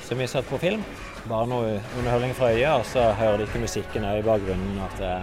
Så 0.04 0.16
vi 0.20 0.28
satt 0.28 0.48
på 0.50 0.60
film. 0.60 0.84
Bare 1.28 1.48
noe 1.48 1.78
underholdning 2.00 2.36
fra 2.36 2.52
øya, 2.52 2.74
og 2.82 2.86
så 2.88 3.06
hører 3.16 3.40
de 3.40 3.48
ikke 3.48 3.64
musikken 3.64 4.04
òg 4.08 4.20
i 4.20 4.26
bakgrunnen. 4.28 4.82
At 4.84 5.00
det 5.00 5.14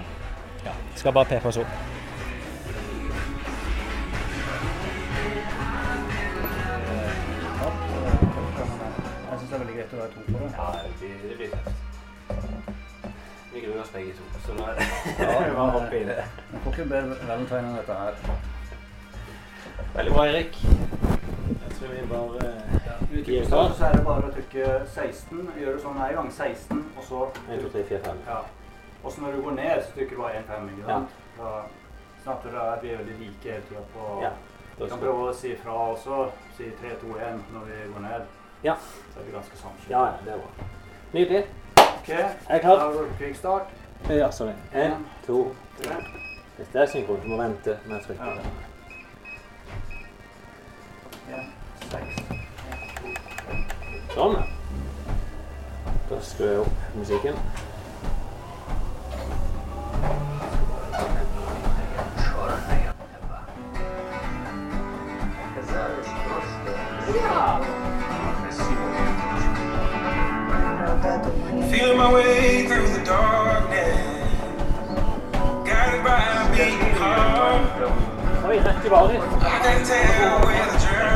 ja, 0.65 0.75
skal 0.97 1.17
bare 1.17 1.29
pepe 1.35 1.53
oss 1.53 1.61
opp. 1.61 1.77
Jeg 9.29 9.39
syns 9.39 9.49
det 9.51 9.55
er 9.55 9.63
veldig 9.67 9.77
greit 9.77 9.93
å 9.93 10.03
være 10.03 10.13
to 10.17 10.27
på 10.33 10.41
det. 10.41 10.51
Ja, 10.57 10.73
det 11.29 11.37
blir 11.37 11.57
tøft. 11.57 11.90
Vi 13.53 13.61
gruer 13.61 13.81
oss 13.83 13.91
begge 13.91 14.13
to, 14.15 14.23
så 14.47 14.55
nå 14.55 14.67
er 14.71 14.75
det 14.79 14.87
Ja, 15.19 15.55
bare 15.55 15.71
hoppe 15.75 15.97
i 16.03 16.05
det. 16.05 16.25
Vi 16.51 16.59
får 16.65 16.73
ikke 16.77 16.89
bedre 16.93 17.17
valentine 17.29 17.61
enn 17.69 17.77
dette 17.81 17.97
her. 17.99 18.15
Veldig 19.95 20.13
bra, 20.15 20.27
Erik. 20.31 20.59
Jeg 21.51 21.73
tror 21.79 21.89
vi 21.95 22.05
bare 22.13 22.53
gir 23.27 23.49
Så 23.51 23.85
er 23.89 23.97
det 23.97 24.05
bare 24.07 24.29
å 24.29 24.33
trykke 24.37 24.69
16. 24.95 25.51
Gjør 25.59 25.77
du 25.77 25.83
sånn 25.83 25.99
en 25.99 26.15
gang. 26.21 26.31
16, 26.37 26.85
og 26.97 27.05
så 27.09 27.25
1, 27.49 27.61
2, 27.65 27.73
3, 27.75 27.85
4, 27.91 28.01
5. 28.07 28.23
Ja. 28.29 28.39
Og 29.03 29.13
så 29.13 29.25
når 29.25 29.37
du 29.37 29.43
går 29.49 29.57
ned, 29.59 29.83
så 29.83 29.95
trykker 29.97 30.17
du 30.17 30.23
bare 30.23 30.43
1, 30.45 30.49
5. 30.53 30.71
Ikke 30.75 30.89
sant? 30.93 31.19
Ja. 31.39 31.43
Da 31.43 31.53
Snakker 32.21 32.53
du 32.53 32.57
at 32.61 32.83
vi 32.85 32.91
er 32.93 32.99
veldig 33.01 33.15
like 33.19 33.49
hele 33.49 33.63
tida 33.69 33.83
på 33.95 34.07
Ja. 34.23 34.31
Vi 34.79 34.89
kan 34.89 35.01
prøve 35.01 35.31
å 35.31 35.37
si 35.37 35.55
fra 35.63 35.73
også. 35.93 36.27
Si 36.57 36.69
3, 36.83 36.95
2, 37.03 37.15
1 37.17 37.41
når 37.55 37.65
vi 37.71 37.79
går 37.95 38.05
ned. 38.07 38.29
Ja. 38.65 38.75
Så 39.15 39.21
er 39.21 39.25
vi 39.27 39.33
ganske 39.35 39.57
samskjønte. 39.57 39.91
Ja, 39.91 40.05
det 40.25 40.35
er 40.35 40.43
bra. 40.45 40.69
Nydelig. 41.17 41.43
Ok, 42.01 42.09
Er 42.09 42.29
jeg 42.51 42.61
klar? 42.61 42.75
Da 42.75 42.99
er 42.99 43.03
det 43.03 43.11
kickstart. 43.19 43.63
Ja, 44.09 44.31
sorry. 44.31 44.53
En, 44.75 45.07
to, 45.27 45.55
Tre. 45.83 45.95
Dette 46.59 46.79
er 46.79 46.87
synkront. 46.87 47.23
Du 47.23 47.29
må 47.29 47.37
vente 47.43 47.77
med 47.87 47.97
å 47.97 48.01
trykke. 48.07 48.25
Ja. 51.31 51.37
En, 51.37 51.51
seks. 51.91 52.23
Sånn. 54.15 54.39
Da 56.11 56.23
skrur 56.25 56.51
jeg 56.51 56.63
opp 56.65 56.87
musikken. 56.97 57.45
Feeling 71.01 71.97
my 71.97 72.13
way 72.13 72.67
through 72.67 72.87
the 72.89 73.03
darkness, 73.03 73.97
guided 75.67 76.05
by 76.05 76.21
a 76.21 76.53
beating 76.53 76.95
heart. 76.97 77.81
I. 78.45 79.17
I 79.17 79.61
can't 79.63 79.87
tell 79.87 80.45
where 80.45 80.67
the 80.71 80.79
journey 80.79 81.10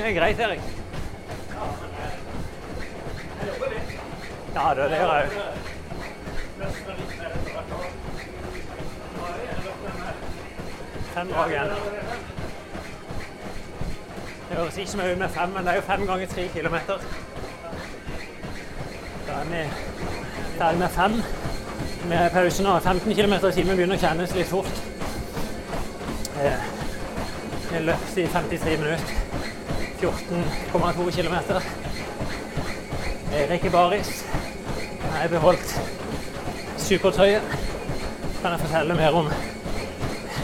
det 0.00 0.08
er 0.08 0.20
greit, 0.20 0.40
Erik. 0.40 0.60
Ja, 4.54 4.74
det, 4.74 4.90
det 4.90 4.96
gjør 4.98 5.14
jeg 5.14 5.26
òg. 5.26 5.32
Fem 11.14 11.28
drag 11.28 11.50
igjen. 11.50 11.68
Det 14.48 14.56
høres 14.56 14.78
ikke 14.78 14.96
mye 14.96 15.12
ut 15.12 15.18
med 15.18 15.28
fem, 15.28 15.48
men 15.48 15.64
det 15.64 15.70
er 15.70 15.74
jo 15.74 15.86
fem 15.92 16.06
ganger 16.06 16.26
tre 16.26 16.48
kilometer. 16.54 17.06
Da 19.28 19.32
er 19.32 19.44
vi 19.52 19.62
ferdig 20.58 20.78
med 20.78 20.88
fem. 20.88 21.22
Med 22.08 22.30
pausen 22.30 22.64
nå. 22.64 22.78
15 22.78 23.14
km 23.14 23.32
i 23.32 23.52
timen 23.52 23.76
begynner 23.76 24.00
å 24.00 24.04
kjennes 24.08 24.34
litt 24.34 24.48
fort. 24.48 24.84
Jeg 26.40 26.60
Vi 27.70 27.78
løp 27.84 28.16
i 28.16 28.26
53 28.26 28.78
minutter. 28.78 29.19
14,2 30.00 31.10
km. 31.10 31.34
Erik 33.32 33.64
i 33.64 33.70
baris. 33.70 34.24
Jeg 35.02 35.12
har 35.12 35.28
beholdt 35.28 35.80
supertøyet. 36.78 37.42
Kan 38.42 38.52
jeg 38.52 38.60
fortelle 38.60 38.94
mer 38.94 39.12
om 39.12 39.28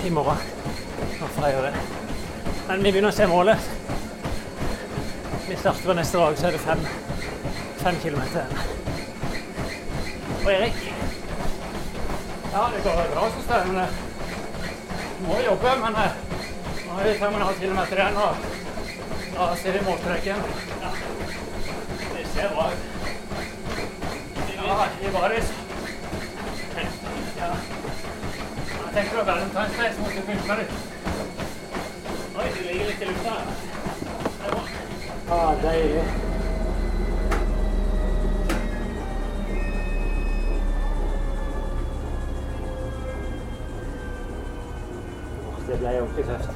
i 0.05 0.11
morgen. 0.11 0.37
Hvorfor 1.19 1.47
jeg 1.47 1.55
gjør 1.55 1.63
det. 1.63 1.75
Men 2.69 2.85
vi 2.85 2.91
begynner 2.91 3.09
å 3.09 3.17
se 3.17 3.29
målet. 3.31 3.71
Vi 5.49 5.57
starter 5.57 5.89
på 5.89 5.97
neste 5.97 6.21
dag, 6.21 6.37
så 6.37 6.51
er 6.51 6.59
det 6.59 6.61
fem, 6.61 6.85
fem 7.81 8.01
kilometer. 8.03 8.53
Og 10.43 10.53
Erik? 10.53 10.85
Ja, 12.53 12.69
det 12.75 12.85
går 12.85 13.09
bra, 13.15 13.25
syns 13.31 13.51
jeg. 13.55 13.73
Men 13.73 13.81
jeg 13.81 15.25
må 15.31 15.41
jobbe. 15.49 15.75
Men 15.87 15.99
eh, 16.05 16.23
nå 16.85 17.01
er 17.01 17.09
vi 17.09 17.19
fem 17.25 17.33
og 17.33 17.41
en 17.41 17.49
halv 17.49 17.65
kilometer 17.65 18.05
igjen, 18.05 18.23
og 18.27 18.56
da 19.37 19.57
ser 19.57 19.73
vi 19.73 19.81
målstreken. 19.85 20.37
Ja. 20.83 20.91
Det 22.15 22.27
ser 22.29 22.49
bra 22.55 22.71
ut. 22.73 22.79
Ja, 24.57 24.87
i 25.09 25.13
baris. 25.13 25.53
Ja. 27.39 27.51
Jeg 28.85 28.95
tenkte 28.95 29.17
på 29.17 29.31
Valentine's 29.31 29.83
Day, 29.83 29.93
så 29.95 30.01
måtte 30.01 30.15
jeg 30.15 30.25
pynte 30.25 30.57
litt. 30.61 30.73
Oi, 32.37 32.49
det 32.55 32.63
ligger 32.73 32.87
litt 32.87 33.03
i 33.03 33.05
lufta 33.05 33.31
her. 33.31 33.45
Det 34.39 34.47
er 34.47 34.53
bra. 35.29 35.55
Deilig. 35.63 36.05
Det 45.67 45.79
ble 45.79 45.99
ordentlig 46.01 46.25
tøft. 46.25 46.56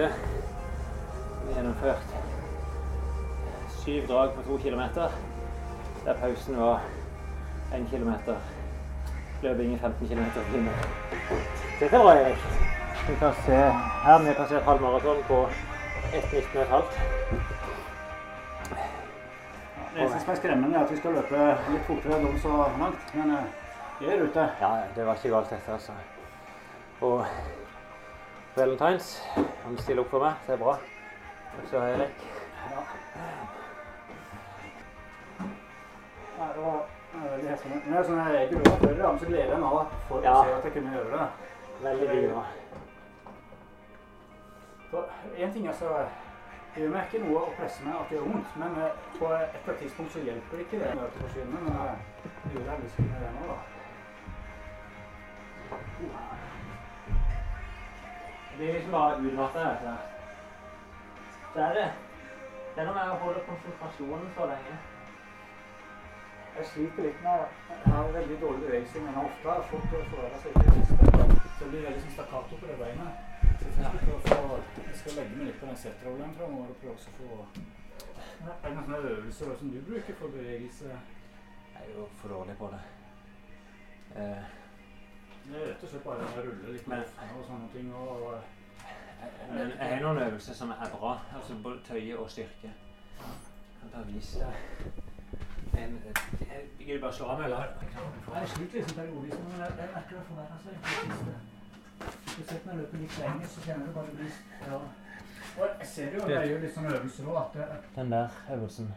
Har 0.00 1.54
gjennomført 1.54 2.14
syv 3.68 4.06
drag 4.06 4.34
på 4.34 4.42
to 4.42 4.58
kilometer, 4.58 5.08
der 6.04 6.14
pausen 6.14 6.60
var 6.60 6.80
én 7.72 7.90
kilometer. 7.90 8.36
Løping 9.42 9.74
i 9.74 9.78
15 9.78 10.08
km 10.08 10.20
i 10.20 10.52
timen. 10.52 10.74
Dette 11.80 11.96
er 11.96 12.02
bra, 12.02 12.14
Erik. 12.14 12.38
Vi 13.08 13.14
kan 13.18 13.34
se 13.34 13.56
her 14.04 14.18
vi 14.18 14.26
har 14.26 14.34
passert 14.34 14.62
halv 14.62 14.80
maraton 14.80 15.22
på 15.28 15.48
1.19,5. 16.12 16.82
Det 19.94 20.00
eneste 20.00 20.20
som 20.20 20.30
er 20.30 20.34
skremmende, 20.34 20.78
er 20.78 20.84
at 20.84 20.90
vi 20.90 20.96
skal 20.96 21.12
løpe 21.12 21.48
litt 21.72 21.84
fortere 21.86 22.16
enn 22.16 22.26
de 22.26 22.40
så 22.40 22.68
langt. 22.78 23.14
Men 23.14 23.30
eh, 23.30 23.44
vi 24.00 24.06
er 24.06 24.22
ute. 24.24 24.48
Ja, 24.60 24.70
det 24.96 25.06
var 25.06 25.20
ikke 25.20 25.34
galt 25.34 25.50
dette, 25.50 25.72
altså. 25.72 25.92
Og 27.00 27.26
Valentines, 28.56 29.22
han 29.64 29.78
stiller 29.78 30.02
opp 30.02 30.10
for 30.10 30.24
meg. 30.24 30.32
Det 30.46 30.52
er 30.54 30.58
bra. 30.60 30.74
Og 31.52 31.68
så 31.70 31.76
Erik. 31.76 32.24
Ja. 32.72 32.82
Nei, 36.38 36.48
det 36.56 36.64
var 36.64 36.80
veldig 37.14 37.50
hesende. 37.50 37.78
Men 37.84 37.92
det 37.92 37.98
er 38.00 38.08
sånn 38.08 38.20
jeg 38.34 38.50
ikke 38.50 38.58
før, 38.82 38.98
men 39.12 39.18
så 39.22 39.26
gleder 39.30 39.52
jeg 39.54 39.60
meg 39.62 39.70
da 39.76 39.84
for 40.08 40.22
Ja. 40.26 40.34
å 40.34 40.44
se 40.44 40.52
at 40.58 40.64
jeg 40.64 40.72
kunne 40.72 40.92
gjøre 40.96 41.10
det. 41.18 41.28
Veldig. 41.82 42.34
For 44.90 45.02
en 45.36 45.52
ting 45.52 45.66
altså, 45.68 45.86
så 45.88 46.06
Det 46.74 46.80
gjør 46.82 46.90
meg 46.92 47.02
ikke 47.04 47.18
noe 47.28 47.40
å 47.40 47.52
presse 47.56 47.84
meg 47.84 47.94
at 48.00 48.08
det 48.08 48.16
gjør 48.16 48.28
vondt, 48.32 48.52
men 48.56 48.70
eh, 48.82 48.92
på 49.18 49.26
et 49.28 49.40
eller 49.40 49.66
annet 49.66 49.78
tidspunkt 49.82 50.12
så 50.12 50.18
hjelper 50.24 50.56
det 50.56 50.64
ikke 50.64 50.78
det 50.80 50.94
med 50.94 51.04
å 51.04 51.10
forsvinne. 51.18 51.58
Men 51.64 51.74
eh, 51.76 51.96
det 52.44 52.52
gjorde 52.54 52.70
jeg 52.72 52.80
lyst 52.84 52.96
til 52.96 53.04
det 53.12 53.32
nå, 53.34 53.42
da. 53.50 53.56
Det 58.58 58.68
er 58.68 58.72
liksom 58.72 58.92
bare 58.92 59.18
utmattende. 59.18 59.70
Altså. 59.70 59.92
Det 61.54 61.62
er 61.62 61.74
det 61.74 61.92
Det 62.74 62.80
er 62.80 62.86
noe 62.88 62.94
med 62.96 63.10
å 63.12 63.20
holde 63.24 63.40
konsentrasjonen 63.48 64.28
så 64.36 64.46
lenge. 64.48 64.76
Jeg 66.56 66.66
sliter 66.70 67.02
litt 67.06 67.20
med 67.24 67.44
Jeg 67.72 67.92
har 67.94 68.14
veldig 68.18 68.38
dårlig 68.40 68.62
bevegelse, 68.64 69.00
men 69.00 69.18
ofte 69.24 69.48
har 69.48 69.60
jeg 69.60 69.68
fått 69.72 69.90
det 69.92 70.00
seg 70.10 70.24
å 70.28 70.40
se 70.44 70.52
det 70.56 70.74
siste. 70.76 71.10
Så 71.58 71.64
det 71.64 71.70
blir 71.72 71.86
veldig 71.86 72.02
sånn 72.04 72.14
stakkato 72.16 72.60
på 72.60 72.70
det 72.70 72.78
beinet. 72.80 73.12
Så 73.62 73.68
jeg 73.68 74.00
skal, 74.04 74.20
få, 74.28 74.58
jeg 74.86 74.96
skal 75.00 75.18
legge 75.20 75.36
meg 75.36 75.48
litt 75.48 75.60
på 75.60 75.68
den 75.70 75.78
setterollen 75.84 76.34
framover 76.38 76.72
og 76.72 76.80
prøve 76.82 76.96
å 76.96 77.16
få 77.18 77.28
Er 78.42 78.64
det 78.64 78.72
noen 78.78 78.96
øvelser 78.98 79.54
som 79.60 79.70
du 79.70 79.78
bruker 79.86 80.18
for 80.18 80.34
bevegelse? 80.36 80.96
Jeg 81.72 81.86
er 81.86 81.94
jo 81.96 82.08
for 82.20 82.36
dårlig 82.36 82.56
på 82.58 82.72
det. 82.72 82.82
Eh, 84.16 84.50
Det 85.44 85.60
er 85.62 85.66
rett 85.72 85.82
og 85.84 85.88
slett 85.90 86.04
bare 86.04 86.26
å 86.26 86.42
rulle 86.46 86.72
litt 86.76 86.86
med 86.90 87.04
og 87.36 87.44
sånne 87.46 87.68
ting. 87.72 87.88
Og, 87.94 88.34
men 89.52 89.72
jeg 89.72 89.88
har 89.92 90.02
noen 90.04 90.20
øvelser 90.26 90.54
som 90.54 90.70
er 90.74 90.92
bra. 90.94 91.16
Altså 91.36 91.56
både 91.64 91.80
tøye 91.88 92.18
og 92.18 92.30
styrke. 92.30 92.70
Jeg 92.72 93.80
kan 93.80 93.90
bare 93.94 94.06
vise. 94.06 94.52
En, 95.72 95.94
jeg 96.80 96.86
vil 96.86 97.00
bare 97.00 97.12
slå 97.16 97.26
av 97.32 97.38
meg 97.40 97.46
eller? 97.50 97.70
Jeg 98.34 98.48
sliter 98.54 98.78
liksom 98.78 98.96
periodevis, 98.98 99.38
men 99.46 99.62
jeg, 99.64 99.76
jeg 99.78 99.88
merker 99.94 100.16
det 100.16 100.24
i 100.32 100.74
det 100.74 101.14
siste. 101.16 101.36
Spesielt 102.32 102.66
når 102.66 102.72
jeg 102.72 102.80
løper 102.82 102.98
litt 102.98 103.18
lenger, 103.22 103.46
så 103.54 103.64
kjenner 103.66 103.86
du 103.86 103.92
bare 103.96 104.16
blir 104.18 104.34
ja. 104.66 104.80
Og 105.52 105.64
jeg 105.80 105.88
ser 105.88 106.14
jo 106.16 106.20
at 106.24 106.30
jeg 106.32 106.50
gjør 106.50 106.62
litt 106.64 106.74
sånne 106.76 106.92
øvelser 106.98 107.30
òg, 107.32 107.38
at 107.42 107.56
det, 107.56 107.80
Den 107.96 108.12
der 108.12 108.36
øvelsen. 108.54 108.92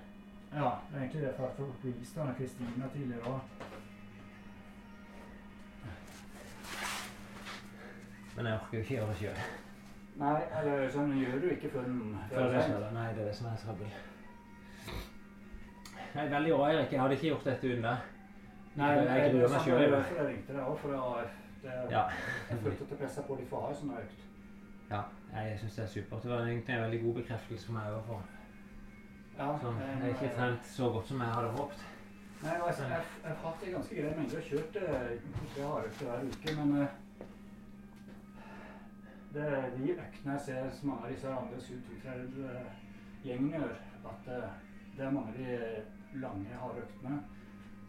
ja, 0.55 0.69
det 0.91 0.97
er 0.97 1.01
egentlig 1.01 1.21
det 1.25 1.33
for 1.37 1.63
å 1.65 1.71
vise 1.83 2.19
deg 2.19 2.37
Kristina 2.37 2.89
tidligere 2.93 3.33
òg. 3.33 3.65
Men 8.35 8.45
jeg 8.45 8.53
orker 8.59 8.77
jo 8.77 8.83
ikke 8.83 8.95
gjøre 8.95 9.07
det 9.13 9.17
sjøl. 9.21 9.37
Nei, 10.19 10.35
eller 10.59 10.89
sånn 10.91 11.13
gjør 11.19 11.39
du 11.41 11.47
ikke 11.51 11.69
før 11.73 11.83
den 11.87 12.01
Nei, 12.15 12.27
det 12.29 13.21
er 13.21 13.25
det 13.25 13.35
som 13.35 13.47
er 13.51 13.57
trøbbel. 13.59 13.89
jeg 16.15 16.25
er 16.25 16.29
veldig 16.29 16.51
bra, 16.55 16.67
Erik. 16.71 16.91
Jeg 16.91 17.01
hadde 17.01 17.13
ikke 17.17 17.27
gjort 17.31 17.43
dette 17.49 17.67
uten 17.71 17.81
deg. 17.83 17.97
Nei, 18.75 18.91
Jeg 18.91 19.07
jeg, 19.07 19.31
gruer 19.33 19.49
meg 19.55 19.61
sjøl. 19.65 19.81
jeg. 19.81 19.91
jeg, 19.91 20.15
jeg 20.17 20.27
ringte 20.27 20.53
deg 20.53 20.61
også, 20.63 20.81
for 20.81 20.89
det, 20.91 20.99
var- 20.99 21.31
det, 21.63 21.91
Ja. 21.91 22.03
jeg 22.49 22.57
følte 22.63 22.83
at 22.83 22.89
jeg 22.89 22.97
presset 22.99 23.25
på 23.27 23.35
litt 23.39 23.49
for 23.49 23.61
hardt. 23.65 23.77
sånn 23.77 23.97
økt. 23.97 24.19
ja. 24.91 25.01
Jeg 25.35 25.59
syns 25.59 25.75
det 25.75 25.83
er 25.83 25.87
supert. 25.87 26.21
Det 26.23 26.31
var 26.31 26.37
egentlig 26.45 26.75
en 26.75 26.81
veldig 26.81 27.01
god 27.03 27.13
bekreftelse 27.15 27.65
for 27.65 27.73
meg 27.73 27.83
òg. 27.91 28.21
Ja, 29.37 29.57
Sånn, 29.59 29.75
eh, 29.81 29.87
jeg 29.89 29.99
har 30.01 30.09
ikke 30.09 30.35
trent 30.35 30.63
så 30.65 30.89
godt 30.93 31.07
som 31.07 31.19
jeg 31.19 31.27
hadde 31.27 31.49
håpet. 31.57 31.79
Nei, 32.43 32.55
altså, 32.67 32.83
jeg, 32.83 33.01
jeg 33.23 33.31
har 33.35 33.49
hatt 33.49 33.63
en 33.65 33.71
ganske 33.73 33.95
grei 33.95 34.13
mengde 34.15 34.37
og 34.37 34.43
kjørt 34.43 34.75
eh, 34.75 35.17
tre 35.55 35.63
hardøkter 35.63 36.05
hver 36.05 36.23
uke, 36.23 36.55
men 36.55 36.81
eh, 36.81 36.87
det, 39.35 39.45
er 39.59 39.69
de 39.77 39.91
øktene 39.93 40.35
jeg 40.35 40.43
ser 40.45 40.69
som 40.77 40.89
mange 40.91 41.05
av 41.05 41.13
disse 41.13 41.33
andre 41.39 41.61
Sud-Tutrell-gjengene 41.67 43.59
gjør, 43.59 43.75
at 44.11 44.29
eh, 44.35 44.49
det 44.97 45.05
er 45.05 45.15
mange 45.17 45.33
av 45.33 45.39
de 45.39 46.19
lange, 46.23 46.59
harde 46.61 46.83
øktene 46.85 47.15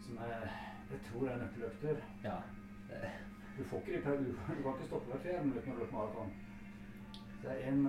som 0.05 0.19
jeg, 0.23 0.49
jeg 0.91 0.99
tror 1.09 1.29
er 1.29 1.39
nøkkeløkter. 1.43 2.01
Ja. 2.23 2.37
Du 3.57 3.63
får 3.63 3.77
ikke 3.79 3.95
de 3.97 4.01
per, 4.03 4.11
du, 4.11 4.25
du 4.57 4.61
kan 4.63 4.73
ikke 4.73 4.89
stoppe 4.89 5.11
hver 5.11 5.23
fjerde 5.23 5.45
minutt 5.45 5.67
når 5.67 5.73
du 5.73 5.79
løper 5.79 5.97
maraton. 5.97 6.33
Det 7.41 7.53
er 7.53 7.69
en, 7.71 7.87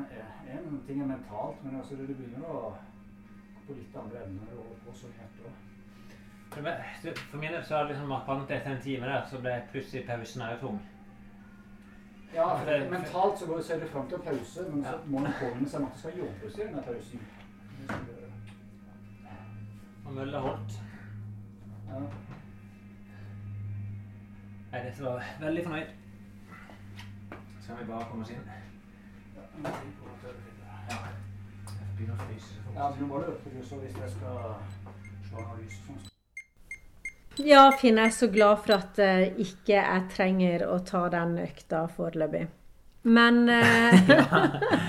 en 0.54 0.82
ting 0.86 1.00
er 1.02 1.06
mentalt, 1.06 1.64
men 1.64 1.76
altså 1.76 1.96
det 1.96 2.08
du 2.08 2.14
begynner 2.14 2.44
å 2.48 2.60
gå 3.54 3.64
på 3.66 3.76
litt 3.80 3.96
andre 4.02 4.22
evner 4.24 4.54
og, 4.56 4.76
på 4.84 4.94
så 4.96 5.10
hjerte 5.16 5.48
også. 5.50 5.64
For 7.30 7.38
min 7.38 7.52
del 7.52 7.64
så 7.64 7.82
det 7.82 7.92
liksom 7.92 8.08
markant 8.08 8.50
etter 8.50 8.72
en 8.72 8.82
time 8.82 9.06
der, 9.06 9.26
så 9.30 9.40
ble 9.44 9.58
plutselig 9.72 10.06
pausen 10.08 10.46
òg 10.46 10.62
tung. 10.62 10.78
Ja, 12.34 12.58
for 12.58 12.64
det- 12.70 12.90
mentalt 12.90 13.38
så 13.38 13.46
går, 13.46 13.60
ser 13.60 13.80
du 13.80 13.86
fram 13.86 14.08
til 14.08 14.16
en 14.16 14.22
pause, 14.22 14.62
men 14.70 14.84
så 14.84 14.98
må 15.06 15.18
man 15.18 15.32
påminne 15.40 15.68
seg 15.68 15.80
om 15.80 15.86
at 15.86 15.92
det 15.92 15.98
skal 16.00 16.18
jobbes 16.18 16.58
i 16.58 16.60
denne 16.60 16.82
pausen. 16.82 17.20
Og 20.06 20.12
mølla 20.14 20.38
holdt. 20.38 20.72
Ja. 21.88 22.00
Nei, 24.72 24.84
dette 24.84 25.04
var 25.04 25.24
veldig 25.40 25.64
fornøyd. 25.64 25.86
Skal 27.60 27.76
vi 27.80 27.84
bare 27.86 28.04
komme 28.10 28.22
oss 28.24 28.30
inn? 28.30 28.50
Ja. 29.64 29.70
Jeg 30.90 31.96
begynner 31.96 32.14
å 32.14 32.26
fryse 32.26 32.54
så 32.54 32.62
fort. 32.62 32.74
ja 32.74 32.90
nå 33.00 33.06
må 33.06 33.18
du 33.18 33.64
så 33.64 33.76
hvis 33.76 33.96
jeg 33.96 34.10
skal 34.10 34.54
slå 35.28 35.40
noe 35.40 35.70
sånn. 35.70 36.17
Ja, 37.46 37.68
Finn, 37.78 37.98
jeg 38.00 38.10
er 38.10 38.14
så 38.14 38.28
glad 38.32 38.62
for 38.64 38.74
at 38.78 38.98
uh, 38.98 39.26
ikke 39.38 39.76
jeg 39.76 40.06
trenger 40.14 40.64
å 40.68 40.78
ta 40.86 41.04
den 41.12 41.36
økta 41.42 41.84
foreløpig. 41.94 42.46
Men 43.08 43.44
uh, 43.52 44.88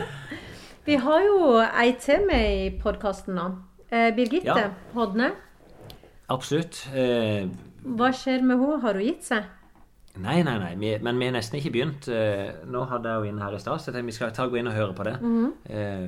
vi 0.88 0.98
har 1.04 1.26
jo 1.28 1.60
ei 1.62 1.92
til 2.02 2.26
med 2.30 2.64
i 2.64 2.72
podkasten 2.82 3.38
nå. 3.38 3.48
Uh, 3.92 4.10
Birgitte 4.18 4.50
Ja. 4.50 4.72
Hodne. 4.96 5.32
Absolutt. 6.30 6.84
Eh, 6.94 7.48
Hva 7.82 8.12
skjer 8.14 8.44
med 8.46 8.60
henne? 8.62 8.76
Har 8.84 8.98
hun 9.00 9.06
gitt 9.08 9.24
seg? 9.26 9.48
nei, 10.20 10.44
nei, 10.46 10.58
nei. 10.62 10.74
Vi, 10.78 10.92
men 11.02 11.18
vi 11.18 11.26
har 11.26 11.34
nesten 11.34 11.58
ikke 11.58 11.72
begynt. 11.74 12.06
Nå 12.70 12.84
hadde 12.92 13.10
jeg 13.10 13.24
henne 13.24 13.32
inn 13.32 13.42
her 13.42 13.56
i 13.56 13.62
stad, 13.64 13.82
så 13.82 13.94
vi 13.96 14.14
skal 14.14 14.34
ta 14.36 14.46
gå 14.46 14.60
inn 14.60 14.70
og 14.70 14.76
høre 14.78 14.94
på 14.94 15.08
det. 15.08 15.16
eh, 15.74 16.06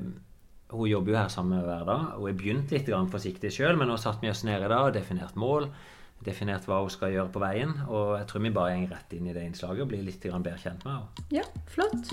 hun 0.71 0.88
jobber 0.88 1.13
jo 1.13 1.17
her 1.17 1.32
sammen 1.32 1.63
hver 1.65 1.88
dag. 1.88 2.04
Hun 2.15 2.27
har 2.27 2.38
begynt 2.38 2.71
litt 2.71 2.86
grann 2.88 3.10
forsiktig 3.12 3.51
sjøl, 3.56 3.77
men 3.80 3.89
nå 3.91 3.97
satte 3.99 4.21
vi 4.23 4.30
oss 4.32 4.43
ned 4.47 4.62
i 4.62 4.69
dag 4.69 4.91
og 4.91 4.93
definert 4.95 5.36
mål. 5.39 5.67
Definert 6.25 6.67
hva 6.69 6.81
hun 6.84 6.91
skal 6.93 7.13
gjøre 7.15 7.31
på 7.34 7.41
veien. 7.41 7.71
Og 7.89 8.12
jeg 8.19 8.27
tror 8.29 8.43
vi 8.45 8.51
bare 8.53 8.75
går 8.84 8.91
rett 8.93 9.15
inn 9.17 9.27
i 9.31 9.34
det 9.34 9.45
innslaget 9.47 9.81
og 9.86 9.89
blir 9.93 10.03
litt 10.05 10.21
bedre 10.21 10.57
kjent 10.62 10.86
med 10.86 10.93
henne. 10.93 11.25
Ja, 11.34 11.45
flott. 11.71 12.12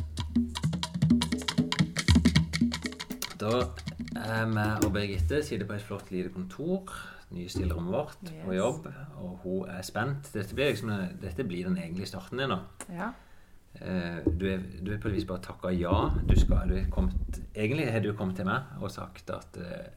Da 3.38 3.52
er 4.18 4.48
vi 4.50 4.64
og 4.86 4.90
Birgitte 4.96 5.42
sitter 5.46 5.68
på 5.68 5.76
et 5.76 5.84
flott 5.86 6.10
lite 6.14 6.32
kontor. 6.34 6.90
Nye 7.30 7.48
stillerommet 7.52 7.92
vårt 7.92 8.30
på 8.46 8.54
jobb. 8.56 8.88
Og 9.20 9.40
hun 9.44 9.68
er 9.70 9.84
spent. 9.86 10.30
Dette 10.32 10.56
blir, 10.56 10.72
liksom, 10.72 10.92
dette 11.22 11.44
blir 11.44 11.68
den 11.68 11.76
egentlige 11.78 12.08
starten 12.14 12.40
din 12.40 12.48
nå. 12.54 12.58
Ja. 12.96 13.10
Eh, 13.78 14.24
Du 14.24 14.46
er, 14.48 14.62
du 14.82 14.92
er 14.94 14.98
på 15.02 15.10
et 15.12 15.18
vis 15.18 15.28
bare 15.28 15.44
takka 15.44 15.70
ja. 15.76 16.08
Du 16.26 16.34
skal, 16.40 16.72
du 16.72 16.80
kommet, 16.90 17.42
egentlig 17.54 17.90
har 17.92 18.00
du 18.00 18.14
kommet 18.16 18.36
til 18.40 18.48
meg 18.48 18.80
og 18.80 18.90
sagt 18.90 19.30
at 19.30 19.60
eh, 19.60 19.90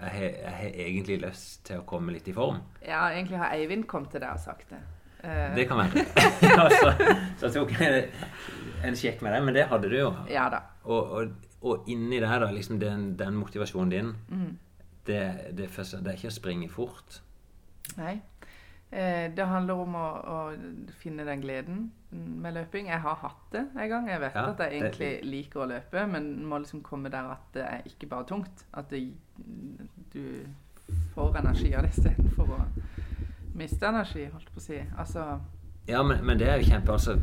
jeg, 0.00 0.32
har, 0.56 0.72
egentlig 0.86 1.20
lyst 1.22 1.62
til 1.68 1.82
å 1.82 1.86
komme 1.88 2.12
litt 2.14 2.28
i 2.28 2.34
form. 2.36 2.62
ja, 2.86 3.04
egentlig 3.12 3.38
har 3.38 3.54
Eivind 3.54 3.86
kommet 3.90 4.10
til 4.14 4.20
deg 4.24 4.34
og 4.34 4.42
sagt 4.42 4.70
det. 4.70 4.80
Uh. 5.22 5.54
Det 5.54 5.68
kan 5.70 5.78
være. 5.78 6.02
Og 6.64 6.72
så, 6.80 6.92
så 7.38 7.52
tok 7.54 7.76
jeg 7.78 8.08
en 8.82 8.96
sjekk 8.98 9.22
med 9.22 9.36
deg, 9.36 9.44
men 9.46 9.54
det 9.54 9.68
hadde 9.70 9.90
du 9.92 9.98
jo. 9.98 10.10
Ja 10.30 10.48
da. 10.50 10.64
Og, 10.84 11.12
og, 11.14 11.48
og 11.62 11.88
inni 11.92 12.18
der, 12.18 12.38
da, 12.42 12.50
liksom 12.50 12.80
den, 12.82 13.12
den 13.18 13.38
motivasjonen 13.38 13.92
din, 13.94 14.12
Mm. 14.28 14.58
det, 15.06 15.22
det, 15.58 15.68
det 15.70 16.02
er 16.10 16.16
ikke 16.18 16.32
å 16.32 16.34
springe 16.34 16.68
fort. 16.70 17.20
Nei. 17.98 18.16
Eh, 18.92 19.30
det 19.34 19.46
handler 19.48 19.74
om 19.80 19.94
å, 19.96 20.06
å 20.20 20.38
finne 21.00 21.24
den 21.24 21.40
gleden 21.40 21.78
med 22.12 22.52
løping. 22.58 22.90
Jeg 22.92 23.00
har 23.00 23.14
hatt 23.22 23.46
det 23.54 23.62
en 23.72 23.88
gang. 23.88 24.08
Jeg 24.10 24.20
vet 24.20 24.34
Ja, 24.36 24.42
at 24.50 24.58
jeg 24.58 24.70
det- 24.70 24.80
egentlig 24.82 25.30
liker 25.30 25.60
å 25.64 25.68
løpe, 25.70 26.06
men 26.10 26.44
må 26.44 26.58
liksom 26.60 26.82
komme 26.82 27.08
der 27.10 27.30
at 27.32 27.46
det 27.54 27.62
er 27.64 27.82
ikke 27.88 28.08
bare 28.10 28.26
tungt. 28.28 28.64
At 28.74 28.90
det, 28.90 29.00
du 30.12 30.44
får 31.14 31.36
energi 31.40 31.74
av 31.74 31.82
det 31.86 31.90
istedenfor 31.96 32.52
å 32.52 32.60
miste 33.54 33.86
energi, 33.88 34.26
holdt 34.32 34.52
på 34.52 34.60
å 34.60 34.66
si. 34.66 34.82
Altså 34.98 35.40
Ja, 35.88 36.02
men, 36.02 36.20
men 36.24 36.38
det 36.38 36.48
er 36.48 36.60
jo 36.60 36.68
kjempe, 36.70 36.92
altså, 36.92 37.16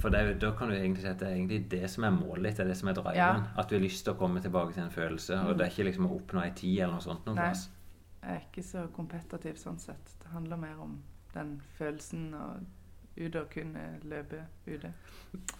For 0.00 0.08
det 0.10 0.38
da 0.40 0.52
kan 0.52 0.68
du 0.70 0.74
egentlig 0.74 1.02
si 1.02 1.08
at 1.08 1.18
det 1.18 1.26
er 1.28 1.34
egentlig 1.34 1.68
det 1.70 1.90
som 1.90 2.04
er 2.04 2.10
målet 2.14 2.44
ditt, 2.44 2.56
det 2.56 2.64
er 2.64 2.68
det 2.70 2.76
som 2.76 2.88
er 2.88 2.94
driven. 2.94 3.16
Ja. 3.18 3.42
At 3.58 3.68
du 3.68 3.74
har 3.76 3.82
lyst 3.82 4.04
til 4.04 4.14
å 4.14 4.16
komme 4.16 4.40
tilbake 4.40 4.72
til 4.74 4.84
en 4.84 4.90
følelse. 4.94 5.40
Og 5.48 5.58
det 5.58 5.66
er 5.66 5.70
ikke 5.74 5.84
liksom 5.90 6.06
å 6.06 6.14
oppnå 6.20 6.44
ei 6.44 6.50
tid 6.54 6.78
eller 6.78 6.94
noe 6.94 7.02
sånt. 7.04 7.26
Noe 7.26 7.34
Nei. 7.34 7.50
plass. 7.50 7.68
Jeg 8.22 8.30
er 8.36 8.40
ikke 8.46 8.62
så 8.64 8.86
kompetativ 8.96 9.58
sånn 9.60 9.78
sett. 9.78 10.14
Det 10.22 10.30
handler 10.32 10.56
mer 10.56 10.78
om 10.80 10.96
den 11.36 11.54
følelsen 11.78 12.32
og 12.34 12.64
ut 13.16 13.36
og 13.40 13.46
kunne 13.52 13.84
løpe 14.04 14.42
ute. 14.66 14.90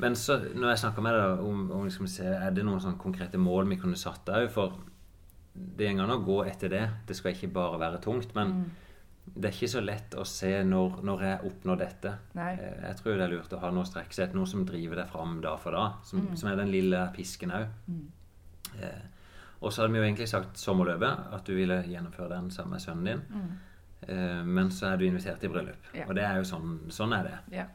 Men 0.02 0.16
så, 0.16 0.36
når 0.54 0.74
jeg 0.74 0.78
snakker 0.82 1.02
med 1.06 1.14
deg 1.16 1.44
om, 1.46 1.62
om 1.72 1.84
liksom, 1.86 2.08
se, 2.10 2.26
er 2.36 2.50
det 2.52 2.64
noen 2.66 2.80
sånne 2.84 2.98
konkrete 3.00 3.38
mål 3.40 3.68
vi 3.70 3.78
kunne 3.80 3.96
satt 3.96 4.28
òg, 4.28 4.50
for 4.52 4.74
det 5.54 5.88
går 5.88 6.04
an 6.04 6.12
å 6.18 6.24
gå 6.26 6.42
etter 6.50 6.68
det. 6.68 6.82
Det 7.08 7.16
skal 7.16 7.32
ikke 7.32 7.48
bare 7.54 7.78
være 7.80 8.00
tungt. 8.04 8.34
Men 8.36 8.52
Mm. 8.52 8.66
det 9.40 9.48
er 9.48 9.54
ikke 9.56 9.70
så 9.72 9.80
lett 9.82 10.14
å 10.20 10.24
se 10.28 10.50
når, 10.64 11.00
når 11.02 11.22
jeg 11.24 11.40
oppnår 11.48 11.78
dette. 11.80 12.12
Nei. 12.36 12.52
Eh, 12.60 12.82
Jeg 12.90 12.96
tror 13.00 13.16
det 13.16 13.24
er 13.24 13.32
lurt 13.32 13.52
å 13.56 13.60
ha 13.60 13.70
noe 13.70 13.84
etter, 13.88 14.34
noe 14.36 14.46
som 14.46 14.66
driver 14.68 14.96
deg 15.00 15.08
fram 15.08 15.40
da 15.40 15.56
for 15.56 15.70
da. 15.72 15.86
Som, 16.04 16.20
Mm. 16.28 16.36
som 16.36 16.48
er 16.50 16.56
den 16.56 16.70
lille 16.70 17.10
pisken 17.16 17.50
òg. 17.50 17.66
Mm. 17.88 18.06
Eh, 18.82 19.02
og 19.62 19.72
så 19.72 19.80
hadde 19.82 19.92
vi 19.94 19.98
jo 19.98 20.04
egentlig 20.04 20.28
sagt 20.28 20.58
sommerløpet, 20.60 21.32
at 21.32 21.44
du 21.46 21.54
ville 21.56 21.82
gjennomføre 21.88 22.28
den 22.36 22.50
sammen 22.50 22.72
med 22.72 22.80
sønnen 22.84 23.04
din. 23.04 23.22
Eh, 24.02 24.42
men 24.44 24.70
så 24.70 24.90
er 24.92 25.00
du 25.00 25.06
invitert 25.06 25.44
i 25.44 25.50
bryllup. 25.50 25.90
Ja. 25.94 26.06
Og 26.08 26.14
det 26.18 26.24
er 26.26 26.40
jo 26.40 26.46
sånn, 26.48 26.78
sånn 26.92 27.14
er 27.16 27.30
det. 27.30 27.36
Ja. 27.56 27.66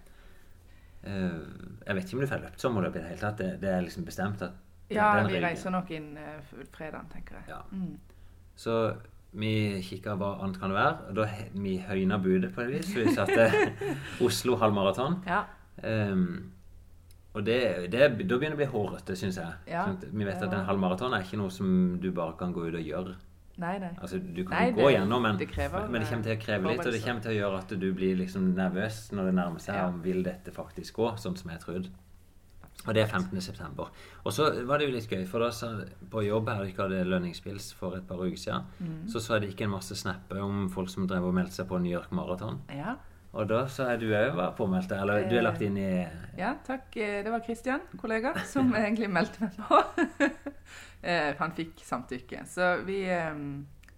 Eh, 1.04 1.40
jeg 1.88 1.98
vet 1.98 2.06
ikke 2.06 2.20
om 2.20 2.26
du 2.26 2.30
får 2.30 2.44
løpt 2.46 2.62
sommerløp 2.66 2.96
i 2.96 3.02
det 3.02 3.08
hele 3.14 3.24
tatt. 3.24 3.40
Det, 3.42 3.56
det 3.64 3.74
er 3.74 3.82
liksom 3.88 4.06
bestemt 4.08 4.44
at 4.46 4.60
Ja, 4.92 5.14
det 5.18 5.28
vi 5.30 5.38
regel. 5.40 5.48
reiser 5.50 5.72
nok 5.72 5.92
inn 5.96 6.14
uh, 6.20 6.64
fredag, 6.76 7.08
tenker 7.14 7.40
jeg. 7.40 7.54
Ja. 7.54 7.62
Mm. 7.72 7.98
Så 8.60 8.78
vi 9.32 9.80
kikka 9.88 10.18
hva 10.20 10.34
annet 10.44 10.60
kan 10.60 10.74
det 10.74 10.78
være. 10.78 11.10
Og 11.10 11.20
da 11.22 11.28
vi 11.56 11.78
høyna 11.88 12.20
budet 12.22 12.52
på 12.54 12.66
et 12.66 12.74
vis. 12.76 12.92
Vi 12.96 13.14
satte 13.16 13.48
Oslo 14.28 14.58
halvmaraton. 14.60 15.22
Ja. 15.28 15.46
Um, 15.82 16.52
og 17.32 17.46
det, 17.48 17.88
det, 17.94 18.02
da 18.28 18.36
begynner 18.36 18.58
det 18.58 18.58
å 18.58 18.60
bli 18.60 18.72
hårete, 18.74 19.16
syns 19.16 19.38
jeg. 19.40 19.60
Ja, 19.72 19.86
Sånn 19.88 20.02
vi 20.20 20.26
vet 20.28 20.42
at 20.44 20.52
en 20.52 20.66
halvmaraton 20.68 21.16
er 21.16 21.24
ikke 21.24 21.40
noe 21.40 21.54
som 21.56 21.96
du 22.04 22.10
bare 22.12 22.36
kan 22.40 22.52
gå 22.52 22.66
ut 22.68 22.76
og 22.76 22.84
gjøre. 22.84 23.16
Nei, 23.58 23.78
nei. 23.80 23.90
Altså, 24.02 24.18
du 24.34 24.44
kan 24.44 24.58
Nei, 24.58 24.72
gå 24.72 24.88
det- 24.88 24.96
gjennom, 25.00 25.22
men 25.22 25.38
det 25.38 25.50
krever, 25.52 25.88
men 25.90 26.02
det 26.02 26.10
kommer 26.10 26.24
til 26.24 26.38
å 26.38 26.42
kreve 26.42 26.68
litt. 26.72 26.86
Og 26.86 26.92
det 26.94 27.02
kommer 27.04 27.22
til 27.22 27.32
å 27.32 27.40
gjøre 27.42 27.58
at 27.60 27.68
du 27.80 27.94
blir 27.94 28.16
liksom 28.18 28.54
nervøs 28.56 29.12
når 29.12 29.26
det 29.26 29.34
nærmer 29.36 29.60
seg 29.60 29.76
Ja. 29.76 29.88
om 29.88 30.02
vil 30.02 30.24
dette 30.24 30.52
faktisk 30.52 30.94
gå, 30.94 31.12
sånn 31.18 31.38
som 31.38 31.52
jeg 31.52 31.60
trodde. 31.60 31.90
Og 32.88 32.94
det 32.96 33.04
er 33.04 33.08
15. 33.08 33.40
september. 33.42 33.90
Og 34.26 34.32
så 34.32 34.66
var 34.66 34.80
det 34.80 34.88
jo 34.90 34.94
litt 34.96 35.08
gøy, 35.10 35.28
for 35.28 35.40
da 35.40 35.52
på 36.10 36.24
jobb 36.26 36.48
her 36.50 36.64
ikke 36.66 36.88
hadde 36.90 37.06
lønningspils 37.06 37.74
for 37.76 37.96
et 37.98 38.08
par 38.08 38.18
uker 38.18 38.38
siden, 38.38 38.64
Mm. 38.82 39.08
så 39.08 39.20
så 39.22 39.34
jeg 39.34 39.42
det 39.42 39.50
ikke 39.56 39.66
en 39.66 39.70
masse 39.72 39.94
snapper 39.96 40.42
om 40.42 40.68
folk 40.70 40.90
som 40.90 41.06
drev 41.08 41.24
og 41.26 41.34
meldte 41.36 41.52
seg 41.54 41.68
på 41.68 41.80
New 41.80 41.92
York 41.92 42.10
Marathon. 42.12 42.62
Ja. 42.74 42.96
Og 43.34 43.48
da 43.48 43.66
så 43.66 43.86
er 43.88 43.98
du 43.98 44.10
òg 44.12 44.36
var 44.36 44.52
påmeldt 44.58 44.92
eller 44.92 45.30
du 45.30 45.38
er 45.38 45.44
lagt 45.44 45.62
inn 45.62 45.78
i 45.78 46.08
ja, 46.38 46.56
takk. 46.68 46.98
Eh, 46.98 47.22
Det 47.24 47.32
var 47.32 47.40
Kristian, 47.40 47.80
kollega, 47.98 48.34
som 48.46 48.74
egentlig 48.74 49.10
meldte 49.10 49.40
meg 49.42 49.52
på. 49.58 49.84
Eh, 51.04 51.34
Han 51.40 51.52
fikk 51.58 51.80
samtykke. 51.84 52.46
Så 52.48 52.84
vi 52.86 53.04
eh, 53.10 53.34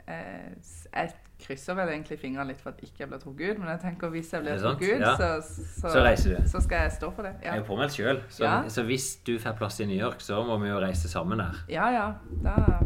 eh, 0.07 0.53
Jeg 0.93 1.13
krysser 1.43 1.75
vel 1.75 1.89
egentlig 1.89 2.19
fingrene 2.21 2.47
litt 2.53 2.61
for 2.61 2.69
at 2.71 2.79
ikke 2.85 2.99
jeg 3.03 3.09
blir 3.09 3.19
trukket 3.19 3.49
ut, 3.51 3.57
men 3.59 3.67
jeg 3.73 3.79
tenker 3.81 4.09
hvis 4.13 4.29
jeg 4.31 4.41
blir 4.45 4.61
trukket 4.61 4.93
ut, 4.95 5.01
Ja. 5.01 5.15
så, 5.17 5.41
så, 5.81 5.89
Så 5.91 6.03
reiser 6.05 6.37
du. 6.37 6.47
så 6.47 6.61
skal 6.63 6.85
jeg 6.85 6.91
stå 6.95 7.09
for 7.11 7.23
det. 7.27 7.33
Jeg 7.41 7.49
er 7.51 7.55
Ja, 7.55 7.59
jo 7.59 7.65
påmeldt 7.67 7.97
sjøl, 7.97 8.21
så, 8.29 8.43
Ja. 8.45 8.63
så 8.69 8.83
hvis 8.87 9.17
du 9.25 9.33
får 9.39 9.57
plass 9.57 9.79
i 9.81 9.85
New 9.85 9.97
York, 9.99 10.21
så 10.23 10.39
må 10.47 10.57
vi 10.61 10.69
jo 10.69 10.79
reise 10.79 11.09
sammen 11.09 11.37
der. 11.43 11.63
ja. 11.67 11.89
ja 11.91 12.13
da, 12.43 12.79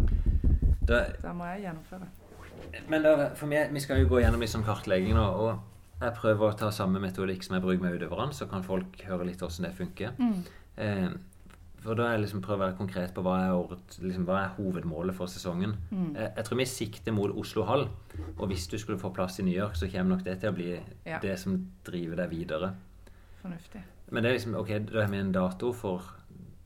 Da, 0.87 1.03
da 1.21 1.33
må 1.33 1.45
jeg 1.53 1.61
gjennomføre. 1.67 2.07
Men 2.89 3.03
da, 3.03 3.29
for 3.35 3.45
meg, 3.47 3.71
vi 3.73 3.79
skal 3.79 3.99
jo 4.01 4.07
gå 4.07 4.21
gjennom 4.23 4.39
litt 4.39 4.49
sånn 4.49 4.63
kartlegging 4.65 5.13
nå, 5.13 5.23
og 5.23 5.59
jeg 6.01 6.13
prøver 6.15 6.51
å 6.51 6.57
ta 6.57 6.69
samme 6.71 6.99
metodikk 6.99 7.43
som 7.43 7.55
jeg 7.57 7.63
bruker 7.63 7.81
med 7.83 7.99
utøverne, 8.01 8.33
så 8.33 8.47
kan 8.49 8.63
folk 8.63 9.01
høre 9.07 9.25
litt 9.25 9.37
hvordan 9.41 9.67
det 9.67 9.73
funker. 9.75 10.11
Mm. 10.17 10.43
Eh, 10.77 11.09
For 11.83 11.93
da 11.95 12.07
jeg 12.11 12.23
liksom 12.23 12.41
prøver 12.41 12.57
å 12.59 12.65
være 12.67 12.77
konkret 12.79 13.13
på 13.15 13.21
hva 13.23 13.35
er, 13.45 13.51
året, 13.55 13.97
liksom, 14.01 14.25
hva 14.27 14.39
er 14.43 14.55
hovedmålet 14.57 15.15
for 15.15 15.29
sesongen. 15.31 15.75
Mm. 15.91 16.15
Jeg, 16.15 16.31
jeg 16.39 16.45
tror 16.47 16.57
vi 16.57 16.65
sikter 16.65 17.13
mot 17.15 17.31
Oslo 17.37 17.63
Hall. 17.69 17.85
Og 18.37 18.47
hvis 18.49 18.67
du 18.67 18.77
skulle 18.81 18.99
få 18.99 19.11
plass 19.13 19.39
i 19.39 19.45
New 19.45 19.53
York, 19.55 19.75
så 19.77 19.87
kommer 19.91 20.15
nok 20.17 20.25
det 20.25 20.39
til 20.41 20.49
å 20.51 20.55
bli 20.57 20.71
Ja. 21.05 21.19
det 21.21 21.37
som 21.39 21.59
driver 21.85 22.23
deg 22.23 22.29
videre. 22.33 22.73
Fornuftig. 23.41 23.83
Men 24.09 24.23
det 24.23 24.29
er 24.31 24.37
liksom, 24.39 24.55
ok, 24.55 24.71
da 24.89 25.01
har 25.03 25.11
vi 25.11 25.17
en 25.21 25.31
dato 25.35 25.71
for 25.75 26.13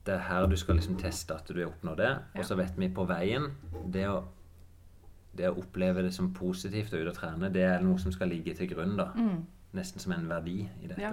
det 0.06 0.14
er 0.16 0.24
her 0.26 0.46
du 0.50 0.56
skal 0.58 0.74
liksom 0.80 0.96
teste 0.98 1.34
at 1.34 1.46
du 1.46 1.60
har 1.60 1.68
oppnådd 1.70 2.00
det. 2.00 2.10
Ja. 2.34 2.40
Og 2.40 2.44
så 2.48 2.56
vet 2.58 2.78
vi 2.78 2.88
på 2.90 3.04
veien 3.06 3.50
det 3.92 4.08
å, 4.10 4.22
det 5.36 5.50
å 5.50 5.58
oppleve 5.60 6.02
det 6.02 6.12
som 6.14 6.32
positivt 6.34 6.94
og 6.94 7.04
ut 7.04 7.12
og 7.12 7.18
trene, 7.20 7.50
det 7.54 7.62
er 7.68 7.84
noe 7.84 8.00
som 8.02 8.12
skal 8.14 8.32
ligge 8.32 8.54
til 8.58 8.72
grunn. 8.72 8.96
da. 8.98 9.10
Mm. 9.14 9.44
Nesten 9.78 10.00
som 10.02 10.12
en 10.16 10.26
verdi 10.28 10.58
i 10.82 10.88
dette. 10.90 11.00
Ja. 11.00 11.12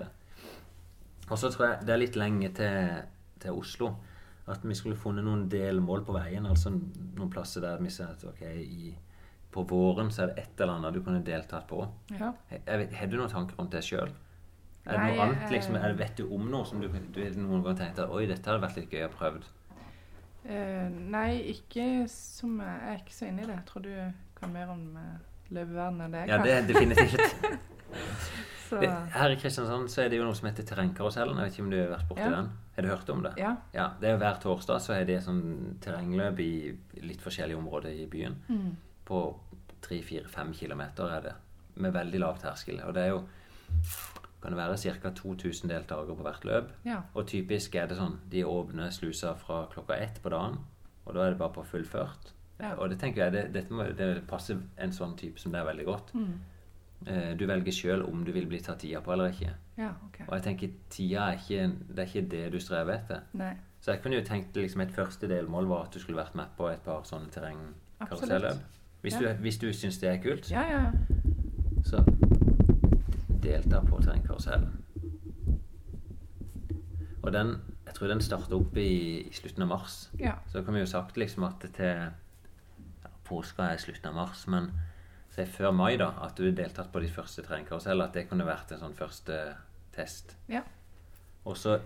Og 1.29 1.37
så 1.37 1.51
tror 1.53 1.67
jeg 1.67 1.85
det 1.85 1.93
er 1.93 2.01
litt 2.01 2.17
lenge 2.17 2.49
til, 2.57 3.03
til 3.39 3.51
Oslo. 3.57 3.93
At 4.49 4.63
vi 4.65 4.73
skulle 4.75 4.97
funnet 4.97 5.23
noen 5.25 5.43
delmål 5.51 6.01
på 6.07 6.15
veien. 6.15 6.45
Altså 6.49 6.71
noen 6.73 7.29
plasser 7.29 7.61
der 7.61 7.77
vi 7.83 7.89
ser 7.93 8.09
at 8.15 8.23
ok, 8.25 8.41
i, 8.63 8.95
på 9.53 9.63
våren 9.69 10.09
så 10.11 10.23
er 10.23 10.31
det 10.33 10.43
et 10.45 10.61
eller 10.63 10.73
annet 10.79 10.93
du 10.97 11.03
kunne 11.05 11.21
deltatt 11.25 11.67
på. 11.69 11.83
Ja. 12.15 12.31
Jeg- 12.51 12.63
jeg 12.67 12.89
Har 12.97 13.07
du 13.07 13.17
noen 13.17 13.29
tanker 13.29 13.55
rundt 13.59 13.71
det 13.71 13.83
sjøl? 13.83 14.09
Er 14.85 14.97
det 14.97 15.15
noe 15.15 15.23
annet, 15.27 15.43
eh, 15.43 15.51
liksom, 15.51 15.75
er 15.75 15.87
det, 15.93 15.97
vet 15.99 16.15
du 16.17 16.33
om 16.33 16.49
noe 16.49 16.65
som 16.65 16.81
du, 16.81 16.87
du 16.87 17.21
noen 17.37 17.61
gang 17.63 17.77
tenkte 17.77 18.03
at 18.07 18.09
oi, 18.09 18.25
dette 18.25 18.49
hadde 18.49 18.61
vært 18.63 18.77
litt 18.77 18.89
gøy 18.89 19.05
å 19.05 19.11
prøve? 19.13 19.41
Uh, 20.49 20.87
nei, 21.11 21.41
ikke 21.51 22.07
som 22.09 22.59
Jeg 22.63 22.93
er 22.93 23.01
ikke 23.03 23.13
så 23.13 23.27
inne 23.27 23.43
i 23.43 23.45
det. 23.45 23.55
Jeg 23.59 23.65
tror 23.69 23.81
du 23.83 24.13
kan 24.39 24.53
mer 24.53 24.69
om 24.71 24.95
eh, 24.97 25.17
løpeverden 25.51 26.01
enn 26.01 26.11
det 26.15 26.19
jeg 26.23 26.29
kan. 26.29 26.39
Ja, 26.39 26.43
det 26.43 26.53
er 26.55 26.67
definitivt. 26.73 27.35
Så, 28.69 28.77
Det, 28.79 28.89
her 29.15 29.29
i 29.33 29.35
Kristiansand 29.41 29.89
så 29.89 30.03
er 30.03 30.09
det 30.09 30.19
jo 30.19 30.25
noe 30.27 30.35
som 30.37 30.45
heter 30.47 30.63
Terrengkarusellen. 30.69 31.37
Jeg 31.41 31.45
vet 31.49 31.55
ikke 31.57 31.63
om 31.65 31.69
du 31.71 31.77
har 31.79 31.87
vært 31.95 32.07
borti 32.11 32.21
Ja. 32.21 32.29
den? 32.35 32.49
Har 32.79 32.87
du 32.87 32.89
hørt 32.93 33.09
om 33.13 33.21
det? 33.25 33.33
ja. 33.37 33.51
Ja, 33.75 33.89
det 34.01 34.09
er 34.13 34.17
Hver 34.21 34.39
torsdag 34.43 34.79
så 34.81 34.93
er 34.95 35.05
det 35.09 35.19
sånn 35.25 35.77
terrengløp 35.83 36.39
i 36.39 36.51
litt 37.03 37.21
forskjellige 37.21 37.57
områder 37.59 37.91
i 37.91 38.05
byen. 38.07 38.37
Mm. 38.49 38.71
På 39.05 39.21
3-4-5 39.83 40.53
kilometer 40.53 41.11
er 41.17 41.21
det. 41.27 41.33
Med 41.75 41.93
veldig 41.95 42.19
lav 42.19 42.39
terskel. 42.41 42.81
Og 42.87 42.93
det 42.95 43.03
er 43.03 43.13
jo 43.13 43.21
kan 44.41 44.53
det 44.53 44.57
være 44.59 44.77
ca. 45.01 45.09
2000 45.11 45.67
deltakere 45.69 46.15
på 46.15 46.23
hvert 46.23 46.45
løp. 46.47 46.69
ja. 46.87 47.01
Og 47.13 47.27
typisk 47.27 47.75
er 47.75 47.87
det 47.91 47.97
sånn 47.99 48.19
de 48.31 48.43
åpner 48.47 48.89
slusa 48.95 49.33
fra 49.35 49.65
klokka 49.73 49.97
ett 49.99 50.21
på 50.23 50.29
dagen. 50.31 50.57
Og 51.05 51.13
da 51.15 51.25
er 51.25 51.31
det 51.33 51.39
bare 51.41 51.51
på 51.57 51.63
fullført. 51.67 52.31
Ja. 52.59 52.73
Og 52.77 52.89
det 52.89 52.99
tenker 52.99 53.23
jeg 53.25 53.33
det, 53.33 53.43
dette 53.53 53.73
må, 53.73 53.83
det 53.97 54.27
passer 54.27 54.59
en 54.77 54.91
sånn 54.95 55.17
type 55.19 55.39
som 55.39 55.51
det 55.51 55.59
er 55.59 55.67
veldig 55.67 55.85
godt. 55.85 56.13
Mm. 56.13 56.33
Eh, 57.07 57.33
Du 57.39 57.45
velger 57.47 57.71
sjøl 57.75 58.03
om 58.07 58.23
du 58.23 58.31
vil 58.31 58.47
bli 58.47 58.59
tatt 58.63 58.79
tida 58.79 59.01
på 59.01 59.11
eller 59.13 59.31
ikke. 59.31 59.53
Ja, 59.79 59.93
okay. 60.09 60.25
Og 60.27 60.33
jeg 60.37 60.43
tenker 60.49 60.73
tida 60.91 61.29
er 61.31 61.37
ikke, 61.39 61.63
det 61.89 62.03
er 62.03 62.09
ikke 62.11 62.25
det 62.35 62.43
du 62.53 62.59
strever 62.59 62.97
etter. 62.99 63.21
Nei. 63.39 63.53
Så 63.79 63.93
jeg 63.93 64.01
kunne 64.03 64.19
jo 64.19 64.25
tenkt 64.27 64.57
liksom 64.59 64.81
et 64.83 64.91
første 64.91 65.27
delmål 65.31 65.69
var 65.71 65.85
at 65.87 65.93
du 65.95 65.99
skulle 66.03 66.19
vært 66.19 66.35
med 66.35 66.51
på 66.57 66.67
et 66.67 66.81
par 66.83 67.05
sånne 67.07 67.31
terrengkaruselløp. 67.31 68.59
Hvis, 69.01 69.15
Ja. 69.15 69.19
du, 69.33 69.41
hvis 69.45 69.57
du 69.61 69.69
syns 69.73 69.97
det 70.01 70.09
er 70.11 70.17
kult, 70.23 70.49
Ja, 70.51 70.65
ja. 70.67 70.91
så 71.87 72.01
delta 73.43 73.79
på 73.87 74.01
terrengkarusellen. 74.03 74.73
Og 77.23 77.31
den, 77.33 77.55
jeg 77.85 77.93
tror 77.95 78.07
den 78.11 78.21
starter 78.23 78.55
opp 78.59 78.77
i, 78.79 79.21
i 79.29 79.33
slutten 79.35 79.63
av 79.65 79.71
mars. 79.73 80.09
ja. 80.19 80.35
Så 80.51 80.61
kan 80.63 80.73
vi 80.75 80.79
jo 80.83 80.85
sagt 80.89 81.17
liksom 81.17 81.43
at 81.47 81.65
til 81.75 81.85
ja, 81.85 83.09
Påska 83.27 83.71
er 83.73 83.77
slutten 83.81 84.09
av 84.11 84.15
mars, 84.15 84.45
men 84.47 84.71
si 85.29 85.45
før 85.45 85.71
mai, 85.75 85.95
da, 85.99 86.11
at 86.25 86.37
du 86.39 86.49
deltatt 86.51 86.91
på 86.91 86.99
de 87.03 87.09
første 87.13 87.43
terrengkarusellene, 87.45 88.07
at 88.09 88.13
det 88.17 88.27
kunne 88.29 88.47
vært 88.47 88.71
en 88.73 88.79
sånn 88.83 88.95
første 88.97 89.35
test. 89.99 90.35
Ja. 90.51 90.63
Og 91.45 91.57
så 91.59 91.77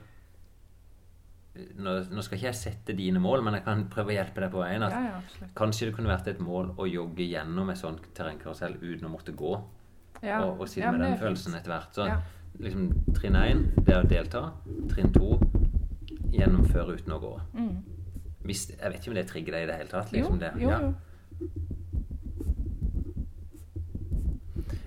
nå, 1.54 1.92
nå 2.10 2.24
skal 2.26 2.40
ikke 2.40 2.48
jeg 2.50 2.58
sette 2.58 2.96
dine 2.98 3.22
mål, 3.22 3.44
men 3.46 3.60
jeg 3.60 3.66
kan 3.68 3.84
prøve 3.94 4.14
å 4.14 4.16
hjelpe 4.16 4.42
deg 4.42 4.54
på 4.56 4.62
veien. 4.64 4.86
At 4.88 4.96
ja, 4.96 5.02
ja. 5.12 5.50
Kanskje 5.58 5.90
det 5.90 5.96
kunne 5.98 6.10
vært 6.10 6.30
et 6.32 6.40
mål 6.42 6.72
å 6.82 6.88
jogge 6.90 7.28
gjennom 7.30 7.70
et 7.70 7.78
sånt 7.82 8.08
terrengkarusell 8.18 8.80
uten 8.82 9.06
å 9.10 9.12
måtte 9.14 9.36
gå. 9.38 9.54
Ja. 10.24 10.40
Og, 10.48 10.64
og 10.64 10.72
sitte 10.72 10.92
med 10.96 11.04
den 11.06 11.20
følelsen 11.22 11.58
etter 11.60 11.76
hvert. 11.76 11.94
Så 11.94 12.08
liksom 12.64 12.90
trinn 13.18 13.38
én, 13.38 13.64
det 13.84 13.94
er 13.94 14.02
å 14.02 14.10
delta. 14.10 14.44
Trinn 14.90 15.14
to, 15.14 15.36
gjennomføre 16.34 16.98
uten 16.98 17.14
å 17.14 17.22
gå. 17.22 17.34
Mm. 17.60 17.76
Hvis, 18.48 18.66
jeg 18.74 18.90
vet 18.90 19.00
ikke 19.00 19.14
om 19.14 19.18
det 19.20 19.28
trigger 19.30 19.58
deg 19.58 19.68
i 19.68 19.70
det 19.70 19.78
hele 19.84 19.92
tatt. 19.94 20.10
Jo, 20.14 20.24
Liksom 20.24 20.42
det. 20.42 20.54
jo, 20.62 20.70
Ja. 20.74 20.82
jo. 20.82 21.48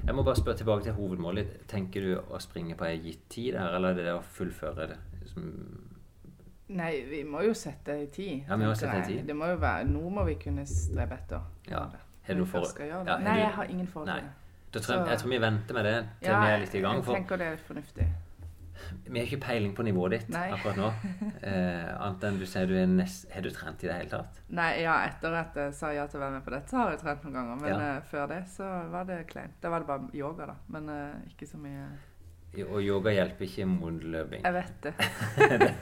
Jeg 0.06 0.14
må 0.14 0.22
bare 0.22 0.36
spørre 0.38 0.56
tilbake 0.56 0.84
til 0.86 0.92
hovedmålet. 0.92 1.66
Tenker 1.68 2.00
du 2.00 2.12
å 2.30 2.38
springe 2.40 2.76
på 2.78 2.86
ei 2.86 2.98
gitt 3.02 3.24
tid 3.28 3.54
der, 3.56 3.74
eller 3.74 3.90
er 3.90 3.94
det 3.98 4.04
det 4.06 4.14
å 4.14 4.22
fullføre 4.22 4.86
det? 4.92 4.98
Som 5.32 5.48
Nei, 6.68 7.04
vi 7.06 7.22
må 7.22 7.42
jo 7.46 7.52
sette 7.54 7.94
i 8.02 8.06
tid. 8.10 8.44
Ja, 8.48 8.56
vi 8.58 8.66
må 8.66 8.74
sette 8.74 9.02
tid. 9.06 9.20
Det 9.26 9.36
må 9.38 9.46
jo 9.52 9.58
være, 9.62 9.84
Noe 9.86 10.10
må 10.10 10.24
vi 10.26 10.34
kunne 10.34 10.64
strebe 10.66 11.14
etter. 11.14 11.40
Ja. 11.70 11.84
Har 12.26 12.34
du 12.34 12.44
for- 12.44 12.66
ja, 12.82 13.02
Nei, 13.18 13.38
jeg 13.38 13.52
har 13.54 13.64
ingen 13.64 13.86
forhold 13.86 14.08
til 14.08 14.24
det. 14.24 14.80
jeg, 14.82 15.18
tror 15.18 15.28
vi 15.30 15.38
venter 15.38 15.74
med 15.74 15.84
det 15.84 16.08
til 16.20 16.30
Ja, 16.30 16.40
vi 16.40 16.50
er 16.50 16.58
litt 16.58 16.74
i 16.74 16.80
gang. 16.80 16.96
jeg 16.96 17.04
tenker 17.14 17.36
det 17.38 17.46
er 17.46 17.56
fornuftig. 17.56 18.06
Vi 19.06 19.18
har 19.18 19.26
ikke 19.26 19.40
peiling 19.46 19.74
på 19.76 19.82
nivået 19.86 20.10
ditt 20.16 20.28
Nei. 20.34 20.48
akkurat 20.52 20.76
nå. 20.76 20.88
Eh, 21.42 21.92
annet 22.00 22.24
enn 22.28 22.38
du 22.38 22.46
sier 22.46 22.66
du 22.66 22.74
er 22.76 22.86
nest, 22.86 23.26
Har 23.34 23.42
du 23.42 23.50
trent 23.50 23.84
i 23.84 23.86
det 23.88 23.94
hele 23.94 24.10
tatt? 24.10 24.40
Nei, 24.48 24.82
ja, 24.82 24.96
etter 25.06 25.34
at 25.34 25.54
jeg 25.54 25.74
sa 25.74 25.90
ja 25.92 26.06
til 26.06 26.20
å 26.20 26.24
være 26.26 26.32
med 26.38 26.44
på 26.44 26.50
dette, 26.56 26.70
så 26.70 26.76
har 26.82 26.90
jeg 26.96 27.00
trent 27.04 27.24
noen 27.24 27.34
ganger. 27.38 27.56
Men 27.62 27.70
Ja. 27.70 27.96
eh, 27.96 28.02
før 28.10 28.26
det 28.28 28.42
så 28.48 28.90
var 28.90 29.04
det 29.04 29.26
kleint. 29.28 29.56
Da 29.62 29.68
var 29.70 29.80
det 29.80 29.86
bare 29.86 30.10
yoga, 30.14 30.46
da. 30.46 30.54
Men 30.68 30.88
eh, 30.88 31.30
ikke 31.32 31.46
så 31.48 31.56
mye 31.58 31.86
Og 32.56 32.80
yoga 32.80 33.10
hjelper 33.12 33.44
ikke 33.44 33.66
mot 33.68 34.02
løping. 34.02 34.40
Jeg 34.42 34.52
vet 34.54 34.82
det. 34.82 34.94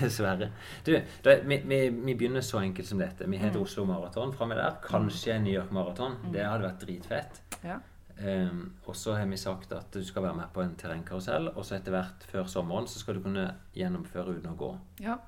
Dessverre. 0.00 0.50
Du, 0.86 0.92
da, 1.24 1.34
vi, 1.42 1.56
vi, 1.66 1.78
vi 1.90 2.14
begynner 2.14 2.40
så 2.46 2.60
enkelt 2.62 2.86
som 2.86 2.98
dette. 3.00 3.26
Vi 3.26 3.36
heter 3.40 3.56
Mm. 3.58 3.62
Oslo 3.64 3.84
Maraton 3.88 4.32
framme 4.32 4.54
der. 4.54 4.76
Kanskje 4.84 5.32
en 5.34 5.44
New 5.44 5.54
York 5.54 5.72
Maraton. 5.72 6.14
Det 6.32 6.44
hadde 6.44 6.62
vært 6.68 6.80
dritfett. 6.84 7.40
Ja. 7.64 7.78
Um, 8.16 8.60
og 8.88 8.96
så 8.96 9.12
har 9.18 9.26
vi 9.28 9.36
sagt 9.36 9.72
at 9.76 9.90
du 9.92 10.00
skal 10.04 10.22
være 10.24 10.36
med 10.38 10.48
på 10.54 10.62
en 10.64 10.74
terrengkarusell. 10.80 11.50
Og 11.54 11.64
så 11.68 11.76
etter 11.76 11.92
hvert 11.92 12.24
før 12.30 12.46
sommeren 12.48 12.86
så 12.88 12.98
skal 13.02 13.18
du 13.18 13.24
kunne 13.26 13.48
gjennomføre 13.76 14.38
uten 14.38 14.52
å 14.54 14.56
gå. 14.60 14.70
ja. 15.04 15.18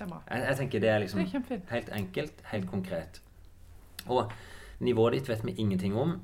Det 0.00 0.06
er 0.06 0.08
bra. 0.14 0.18
Jeg, 0.30 0.44
jeg 0.48 0.56
tenker 0.56 0.80
det 0.80 0.88
er 0.88 1.00
liksom 1.02 1.18
Det 1.20 1.56
er 1.58 1.64
helt 1.74 1.88
enkelt, 1.92 2.38
helt 2.48 2.66
konkret. 2.70 3.18
Og 4.08 4.30
nivået 4.80 5.12
ditt 5.18 5.28
vet 5.28 5.42
vi 5.44 5.52
ingenting 5.60 5.92
om. 6.00 6.14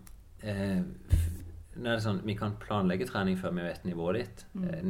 Eh, 0.41 0.79
nå 1.77 1.91
er 1.91 1.99
det 1.99 2.05
sånn, 2.07 2.23
Vi 2.25 2.37
kan 2.39 2.55
planlegge 2.63 3.05
trening 3.11 3.37
før 3.37 3.53
vi 3.53 3.67
vet 3.67 3.85
nivået 3.85 4.17
ditt. 4.23 4.45
Mm. 4.55 4.65
Eh, 4.71 4.87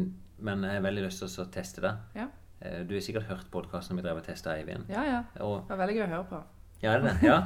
men 0.47 0.63
jeg 0.69 0.79
har 0.79 0.85
veldig 0.87 1.03
lyst 1.09 1.19
til 1.25 1.43
å 1.43 1.49
teste 1.51 1.83
det. 1.83 1.93
Ja. 2.15 2.29
Eh, 2.61 2.85
du 2.87 2.95
har 2.95 3.03
sikkert 3.03 3.27
hørt 3.27 3.51
podkasten 3.51 3.99
vi 3.99 4.05
drev 4.07 4.21
og 4.21 4.29
testa 4.29 4.55
Eivind. 4.55 4.87
Ja, 4.93 5.03
ja. 5.09 5.19
Og, 5.43 5.65
Det 5.67 5.75
var 5.75 5.83
veldig 5.83 5.97
gøy 5.99 6.05
å 6.07 6.13
høre 6.15 6.29
på. 6.31 6.43
ja, 6.85 6.93
er 6.93 7.03
det 7.03 7.11
det? 7.17 7.27
Ja. 7.27 7.41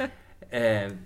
Det, 0.00 0.10
eh, 0.56 0.96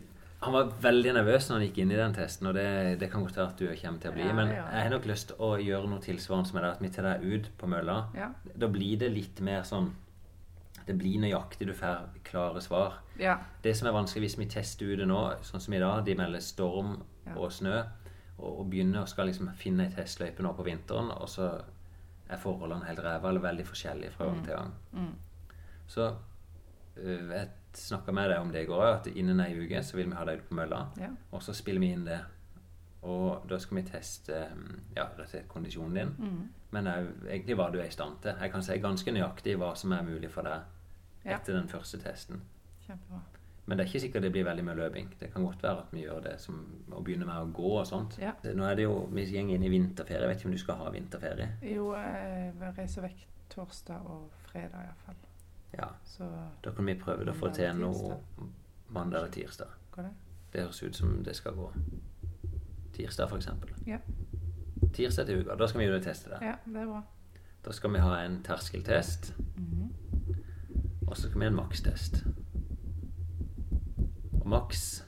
han 0.40 0.54
var 0.54 0.70
veldig 0.80 1.12
nervøs 1.18 1.48
når 1.48 1.58
han 1.58 1.64
gikk 1.66 1.78
inn 1.82 1.90
i 1.92 1.98
den 1.98 2.14
testen, 2.16 2.48
og 2.48 2.54
det, 2.56 2.68
det 3.00 3.10
kan 3.12 3.24
godt 3.26 3.36
være 3.36 3.52
at 3.52 3.58
du 3.60 3.66
kommer 3.82 4.00
til 4.00 4.10
å 4.10 4.14
bli. 4.14 4.24
Ja, 4.24 4.36
men 4.38 4.52
ja. 4.54 4.62
jeg. 4.72 4.84
har 4.86 4.94
nok 4.94 5.08
lyst 5.10 5.28
til 5.28 5.42
å 5.44 5.50
gjøre 5.60 5.90
noe 5.90 6.04
tilsvarende 6.04 6.48
som 6.48 6.60
er 6.60 6.64
der, 6.64 6.78
at 6.78 6.84
vi 6.84 6.92
tar 6.94 7.08
deg 7.10 7.26
ut 7.26 7.50
på 7.60 7.68
mølla. 7.68 7.96
Ja. 8.16 8.30
Da 8.56 8.70
blir 8.72 9.02
det 9.02 9.12
litt 9.12 9.42
mer 9.44 9.66
sånn 9.68 9.92
Det 10.86 10.94
blir 10.98 11.20
nøyaktig, 11.22 11.68
du 11.68 11.74
får 11.76 12.06
klare 12.26 12.58
svar. 12.64 12.96
Ja. 13.20 13.36
Det 13.62 13.76
som 13.76 13.86
er 13.86 13.94
vanskelig 13.94 14.30
hvis 14.30 14.38
vi 14.40 14.48
tester 14.50 14.88
ute 14.88 15.06
nå, 15.06 15.20
sånn 15.46 15.62
som 15.62 15.76
i 15.76 15.82
dag, 15.82 16.00
de 16.06 16.16
melder 16.18 16.42
storm 16.42 16.96
og 17.36 17.52
snø, 17.52 17.76
og, 18.40 18.48
og 18.48 18.64
begynner 18.72 19.04
å 19.04 19.10
skal 19.10 19.28
liksom 19.28 19.52
finne 19.60 19.86
ei 19.86 19.92
testløype 19.94 20.42
nå 20.42 20.54
på 20.56 20.66
vinteren, 20.66 21.12
og 21.14 21.28
så 21.30 21.52
er 22.30 22.40
forholdene 22.40 22.88
helt 22.88 23.04
ræva 23.04 23.30
eller 23.30 23.44
veldig 23.44 23.68
forskjellige 23.68 24.16
fra 24.16 24.30
gang 24.30 24.42
til 24.46 24.56
gang. 24.56 24.74
Mm. 24.96 25.14
Så 25.90 26.08
øh, 26.96 27.28
jeg 27.28 27.48
snakka 27.76 28.12
med 28.12 28.30
deg 28.30 28.40
om 28.40 28.50
det 28.52 28.62
i 28.62 28.66
går, 28.66 28.84
at 28.94 29.06
innen 29.06 29.40
ei 29.40 29.54
uke 29.54 29.82
så 29.82 29.96
vil 29.96 30.08
vi 30.10 30.16
ha 30.16 30.24
deg 30.24 30.42
på 30.48 30.54
mølla, 30.54 30.86
Ja. 30.98 31.08
og 31.32 31.42
så 31.42 31.52
spiller 31.54 31.80
vi 31.80 31.92
inn 31.92 32.04
det. 32.04 32.20
Og 33.02 33.46
da 33.48 33.58
skal 33.58 33.76
vi 33.78 33.82
teste 33.88 34.32
ja, 34.96 35.04
rett 35.06 35.20
og 35.20 35.28
slett 35.28 35.48
kondisjonen 35.48 35.94
din, 35.94 36.14
Mm. 36.18 36.48
men 36.72 36.84
òg 36.86 37.06
egentlig 37.26 37.56
hva 37.56 37.70
du 37.72 37.78
er 37.80 37.86
i 37.86 37.90
stand 37.90 38.20
til. 38.22 38.34
Jeg 38.40 38.50
kan 38.52 38.62
si 38.62 38.78
ganske 38.78 39.10
nøyaktig 39.12 39.56
hva 39.56 39.74
som 39.76 39.92
er 39.92 40.02
mulig 40.02 40.30
for 40.30 40.42
deg 40.42 40.60
Ja. 41.24 41.36
etter 41.36 41.52
den 41.54 41.68
første 41.68 41.98
testen. 41.98 42.40
Kjempebra. 42.86 43.20
Men 43.66 43.78
det 43.78 43.84
er 43.86 43.88
ikke 43.92 44.00
sikkert 44.10 44.22
det 44.22 44.32
blir 44.32 44.44
veldig 44.44 44.64
mye 44.64 44.74
løping. 44.74 45.08
Det 45.20 45.32
kan 45.32 45.44
godt 45.44 45.62
være 45.62 45.78
at 45.78 45.92
vi 45.92 46.02
gjør 46.02 46.22
det 46.22 46.40
som 46.40 46.66
å 46.90 47.02
begynne 47.04 47.24
med 47.26 47.36
å 47.36 47.52
gå 47.52 47.78
og 47.78 47.86
sånt. 47.86 48.18
Ja. 48.18 48.32
Nå 48.42 48.64
er 48.64 48.74
det 48.74 48.82
jo, 48.82 49.06
Vi 49.12 49.24
går 49.26 49.50
inn 49.54 49.62
i 49.62 49.68
vinterferie. 49.68 50.20
Jeg 50.20 50.28
vet 50.28 50.38
ikke 50.38 50.46
om 50.46 50.52
du 50.52 50.58
skal 50.58 50.74
ha 50.76 50.90
vinterferie? 50.90 51.48
Jo, 51.62 51.92
jeg 51.94 52.52
reiser 52.76 53.02
vekk 53.02 53.26
torsdag 53.50 54.00
og 54.06 54.30
fredag 54.46 54.74
iallfall. 54.86 55.14
Ja, 55.78 55.86
Så 56.04 56.24
Da 56.64 56.70
kan 56.70 56.86
vi 56.86 56.94
prøve 56.94 57.30
å 57.30 57.34
få 57.34 57.52
til 57.54 57.74
noe 57.76 58.16
mandag 58.88 59.18
eller 59.20 59.30
tirsdag. 59.30 59.66
det? 59.96 60.10
Det 60.52 60.60
høres 60.62 60.82
ut 60.82 60.96
som 60.96 61.24
det 61.24 61.36
skal 61.36 61.52
gå. 61.52 61.72
Tirsdag, 62.92 63.28
f.eks. 63.30 63.48
Ja. 63.86 63.98
Tirsdag 64.92 65.26
til 65.26 65.40
uka. 65.44 65.54
Da 65.56 65.66
skal 65.66 65.80
vi 65.80 65.86
jo 65.86 65.98
teste 66.00 66.30
det. 66.30 66.38
Ja, 66.42 66.54
det 66.66 66.76
er 66.76 66.86
bra. 66.86 67.02
Da 67.64 67.72
skal 67.72 67.92
vi 67.92 67.98
ha 67.98 68.16
en 68.24 68.42
terskeltest, 68.42 69.34
Mhm. 69.56 69.94
og 71.06 71.16
så 71.16 71.22
skal 71.28 71.40
vi 71.40 71.44
ha 71.44 71.50
en 71.50 71.56
makstest. 71.56 72.24
Og 74.40 74.46
maks, 74.48 75.04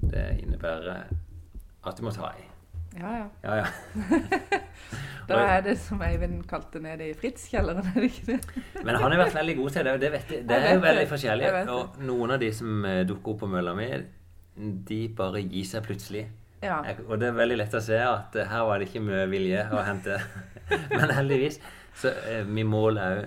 det 0.00 0.40
innebærer 0.42 1.04
at 1.86 1.96
du 1.98 2.02
må 2.02 2.10
ta 2.10 2.30
i. 2.38 2.44
Ja, 2.98 3.12
ja. 3.16 3.26
Ja, 3.44 3.54
ja. 3.62 3.66
Da 5.28 5.38
er 5.38 5.60
det 5.64 5.76
som 5.80 6.00
Eivind 6.02 6.42
kalte 6.50 6.80
nede 6.82 7.06
i 7.08 7.14
Fritz-kjelleren, 7.16 7.86
er 7.94 8.00
det 8.02 8.08
ikke 8.10 8.24
det? 8.34 8.62
Men 8.84 8.96
han 8.98 9.12
har 9.14 9.20
vært 9.22 9.36
veldig 9.38 9.54
god 9.60 9.70
til 9.76 9.84
det, 9.86 9.92
og 9.94 10.00
det, 10.02 10.10
vet 10.12 10.32
jeg. 10.34 10.42
det 10.50 10.56
er 10.58 10.74
jo 10.74 10.80
veldig 10.82 11.04
forskjellig. 11.08 11.50
Og 11.72 12.00
noen 12.04 12.34
av 12.34 12.40
de 12.42 12.48
som 12.52 12.84
eh, 12.88 12.98
dukker 13.08 13.32
opp 13.32 13.38
på 13.44 13.48
mølla 13.52 13.72
mi, 13.78 13.86
de 14.90 14.98
bare 15.16 15.40
gir 15.46 15.64
seg 15.70 15.86
plutselig. 15.86 16.24
Ja. 16.62 16.80
Og 17.06 17.14
det 17.22 17.30
er 17.30 17.38
veldig 17.38 17.56
lett 17.62 17.74
å 17.78 17.80
se 17.82 17.96
at 18.02 18.36
eh, 18.36 18.50
her 18.50 18.66
var 18.68 18.82
det 18.82 18.90
ikke 18.90 19.04
mye 19.06 19.22
vilje 19.30 19.62
å 19.72 19.80
hente. 19.86 20.18
Men 20.98 21.14
heldigvis. 21.16 21.60
Så 22.02 22.12
eh, 22.28 22.42
min 22.46 22.68
mål 22.70 22.98
er 23.02 23.16
jo 23.20 23.24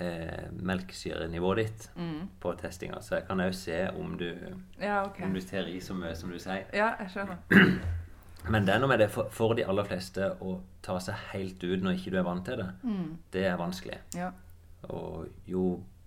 eh, 0.00 0.46
melkesyrenivået 0.64 1.60
ditt 1.62 1.90
Mm. 1.96 2.24
på 2.42 2.56
testinga. 2.60 3.02
Så 3.04 3.18
jeg 3.20 3.28
kan 3.28 3.44
òg 3.44 3.52
se 3.54 3.84
om 3.94 4.16
du, 4.18 4.30
Ja, 4.80 5.04
okay. 5.04 5.28
om 5.28 5.36
du 5.36 5.40
tar 5.44 5.68
i 5.70 5.76
så 5.80 5.94
mye 5.94 6.16
som 6.18 6.32
du 6.32 6.38
sier. 6.40 6.64
Ja, 6.74 6.94
jeg 7.04 7.12
skjønner. 7.14 7.44
Men 8.50 8.66
det 8.66 8.74
er 8.74 8.80
noe 8.82 8.90
med 8.90 9.00
det 9.00 9.08
for, 9.12 9.30
for 9.32 9.54
de 9.56 9.64
aller 9.64 9.86
fleste 9.88 10.26
å 10.44 10.58
ta 10.84 10.98
seg 11.00 11.16
helt 11.32 11.62
ut 11.64 11.82
når 11.84 11.96
ikke 11.96 12.10
du 12.12 12.18
er 12.20 12.26
vant 12.26 12.44
til 12.44 12.60
det. 12.60 12.66
Mm. 12.84 13.06
Det 13.32 13.44
er 13.48 13.56
vanskelig. 13.60 13.98
Ja. 14.18 14.30
Og 14.92 15.30
jo 15.48 15.62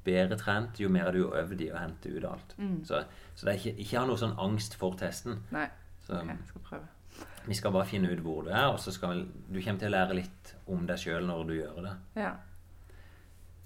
bedre 0.06 0.38
trent, 0.40 0.78
jo 0.80 0.90
mer 0.94 1.10
er 1.10 1.18
du 1.18 1.26
øvd 1.36 1.64
i 1.66 1.72
å 1.74 1.80
hente 1.82 2.12
ut 2.14 2.28
alt. 2.30 2.54
Mm. 2.62 2.78
Så, 2.88 3.02
så 3.36 3.50
ikke, 3.56 3.74
ikke 3.82 3.98
ha 4.00 4.06
noe 4.08 4.22
sånn 4.22 4.38
angst 4.40 4.78
for 4.80 4.96
testen. 5.00 5.42
Nei, 5.56 5.66
Så 6.06 6.14
okay, 6.16 6.36
jeg 6.38 6.48
skal 6.52 6.66
prøve. 6.70 7.26
vi 7.48 7.58
skal 7.58 7.74
bare 7.76 7.90
finne 7.90 8.12
ut 8.14 8.22
hvor 8.24 8.46
du 8.46 8.52
er, 8.54 8.70
og 8.70 8.78
så 8.80 8.94
skal 8.96 9.26
du 9.26 9.58
kommer 9.60 9.82
til 9.82 9.90
å 9.90 9.96
lære 9.98 10.20
litt 10.22 10.54
om 10.72 10.86
deg 10.88 11.02
sjøl 11.02 11.26
når 11.28 11.44
du 11.50 11.56
gjør 11.58 11.82
det. 11.90 11.96
Ja. 12.22 12.36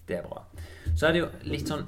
Det 0.08 0.18
er 0.18 0.26
bra. 0.26 0.42
Så 0.96 1.08
er 1.08 1.14
det 1.14 1.22
jo 1.22 1.28
litt 1.52 1.70
sånn 1.70 1.84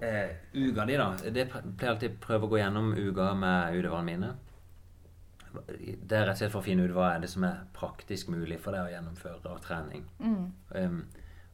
eh, 0.00 0.30
Uka 0.54 0.86
di, 0.88 0.96
da. 0.96 1.10
Det 1.28 1.44
pleier 1.52 1.92
alltid 1.92 2.14
å 2.16 2.22
prøve 2.24 2.46
å 2.48 2.52
gå 2.54 2.60
gjennom 2.62 2.94
uka 2.96 3.32
med 3.38 3.76
utøverne 3.78 4.06
mine. 4.08 4.30
Det 5.78 6.12
er 6.12 6.26
rett 6.26 6.34
og 6.34 6.38
slett 6.42 6.52
for 6.52 6.60
å 6.60 6.64
finne 6.64 6.84
ut 6.84 6.92
hva 6.94 7.14
er 7.14 7.20
det 7.20 7.30
som 7.30 7.44
er 7.44 7.64
praktisk 7.76 8.28
mulig 8.28 8.60
for 8.60 8.72
deg 8.76 8.86
å 8.86 8.92
gjennomføre 8.92 9.50
av 9.52 9.60
trening. 9.64 10.04
Mm. 10.20 10.52
Um, 10.74 10.98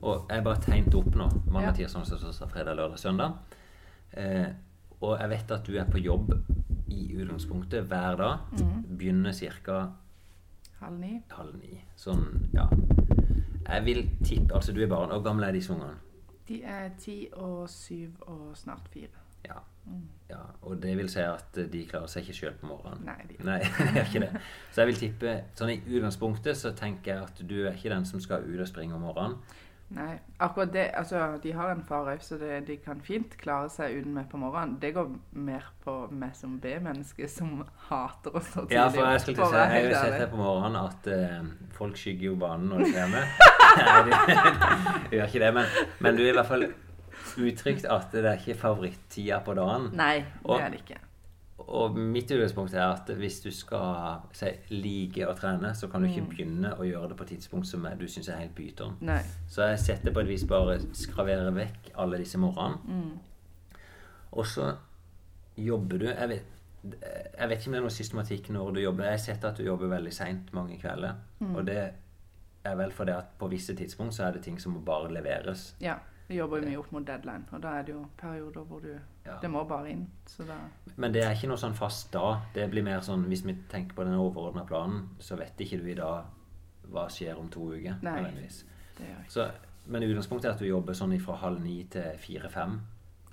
og 0.04 0.26
jeg 0.28 0.37
har 0.40 0.44
bare 0.44 0.61
tegnet 0.61 0.94
opp 0.98 1.14
nå. 1.16 1.28
Mandag, 1.46 1.78
Ja. 1.78 1.87
tirsdag, 1.87 2.02
onsdag, 2.12 2.50
fredag, 2.50 2.76
lørdag, 2.76 2.98
søndag. 2.98 3.38
Eh, 4.12 4.48
og 5.00 5.18
jeg 5.20 5.28
vet 5.30 5.50
at 5.50 5.64
du 5.66 5.76
er 5.78 5.85
på 5.90 5.98
jobb 6.02 6.35
i 6.88 7.14
utgangspunktet 7.16 7.87
hver 7.88 8.16
dag. 8.16 8.38
Mm. 8.61 8.96
Begynner 8.98 9.33
ca. 9.64 9.92
Halv 10.80 10.98
ni. 11.00 11.22
halv 11.30 11.54
ni. 11.54 11.80
Sånn, 11.96 12.50
ja. 12.52 12.68
Jeg 13.66 13.85
vil 13.85 14.02
tippe 14.24 14.54
Altså, 14.54 14.72
du 14.72 14.83
er 14.83 14.87
barn. 14.88 15.09
Hvor 15.09 15.22
gamle 15.24 15.46
er 15.48 15.52
disse 15.52 15.72
ungene? 15.72 15.96
De 16.48 16.62
er 16.62 16.90
ti 16.98 17.28
og 17.33 17.68
syv 17.70 18.11
og 18.28 18.57
snart 18.57 18.88
fire. 18.92 19.23
Ja. 19.46 19.61
Mm. 19.85 20.07
ja. 20.30 20.40
Og 20.62 20.78
det 20.83 20.94
vil 20.96 21.11
si 21.12 21.20
at 21.20 21.59
de 21.72 21.83
klarer 21.88 22.09
seg 22.09 22.24
ikke 22.24 22.38
sjøl 22.38 22.57
på 22.61 22.70
morgenen. 22.70 23.04
Nei, 23.09 23.18
de 23.28 23.37
Nei, 23.44 23.61
gjør 23.96 24.09
ikke 24.09 24.24
det. 24.24 24.44
Så 24.70 24.83
jeg 24.83 24.92
vil 24.92 25.02
tippe 25.02 25.37
Sånn 25.59 25.74
i 25.74 25.80
utgangspunktet 25.83 26.61
så 26.61 26.72
tenker 26.76 27.14
jeg 27.14 27.28
at 27.28 27.44
du 27.44 27.59
er 27.66 27.76
ikke 27.76 27.92
den 27.92 28.09
som 28.09 28.22
skal 28.24 28.46
ut 28.48 28.61
og 28.61 28.70
springe 28.70 28.96
om 28.96 29.04
morgenen. 29.04 29.38
Nei, 29.94 30.14
akkurat 30.40 30.72
det 30.72 30.90
Altså, 30.96 31.38
de 31.42 31.52
har 31.52 31.70
en 31.70 31.83
far 31.85 32.09
òg, 32.09 32.22
så 32.24 32.38
det, 32.40 32.66
de 32.66 32.76
kan 32.83 33.00
fint 33.04 33.37
klare 33.38 33.68
seg 33.70 33.98
uten 33.98 34.14
meg 34.16 34.30
på 34.30 34.40
morgenen. 34.40 34.78
Det 34.83 34.94
går 34.96 35.11
mer 35.37 35.66
på 35.85 35.96
meg 36.11 36.33
som 36.38 36.57
B-menneske, 36.61 37.28
som 37.28 37.61
hater 37.90 38.35
å 38.35 38.42
stå 38.42 38.64
tidlig 38.64 38.78
Ja, 38.78 38.87
for 38.88 39.04
jeg 39.04 39.20
skulle 39.26 39.50
si 39.52 39.61
Jeg 39.61 39.74
har 39.74 39.88
jo 39.88 39.98
sett 39.98 40.16
her 40.22 40.30
på 40.33 40.40
morgenen 40.40 40.80
at 40.80 41.11
uh, 41.12 41.68
folk 41.76 42.00
skygger 42.00 42.30
jo 42.30 42.38
banen 42.40 42.72
når 42.72 42.87
de 42.87 42.94
kommer. 42.96 43.28
Nei, 43.85 44.00
de 45.11 45.18
gjør 45.18 45.28
ikke 45.28 45.44
det, 45.44 45.52
men, 45.61 45.78
men 46.07 46.18
du 46.18 46.24
er 46.24 46.33
i 46.33 46.38
hvert 46.40 46.50
fall 46.50 46.66
uttrykt 47.38 47.84
at 47.90 48.12
det 48.12 48.24
er 48.24 48.38
ikke 48.38 48.54
favorittida 48.60 49.40
på 49.44 49.54
dagen. 49.54 49.90
Nei, 49.96 50.24
det 50.46 50.60
er 50.60 50.70
det 50.70 50.80
ikke. 50.84 50.98
Og 51.64 51.94
mitt 51.96 52.28
utgangspunkt 52.30 52.74
er 52.74 52.82
at 52.92 53.08
hvis 53.16 53.40
du 53.44 53.50
skal 53.54 54.20
si, 54.32 54.50
like 54.70 55.24
å 55.26 55.34
trene, 55.38 55.70
så 55.74 55.88
kan 55.90 56.02
du 56.02 56.08
ikke 56.08 56.22
Mm. 56.22 56.28
begynne 56.30 56.72
å 56.78 56.84
gjøre 56.84 57.08
det 57.08 57.16
på 57.16 57.22
et 57.24 57.28
tidspunkt 57.38 57.66
som 57.66 57.86
du 57.98 58.06
syns 58.08 58.28
er 58.28 58.36
helt 58.42 58.54
pyton. 58.54 58.96
Så 59.48 59.62
jeg 59.70 59.78
setter 59.78 60.12
på 60.12 60.20
et 60.20 60.26
vis 60.28 60.44
bare 60.44 60.78
skraverer 60.92 61.50
vekk 61.54 61.92
alle 61.96 62.18
disse 62.18 62.38
morgenene. 62.38 62.78
Mm. 62.86 63.18
Og 64.32 64.44
så 64.46 64.74
jobber 65.56 65.98
du 65.98 66.06
jeg 66.06 66.28
vet, 66.28 66.44
jeg 67.38 67.48
vet 67.48 67.58
ikke 67.58 67.68
om 67.70 67.72
det 67.72 67.78
er 67.78 67.86
noe 67.86 67.94
systematikk 67.94 68.48
når 68.50 68.72
du 68.74 68.80
jobber. 68.80 69.04
Jeg 69.04 69.12
har 69.12 69.18
sett 69.24 69.44
at 69.44 69.56
du 69.56 69.62
jobber 69.64 69.88
veldig 69.88 70.12
seint 70.12 70.52
mange 70.52 70.78
kvelder. 70.80 71.14
Mm. 71.40 71.54
Og 71.56 71.66
det 71.66 71.78
er 72.64 72.74
vel 72.76 72.90
fordi 72.90 73.12
at 73.12 73.38
på 73.38 73.48
visse 73.48 73.74
tidspunkt 73.76 74.14
så 74.14 74.26
er 74.26 74.32
det 74.32 74.42
ting 74.42 74.58
som 74.60 74.72
må 74.72 74.80
bare 74.84 75.08
leveres. 75.12 75.74
Ja. 75.80 75.96
Vi 76.28 76.38
jobber 76.38 76.62
jo 76.62 76.68
mye 76.68 76.78
opp 76.80 76.92
mot 76.94 77.04
deadline, 77.06 77.44
og 77.52 77.60
da 77.60 77.74
er 77.78 77.84
det 77.84 77.92
jo 77.92 78.06
perioder 78.16 78.64
hvor 78.64 78.80
du 78.80 78.94
Ja. 79.24 79.38
Det 79.40 79.48
må 79.50 79.64
bare 79.64 79.90
inn. 79.90 80.06
Men 80.96 81.12
det 81.12 81.22
er 81.24 81.32
ikke 81.32 81.48
noe 81.48 81.56
sånn 81.60 81.74
fast 81.74 82.10
da. 82.12 82.40
Det 82.54 82.66
blir 82.70 82.84
mer 82.84 83.00
sånn 83.00 83.24
hvis 83.28 83.44
vi 83.44 83.54
tenker 83.70 83.96
på 83.96 84.04
den 84.04 84.14
overordna 84.20 84.66
planen, 84.68 85.08
så 85.18 85.37
vet 85.37 85.60
ikke 85.60 85.80
du 85.80 85.90
i 85.90 85.94
dag 85.94 86.24
hva 86.92 87.06
skjer 87.08 87.38
om 87.40 87.48
to 87.48 87.70
uker. 87.72 87.96
Nei. 88.02 88.22
det 88.22 89.06
gjør 89.06 89.18
jeg. 89.22 89.30
Så, 89.32 89.48
men 89.87 90.02
utgangspunktet 90.02 90.50
er 90.50 90.54
at 90.54 90.60
du 90.60 90.66
jobber 90.66 90.92
sånn 90.96 91.16
fra 91.20 91.38
halv 91.40 91.62
ni 91.64 91.84
til 91.84 92.18
fire-fem. 92.20 92.80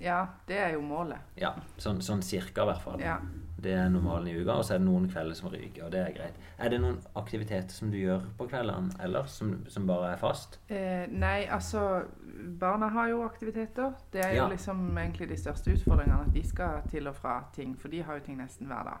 Ja, 0.00 0.26
det 0.48 0.58
er 0.58 0.72
jo 0.74 0.80
målet. 0.80 1.20
Ja, 1.38 1.52
sånn, 1.78 2.00
sånn 2.02 2.22
cirka 2.22 2.64
i 2.64 2.72
hvert 2.72 2.82
fall. 2.82 3.00
Ja. 3.00 3.18
Det 3.62 3.72
er 3.78 3.88
normalen 3.88 4.26
i 4.28 4.34
uka, 4.40 4.52
og 4.58 4.64
så 4.64 4.74
er 4.74 4.78
det 4.82 4.86
noen 4.88 5.04
kvelder 5.08 5.34
som 5.38 5.48
ryker, 5.52 5.84
og 5.86 5.92
det 5.92 6.00
er 6.00 6.12
greit. 6.16 6.34
Er 6.58 6.68
det 6.72 6.80
noen 6.82 6.96
aktiviteter 7.16 7.70
som 7.70 7.90
du 7.92 7.96
gjør 8.00 8.24
på 8.38 8.48
kveldene 8.50 8.90
ellers, 9.04 9.30
som, 9.38 9.52
som 9.70 9.86
bare 9.86 10.12
er 10.12 10.16
fast? 10.18 10.58
Eh, 10.68 11.06
nei, 11.10 11.44
altså 11.50 12.02
Barna 12.60 12.88
har 12.88 13.08
jo 13.12 13.22
aktiviteter. 13.24 13.92
Det 14.12 14.24
er 14.24 14.32
jo 14.34 14.42
Ja. 14.42 14.48
liksom 14.48 14.98
egentlig 14.98 15.28
de 15.28 15.36
største 15.36 15.72
utfordringene. 15.76 16.24
At 16.26 16.34
de 16.34 16.42
skal 16.48 16.82
til 16.90 17.06
og 17.06 17.14
fra 17.16 17.44
ting. 17.54 17.76
For 17.78 17.88
de 17.88 18.02
har 18.02 18.14
jo 18.18 18.20
ting 18.26 18.38
nesten 18.38 18.66
hver 18.66 18.82
dag. 18.82 18.98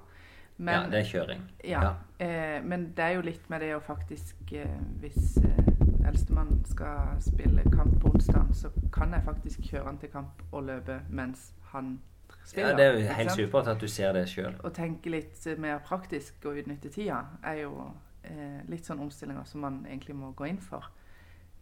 Men, 0.58 0.74
ja, 0.74 0.86
det 0.90 0.98
er 1.00 1.04
kjøring. 1.10 1.42
ja, 1.64 1.94
Eh, 2.20 2.62
men 2.64 2.92
det 2.96 3.04
er 3.04 3.14
jo 3.16 3.20
litt 3.22 3.50
med 3.50 3.60
det 3.60 3.72
å 3.74 3.80
faktisk 3.82 4.52
eh, 4.52 4.68
Hvis 5.00 5.36
eh, 5.42 6.06
eldstemann 6.06 6.62
skal 6.64 7.16
spille 7.20 7.62
kamp 7.72 8.00
på 8.02 8.12
onsdag, 8.14 8.46
så 8.54 8.68
kan 8.92 9.12
jeg 9.12 9.22
faktisk 9.24 9.60
kjøre 9.72 9.84
han 9.86 9.98
til 9.98 10.08
kamp 10.12 10.42
og 10.52 10.62
løpe 10.68 11.00
mens 11.10 11.52
han 11.72 11.98
spiller. 12.44 12.70
Ja, 12.70 12.76
det 12.76 12.86
er 12.86 12.92
jo 12.98 13.14
helt 13.14 13.30
supert 13.36 13.66
at 13.68 13.78
du 13.80 13.86
ser 13.88 14.12
det 14.12 14.26
sjøl. 14.28 14.54
Å 14.64 14.70
tenke 14.74 15.10
litt 15.10 15.46
mer 15.58 15.78
praktisk 15.86 16.44
og 16.46 16.56
utnytte 16.62 16.90
tida 16.90 17.24
er 17.44 17.62
jo 17.62 17.92
eh, 18.24 18.60
litt 18.68 18.84
sånn 18.86 19.00
omstillinger 19.00 19.44
som 19.46 19.60
man 19.60 19.84
egentlig 19.88 20.14
må 20.16 20.32
gå 20.34 20.46
inn 20.48 20.58
for. 20.58 20.84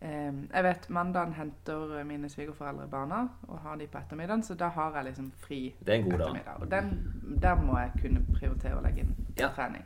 Eh, 0.01 0.33
jeg 0.33 0.63
vet 0.65 0.89
mandagen 0.89 1.33
henter 1.37 2.03
mine 2.05 2.29
svigerforeldre 2.29 2.87
barna 2.89 3.29
og 3.49 3.59
har 3.61 3.77
de 3.77 3.87
på 3.87 3.99
ettermiddagen, 3.99 4.43
så 4.43 4.55
da 4.57 4.69
har 4.69 4.95
jeg 4.97 5.05
liksom 5.11 5.31
fri 5.45 5.75
Det 5.85 5.95
er 5.95 5.99
en 5.99 6.05
god 6.11 6.21
ettermiddag. 6.21 6.61
Og 6.63 6.71
den, 6.71 7.39
der 7.43 7.55
må 7.61 7.79
jeg 7.79 7.91
kunne 8.03 8.25
prioritere 8.35 8.79
å 8.79 8.83
legge 8.83 9.01
inn 9.01 9.15
Ja. 9.39 9.49
trening. 9.55 9.85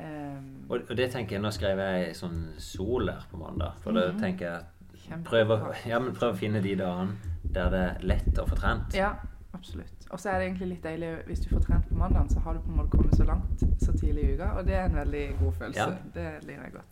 Um, 0.00 0.66
Og, 0.70 0.96
det 0.96 1.10
tenker 1.10 1.34
jeg, 1.36 1.42
Nå 1.42 1.50
skrev 1.50 1.80
jeg 1.82 2.12
sånn 2.14 2.52
sol 2.62 3.06
der 3.10 3.24
på 3.32 3.36
mandag. 3.40 3.72
For 3.82 3.90
da 3.92 4.12
Mhm. 4.12 4.20
tenker 4.20 4.44
jeg 4.46 5.24
prøv 5.24 5.48
å, 5.50 5.74
ja, 5.86 5.98
men 5.98 6.14
prøv 6.14 6.34
å 6.34 6.36
finne 6.38 6.62
de 6.62 6.76
dagene 6.76 7.16
der 7.52 7.70
det 7.70 7.80
er 7.80 7.98
lett 8.06 8.38
å 8.38 8.46
få 8.46 8.54
trent. 8.56 8.94
Ja, 8.94 9.14
absolutt. 9.54 10.06
Og 10.10 10.20
så 10.20 10.30
er 10.30 10.38
det 10.38 10.46
egentlig 10.48 10.68
litt 10.68 10.82
deilig 10.84 11.12
hvis 11.26 11.40
du 11.40 11.48
får 11.48 11.60
trent 11.60 11.88
på 11.88 11.94
mandagen, 11.94 12.28
så 12.30 12.38
har 12.40 12.52
du 12.54 12.60
på 12.60 12.70
en 12.70 12.76
måte 12.76 12.90
kommet 12.90 13.16
så 13.16 13.24
langt 13.24 13.64
så 13.82 13.92
tidlig 13.92 14.22
i 14.24 14.34
uka, 14.34 14.44
og 14.58 14.66
det 14.66 14.74
er 14.74 14.84
en 14.84 14.94
veldig 14.96 15.24
god 15.40 15.52
følelse. 15.52 15.80
Ja. 15.80 15.96
Det 16.14 16.44
liker 16.46 16.62
jeg 16.62 16.72
godt. 16.72 16.84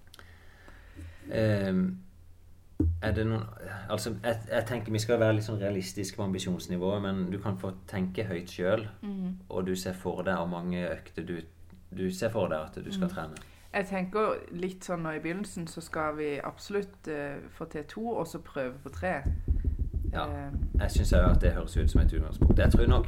Um, 1.70 1.98
er 3.02 3.12
det 3.16 3.24
noen 3.26 3.42
Altså, 3.90 4.12
jeg, 4.22 4.36
jeg 4.52 4.66
tenker 4.68 4.92
vi 4.92 4.98
skal 5.00 5.18
være 5.20 5.32
litt 5.38 5.46
sånn 5.46 5.60
realistiske 5.60 6.16
på 6.18 6.22
ambisjonsnivået, 6.26 7.02
men 7.02 7.30
du 7.32 7.38
kan 7.42 7.56
få 7.58 7.72
tenke 7.88 8.24
høyt 8.28 8.50
sjøl, 8.52 8.86
Mhm. 9.02 9.38
og 9.48 9.66
du 9.66 9.74
ser 9.76 9.92
for 9.92 10.22
deg 10.22 10.36
hvor 10.36 10.46
mange 10.50 10.84
økter 10.90 11.24
du, 11.26 11.40
du 11.96 12.10
ser 12.12 12.28
for 12.30 12.48
deg 12.48 12.58
at 12.60 12.84
du 12.84 12.92
skal 12.92 13.08
Mm. 13.08 13.14
trene. 13.14 13.36
Jeg 13.74 13.86
tenker 13.86 14.36
litt 14.52 14.84
sånn 14.84 15.02
nå 15.02 15.10
i 15.16 15.18
begynnelsen 15.20 15.66
så 15.68 15.80
skal 15.80 16.16
vi 16.16 16.38
absolutt 16.44 17.08
uh, 17.08 17.36
få 17.50 17.64
til 17.70 17.84
to, 17.84 18.08
og 18.08 18.26
så 18.26 18.38
prøve 18.38 18.72
på 18.84 18.88
tre. 18.92 19.22
Ja. 20.16 20.24
Eh, 20.26 20.52
Jeg 20.80 20.90
syns 20.96 21.12
òg 21.16 21.30
at 21.30 21.40
det 21.44 21.52
høres 21.56 21.76
ut 21.76 21.90
som 21.92 22.00
et 22.02 22.12
utgangspunkt. 22.16 22.58
Jeg 22.58 22.72
tror 22.72 22.88
nok 22.88 23.06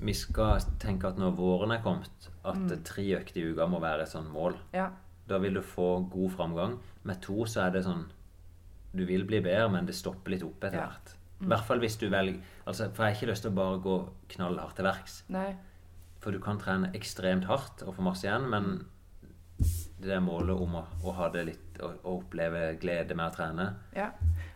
vi 0.00 0.12
skal 0.14 0.60
tenke 0.80 1.08
at 1.10 1.18
når 1.20 1.34
våren 1.36 1.72
er 1.74 1.82
kommet, 1.84 2.28
at 2.44 2.56
Mm. 2.56 2.82
tre 2.84 3.02
økter 3.18 3.40
i 3.42 3.50
uka 3.52 3.66
må 3.66 3.80
være 3.80 4.02
et 4.02 4.08
sånt 4.08 4.32
mål. 4.32 4.56
ja. 4.74 4.88
Da 5.28 5.36
vil 5.38 5.54
du 5.54 5.60
få 5.60 6.08
god 6.10 6.30
framgang. 6.30 6.78
Med 7.04 7.20
to 7.20 7.44
så 7.44 7.66
er 7.66 7.70
det 7.70 7.84
sånn 7.84 8.06
Du 8.96 9.04
vil 9.04 9.24
bli 9.26 9.40
bedre, 9.42 9.68
men 9.70 9.84
det 9.86 9.94
stopper 9.94 10.30
litt 10.30 10.42
opp 10.42 10.64
etter 10.64 10.78
Ja. 10.78 10.86
hvert. 10.86 11.14
I 11.40 11.44
Mm. 11.44 11.48
hvert 11.50 11.64
fall 11.66 11.78
hvis 11.80 11.98
du 11.98 12.08
velger 12.08 12.40
altså, 12.66 12.90
For 12.94 13.04
jeg 13.04 13.14
har 13.14 13.20
ikke 13.20 13.30
lyst 13.32 13.42
til 13.42 13.50
å 13.50 13.54
bare 13.54 13.78
gå 13.78 14.08
knallhardt 14.30 14.76
til 14.76 14.84
verks. 14.84 15.22
Nei. 15.28 15.54
For 16.20 16.30
du 16.32 16.38
kan 16.40 16.58
trene 16.58 16.90
ekstremt 16.94 17.44
hardt 17.44 17.82
og 17.86 17.94
få 17.96 18.02
masse 18.02 18.24
igjen, 18.24 18.48
men 18.48 18.86
det 20.00 20.10
er 20.10 20.20
målet 20.20 20.58
om 20.60 20.74
å, 20.74 20.84
å 21.04 21.12
ha 21.14 21.28
det 21.28 21.46
litt 21.46 21.78
å 21.80 21.92
oppleve 22.04 22.78
glede 22.80 23.14
med 23.14 23.30
å 23.30 23.34
trene. 23.36 23.74
Ja. 23.94 24.10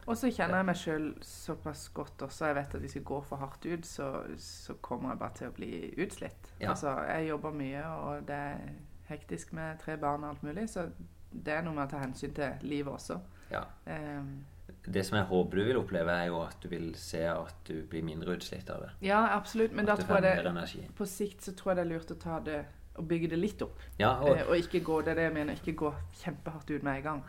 Og 0.07 0.17
så 0.19 0.31
kjenner 0.35 0.59
jeg 0.59 0.67
meg 0.67 0.79
sjøl 0.81 1.05
såpass 1.23 1.85
godt 1.95 2.23
også. 2.27 2.49
Jeg 2.51 2.57
vet 2.59 2.75
at 2.75 2.81
hvis 2.83 2.97
jeg 2.97 3.05
går 3.07 3.23
for 3.29 3.37
hardt 3.43 3.67
ut, 3.67 3.87
så, 3.87 4.09
så 4.39 4.75
kommer 4.83 5.13
jeg 5.13 5.21
bare 5.21 5.37
til 5.39 5.51
å 5.53 5.57
bli 5.57 5.73
utslitt. 6.03 6.53
Ja. 6.61 6.73
Altså, 6.73 6.97
jeg 7.07 7.29
jobber 7.29 7.55
mye, 7.55 7.85
og 7.87 8.25
det 8.29 8.35
er 8.35 8.65
hektisk 9.13 9.53
med 9.53 9.79
tre 9.83 9.97
barn 10.01 10.25
og 10.25 10.35
alt 10.35 10.43
mulig, 10.43 10.69
så 10.73 10.89
det 11.33 11.55
er 11.55 11.63
noe 11.63 11.77
med 11.77 11.87
å 11.87 11.93
ta 11.93 12.01
hensyn 12.03 12.35
til 12.35 12.67
livet 12.67 12.93
også. 12.93 13.21
Ja. 13.53 13.63
Um, 13.87 14.45
Det 14.83 15.05
som 15.07 15.17
jeg 15.19 15.29
håper 15.29 15.59
du 15.59 15.65
vil 15.65 15.79
oppleve, 15.79 16.13
er 16.13 16.31
jo 16.33 16.41
at 16.43 16.57
du 16.63 16.69
vil 16.73 16.95
se 16.99 17.23
at 17.29 17.55
du 17.69 17.83
blir 17.87 18.03
mindre 18.03 18.35
utslitt 18.35 18.71
av 18.71 18.87
det. 18.87 18.91
ja, 19.07 19.21
absolutt, 19.37 19.73
men 19.73 19.87
at 19.89 20.01
da 20.01 20.07
tror 20.07 20.25
jeg 20.27 20.45
det. 20.55 20.89
På 20.99 21.07
sikt 21.07 21.45
så 21.45 21.55
tror 21.55 21.73
jeg 21.73 21.77
det 21.77 21.85
er 21.85 21.93
lurt 21.95 22.11
å 22.11 22.19
ta 22.19 22.41
det 22.41 22.65
og 22.99 23.07
bygge 23.09 23.31
det 23.33 23.39
litt 23.39 23.63
opp. 23.65 23.79
Ja, 23.99 24.19
og 24.21 24.37
Eh, 24.37 24.49
og 24.49 24.57
ikke 24.57 24.83
gå 24.85 25.01
det 25.01 25.15
er 25.15 25.15
det 25.15 25.23
jeg 25.23 25.33
mener, 25.33 25.55
ikke 25.55 25.73
gå 25.73 25.93
kjempehardt 26.25 26.71
ut 26.71 26.83
med 26.83 26.97
en 26.97 27.03
gang. 27.03 27.23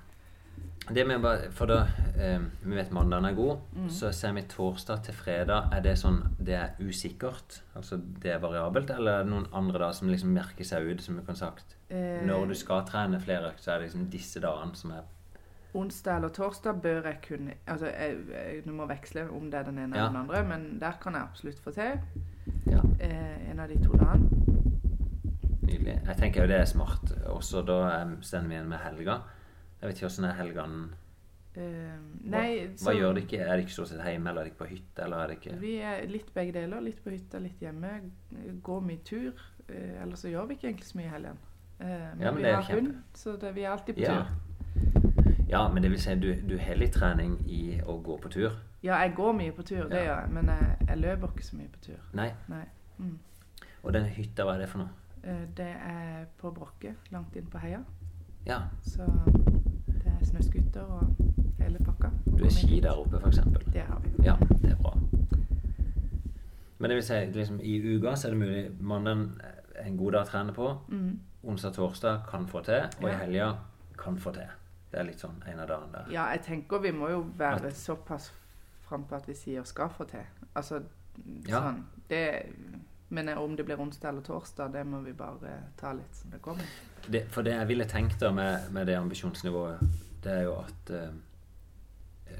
Det 0.93 1.06
med 1.08 1.22
bare, 1.24 1.51
For 1.56 1.66
da 1.66 1.78
eh, 2.20 2.39
Vi 2.64 2.76
vet 2.76 2.91
mandagen 2.91 3.26
er 3.26 3.34
god, 3.34 3.58
Mm. 3.76 3.89
så 3.89 4.12
ser 4.14 4.34
vi 4.34 4.41
torsdag 4.41 5.04
til 5.04 5.14
fredag. 5.14 5.70
Er 5.74 5.82
det 5.82 5.97
sånn 5.97 6.36
det 6.43 6.54
er 6.56 6.70
usikkert? 6.82 7.62
Altså 7.76 7.97
det 8.22 8.32
er 8.34 8.39
variabelt? 8.39 8.89
Eller 8.91 9.12
er 9.20 9.24
det 9.24 9.32
noen 9.32 9.47
andre 9.54 9.80
da 9.80 9.91
som 9.91 10.08
liksom 10.10 10.34
merker 10.34 10.64
seg 10.66 10.84
ut, 10.91 11.01
som 11.01 11.16
du 11.16 11.22
kan 11.26 11.36
sagt? 11.36 11.76
Eh, 11.89 12.26
Når 12.26 12.47
du 12.47 12.54
skal 12.56 12.84
trene 12.86 13.20
flere 13.22 13.47
økter, 13.54 13.64
så 13.64 13.72
er 13.72 13.80
det 13.80 13.88
liksom 13.91 14.10
disse 14.10 14.39
dagene 14.39 14.76
som 14.76 14.91
er 14.91 15.01
Onsdag 15.76 16.16
eller 16.18 16.30
torsdag 16.30 16.82
bør 16.84 17.04
jeg 17.04 17.18
kunne 17.28 17.54
Altså, 17.68 17.86
jeg, 17.88 18.18
jeg, 18.30 18.62
du 18.66 18.72
må 18.72 18.86
veksle 18.88 19.24
om 19.32 19.49
det 19.49 19.60
er 19.60 19.64
den 19.64 19.80
ene 19.80 19.95
Ja. 19.95 20.08
eller 20.08 20.20
den 20.20 20.30
andre, 20.30 20.43
men 20.43 20.80
der 20.80 20.91
kan 21.01 21.14
jeg 21.14 21.22
absolutt 21.24 21.60
få 21.60 21.72
til 21.72 21.99
Ja, 22.68 22.80
eh, 22.99 23.49
en 23.51 23.60
av 23.60 23.68
de 23.70 23.80
to 23.84 23.91
dagene. 23.93 24.30
nydelig. 25.64 26.01
Jeg 26.08 26.18
tenker 26.18 26.41
jo 26.43 26.47
det 26.47 26.60
er 26.60 26.66
smart. 26.66 27.14
Også 27.26 27.62
da 27.66 27.78
eh, 28.01 28.12
sender 28.22 28.47
vi 28.49 28.56
igjen 28.56 28.70
med 28.70 28.78
helga. 28.84 29.18
Jeg 29.84 29.89
vet 29.89 29.97
ikke 29.99 30.07
åssen 30.07 30.25
er 30.29 30.38
helgene 30.39 30.84
Eh, 31.53 31.97
Hva, 32.31 32.39
hva 32.39 32.77
så, 32.81 32.91
gjør 32.97 33.13
dere? 33.19 33.43
Er 33.45 33.59
dere 33.59 33.69
stort 33.69 33.89
sett 33.91 33.99
hjemme, 34.01 34.31
eller 34.31 34.41
er 34.41 34.47
dere 34.47 34.57
på 34.57 34.65
hytte, 34.71 35.03
eller 35.03 35.17
er 35.21 35.34
dere 35.36 35.57
Vi 35.61 35.73
er 35.86 36.07
litt 36.09 36.31
begge 36.34 36.53
deler. 36.55 36.79
Litt 36.81 37.03
på 37.03 37.11
hytta, 37.13 37.38
litt 37.43 37.59
hjemme. 37.61 37.91
Går 38.65 38.79
mye 38.81 39.03
tur. 39.05 39.36
Uh, 39.69 40.01
ellers 40.01 40.23
så 40.25 40.31
gjør 40.31 40.47
vi 40.49 40.55
ikke 40.57 40.67
egentlig 40.71 40.88
så 40.88 40.97
mye 40.97 41.05
i 41.05 41.11
helgen. 41.13 41.38
Uh, 41.77 41.86
men, 41.86 42.23
Ja, 42.25 42.31
men 42.31 42.41
vi 42.41 42.49
har 42.49 42.63
kjempe- 42.63 42.79
hund, 42.79 43.03
så 43.13 43.36
det, 43.38 43.51
vi 43.55 43.61
er 43.67 43.69
alltid 43.69 43.93
på 43.95 44.01
Ja. 44.01 44.15
tur. 44.23 44.25
Ja, 45.49 45.67
men 45.73 45.84
det 45.84 45.91
vil 45.91 46.01
si 46.01 46.15
du, 46.15 46.34
du 46.41 46.57
har 46.57 46.75
litt 46.75 46.93
trening 46.93 47.38
i 47.45 47.79
å 47.86 48.01
gå 48.01 48.17
på 48.21 48.29
tur? 48.34 48.51
Ja, 48.84 48.97
jeg 49.03 49.13
går 49.15 49.34
mye 49.38 49.51
på 49.51 49.61
tur, 49.63 49.88
det 49.89 50.01
Ja. 50.01 50.03
gjør 50.15 50.21
jeg. 50.23 50.34
Men 50.34 50.45
jeg, 50.47 50.77
jeg 50.88 50.97
løper 50.97 51.27
ikke 51.27 51.45
så 51.45 51.55
mye 51.55 51.67
på 51.69 51.79
tur. 51.86 51.99
Nei. 52.13 52.31
Nei. 52.49 52.65
Mm. 52.97 53.19
Og 53.84 53.93
den 53.93 54.05
hytta, 54.05 54.43
hva 54.43 54.55
er 54.55 54.59
det 54.65 54.69
for 54.69 54.79
noe? 54.79 54.89
Eh, 55.23 55.45
det 55.57 55.69
er 55.69 56.25
på 56.41 56.49
Brokke, 56.51 56.95
langt 57.11 57.36
inn 57.36 57.45
på 57.45 57.59
heia. 57.59 57.84
Ja, 58.45 58.61
Så 58.81 59.05
snøscooter 60.26 60.82
og 60.82 61.15
hele 61.59 61.78
pakka. 61.86 62.09
du 62.38 62.43
har 62.43 62.51
ski 62.51 62.80
der 62.80 62.91
oppe, 62.99 63.17
f.eks.? 63.24 63.39
Det 63.74 63.82
har 63.82 63.99
vi. 64.03 64.09
Ja, 64.24 64.36
det 64.61 64.71
er 64.71 64.76
bra. 64.82 64.93
Men 66.80 66.89
det 66.89 66.95
vil 66.95 67.03
si, 67.03 67.19
liksom, 67.32 67.59
i 67.63 67.78
uka 67.95 68.15
så 68.15 68.28
er 68.28 68.32
det 68.32 68.39
mulig 68.39 68.63
Mandagen 68.82 69.41
er 69.76 69.86
en 69.88 69.97
god 69.97 70.11
dag 70.11 70.26
å 70.26 70.30
trene 70.30 70.53
på. 70.55 70.67
Mm. 70.91 71.19
Onsdag 71.43 71.69
og 71.69 71.76
torsdag 71.76 72.21
kan 72.30 72.47
få 72.47 72.61
til. 72.63 72.84
Og 73.01 73.09
i 73.09 73.13
helga 73.19 73.51
kan 73.99 74.17
få 74.19 74.32
til. 74.36 74.49
Det 74.91 74.99
er 74.99 75.07
litt 75.07 75.19
sånn 75.24 75.39
en 75.49 75.59
av 75.63 75.67
dagene 75.67 75.93
der. 75.95 76.11
Ja, 76.13 76.28
jeg 76.36 76.43
tenker 76.45 76.80
vi 76.84 76.91
må 76.91 77.09
jo 77.09 77.24
være 77.38 77.65
At- 77.71 77.78
såpass 77.78 78.32
frampå 78.89 79.15
at 79.15 79.28
vi 79.28 79.34
sier 79.34 79.63
'skal 79.63 79.89
få 79.89 80.03
til'. 80.05 80.26
Altså 80.55 80.82
Ja. 81.47 81.59
sånn 81.61 81.84
det, 82.09 82.45
Men 83.09 83.30
om 83.30 83.55
det 83.55 83.65
blir 83.65 83.80
onsdag 83.80 84.09
eller 84.09 84.21
torsdag, 84.21 84.71
det 84.74 84.86
må 84.88 85.01
vi 85.03 85.11
bare 85.13 85.38
ta 85.78 85.91
litt 85.93 86.15
som 86.15 86.32
det 86.32 86.41
kommer. 86.41 86.63
Det, 87.11 87.28
for 87.30 87.41
det 87.43 87.51
jeg 87.53 87.67
ville 87.67 87.86
tenkt 87.86 88.19
da 88.19 88.32
med, 88.32 88.71
med 88.71 88.88
det 88.88 88.95
ambisjonsnivået, 88.95 89.78
det 90.24 90.32
er 90.32 90.43
jo 90.47 90.53
at 90.61 90.89
eh, 90.95 91.09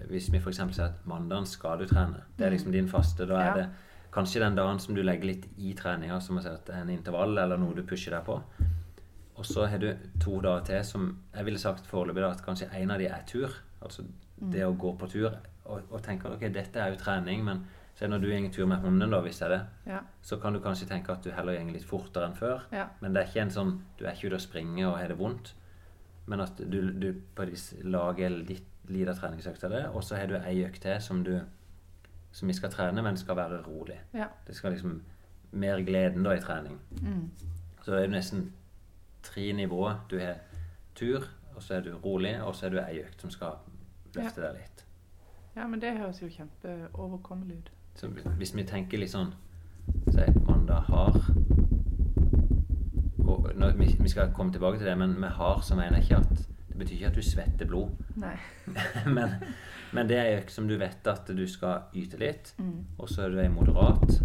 Hvis 0.10 0.30
vi 0.34 0.40
f.eks. 0.42 0.58
sier 0.58 0.86
at 0.88 1.04
mandagen 1.08 1.46
skal 1.46 1.78
du 1.80 1.86
trene, 1.90 2.24
det 2.38 2.46
er 2.48 2.52
liksom 2.56 2.72
din 2.74 2.88
faste, 2.90 3.28
da 3.30 3.36
er 3.42 3.46
Ja. 3.46 3.54
det 3.62 3.70
kanskje 4.14 4.40
den 4.42 4.56
dagen 4.56 4.80
som 4.80 4.96
du 4.96 5.02
legger 5.04 5.26
litt 5.26 5.46
i 5.58 5.74
treninga, 5.74 6.20
som 6.22 6.38
å 6.38 6.42
si 6.42 6.48
at 6.50 6.66
det 6.66 6.76
er 6.76 6.82
en 6.82 6.90
intervall 6.94 7.38
eller 7.38 7.58
noe 7.58 7.74
du 7.76 7.82
pusher 7.84 8.12
deg 8.14 8.26
på. 8.26 8.36
Og 9.38 9.46
så 9.46 9.66
har 9.70 9.78
du 9.82 9.96
to 10.22 10.40
dager 10.42 10.66
til 10.66 10.84
som 10.86 11.08
jeg 11.34 11.46
ville 11.46 11.58
sagt 11.60 11.88
foreløpig 11.90 12.22
da, 12.22 12.30
at 12.32 12.44
kanskje 12.46 12.68
en 12.78 12.92
av 12.92 13.00
de 13.02 13.08
er 13.08 13.24
tur. 13.26 13.50
Altså 13.82 14.04
det 14.38 14.62
å 14.66 14.76
gå 14.78 14.92
på 15.00 15.10
tur. 15.10 15.34
Og, 15.66 15.82
og 15.92 16.02
tenke 16.04 16.30
ok, 16.30 16.46
dette 16.54 16.78
er 16.80 16.92
jo 16.94 17.00
trening, 17.02 17.44
men 17.46 17.64
så 17.98 18.08
når 18.10 18.20
du 18.22 18.28
går 18.30 18.52
tur 18.54 18.66
med 18.70 18.82
hunden, 18.82 19.10
da, 19.10 19.20
hvis 19.22 19.40
det 19.40 19.46
er 19.48 19.50
det, 19.58 19.62
Ja. 19.94 20.00
så 20.22 20.38
kan 20.42 20.54
du 20.54 20.60
kanskje 20.60 20.88
tenke 20.90 21.12
at 21.12 21.24
du 21.24 21.32
heller 21.32 21.58
går 21.58 21.72
litt 21.74 21.86
fortere 21.86 22.26
enn 22.30 22.36
før. 22.38 22.62
Ja. 22.72 22.88
Men 23.02 23.14
det 23.14 23.22
er 23.24 23.28
ikke 23.30 23.42
en 23.42 23.52
sånn 23.54 23.82
Du 23.98 24.06
er 24.06 24.12
ikke 24.14 24.28
ute 24.28 24.36
og 24.36 24.42
springer 24.42 24.88
og 24.92 24.98
har 24.98 25.08
det 25.08 25.18
vondt. 25.18 25.54
Men 26.26 26.40
at 26.40 26.58
du, 26.58 26.80
du 26.92 27.10
på 27.36 27.46
vis 27.50 27.74
lager 27.84 28.30
litt 28.30 28.70
lite 28.88 29.14
treningsøkt 29.16 29.64
av 29.64 29.72
det, 29.72 29.84
og 29.96 30.04
så 30.04 30.18
har 30.20 30.28
du 30.28 30.38
ei 30.38 30.64
økt 30.66 30.82
til 30.84 31.02
som 31.02 31.24
du 31.24 31.38
som 32.34 32.50
vi 32.50 32.54
skal 32.58 32.72
trene, 32.74 33.02
men 33.02 33.18
skal 33.18 33.38
være 33.38 33.62
rolig. 33.62 34.00
Ja. 34.14 34.26
Det 34.48 34.56
skal 34.56 34.74
liksom 34.74 35.02
mer 35.52 35.82
gleden 35.86 36.24
da 36.26 36.34
i 36.34 36.42
trening. 36.42 36.80
Mm. 37.02 37.30
Så 37.84 37.92
det 37.92 38.04
er 38.04 38.08
nesten 38.10 38.48
tre 39.24 39.52
nivåer. 39.54 40.00
Du 40.10 40.18
har 40.20 40.42
tur, 40.96 41.28
og 41.56 41.64
så 41.64 41.76
er 41.76 41.82
du 41.82 41.98
rolig, 41.98 42.42
og 42.44 42.56
så 42.56 42.66
er 42.66 42.70
du 42.70 42.80
ei 42.82 43.04
økt 43.04 43.22
som 43.22 43.30
skal 43.30 43.62
løfte 44.16 44.42
deg 44.42 44.58
litt. 44.58 44.86
ja, 45.56 45.68
men 45.68 45.82
det 45.82 45.94
høres 45.98 46.22
jo 46.22 46.30
kjempeoverkommelig 46.30 47.58
ut. 47.58 47.72
Så 47.96 48.08
hvis 48.08 48.56
vi 48.56 48.64
tenker 48.64 48.98
litt 48.98 49.14
sånn 49.14 49.34
Si 49.84 50.26
mandag 50.48 50.88
har 50.88 51.18
og 53.28 53.52
når, 53.56 53.78
vi, 53.80 53.96
vi 54.00 54.10
skal 54.10 54.34
komme 54.36 54.52
tilbake 54.52 54.78
til 54.78 54.88
det, 54.88 54.98
men 54.98 55.16
med 55.20 55.30
har 55.38 55.62
så 55.62 55.76
mener 55.76 56.02
ikke 56.02 56.18
at 56.18 56.48
Det 56.74 56.80
betyr 56.80 56.96
ikke 56.96 57.08
at 57.08 57.16
du 57.16 57.22
svetter 57.22 57.66
blod. 57.70 57.90
Men, 59.06 59.30
men 59.94 60.08
det 60.10 60.18
er 60.18 60.40
en 60.40 60.48
som 60.50 60.68
du 60.68 60.74
vet 60.78 61.08
at 61.08 61.28
du 61.38 61.44
skal 61.48 61.84
yte 61.94 62.18
litt. 62.18 62.56
Mm. 62.58 62.80
Og 62.98 63.10
så 63.10 63.22
er 63.22 63.30
du 63.30 63.38
ei 63.38 63.48
moderat 63.48 64.16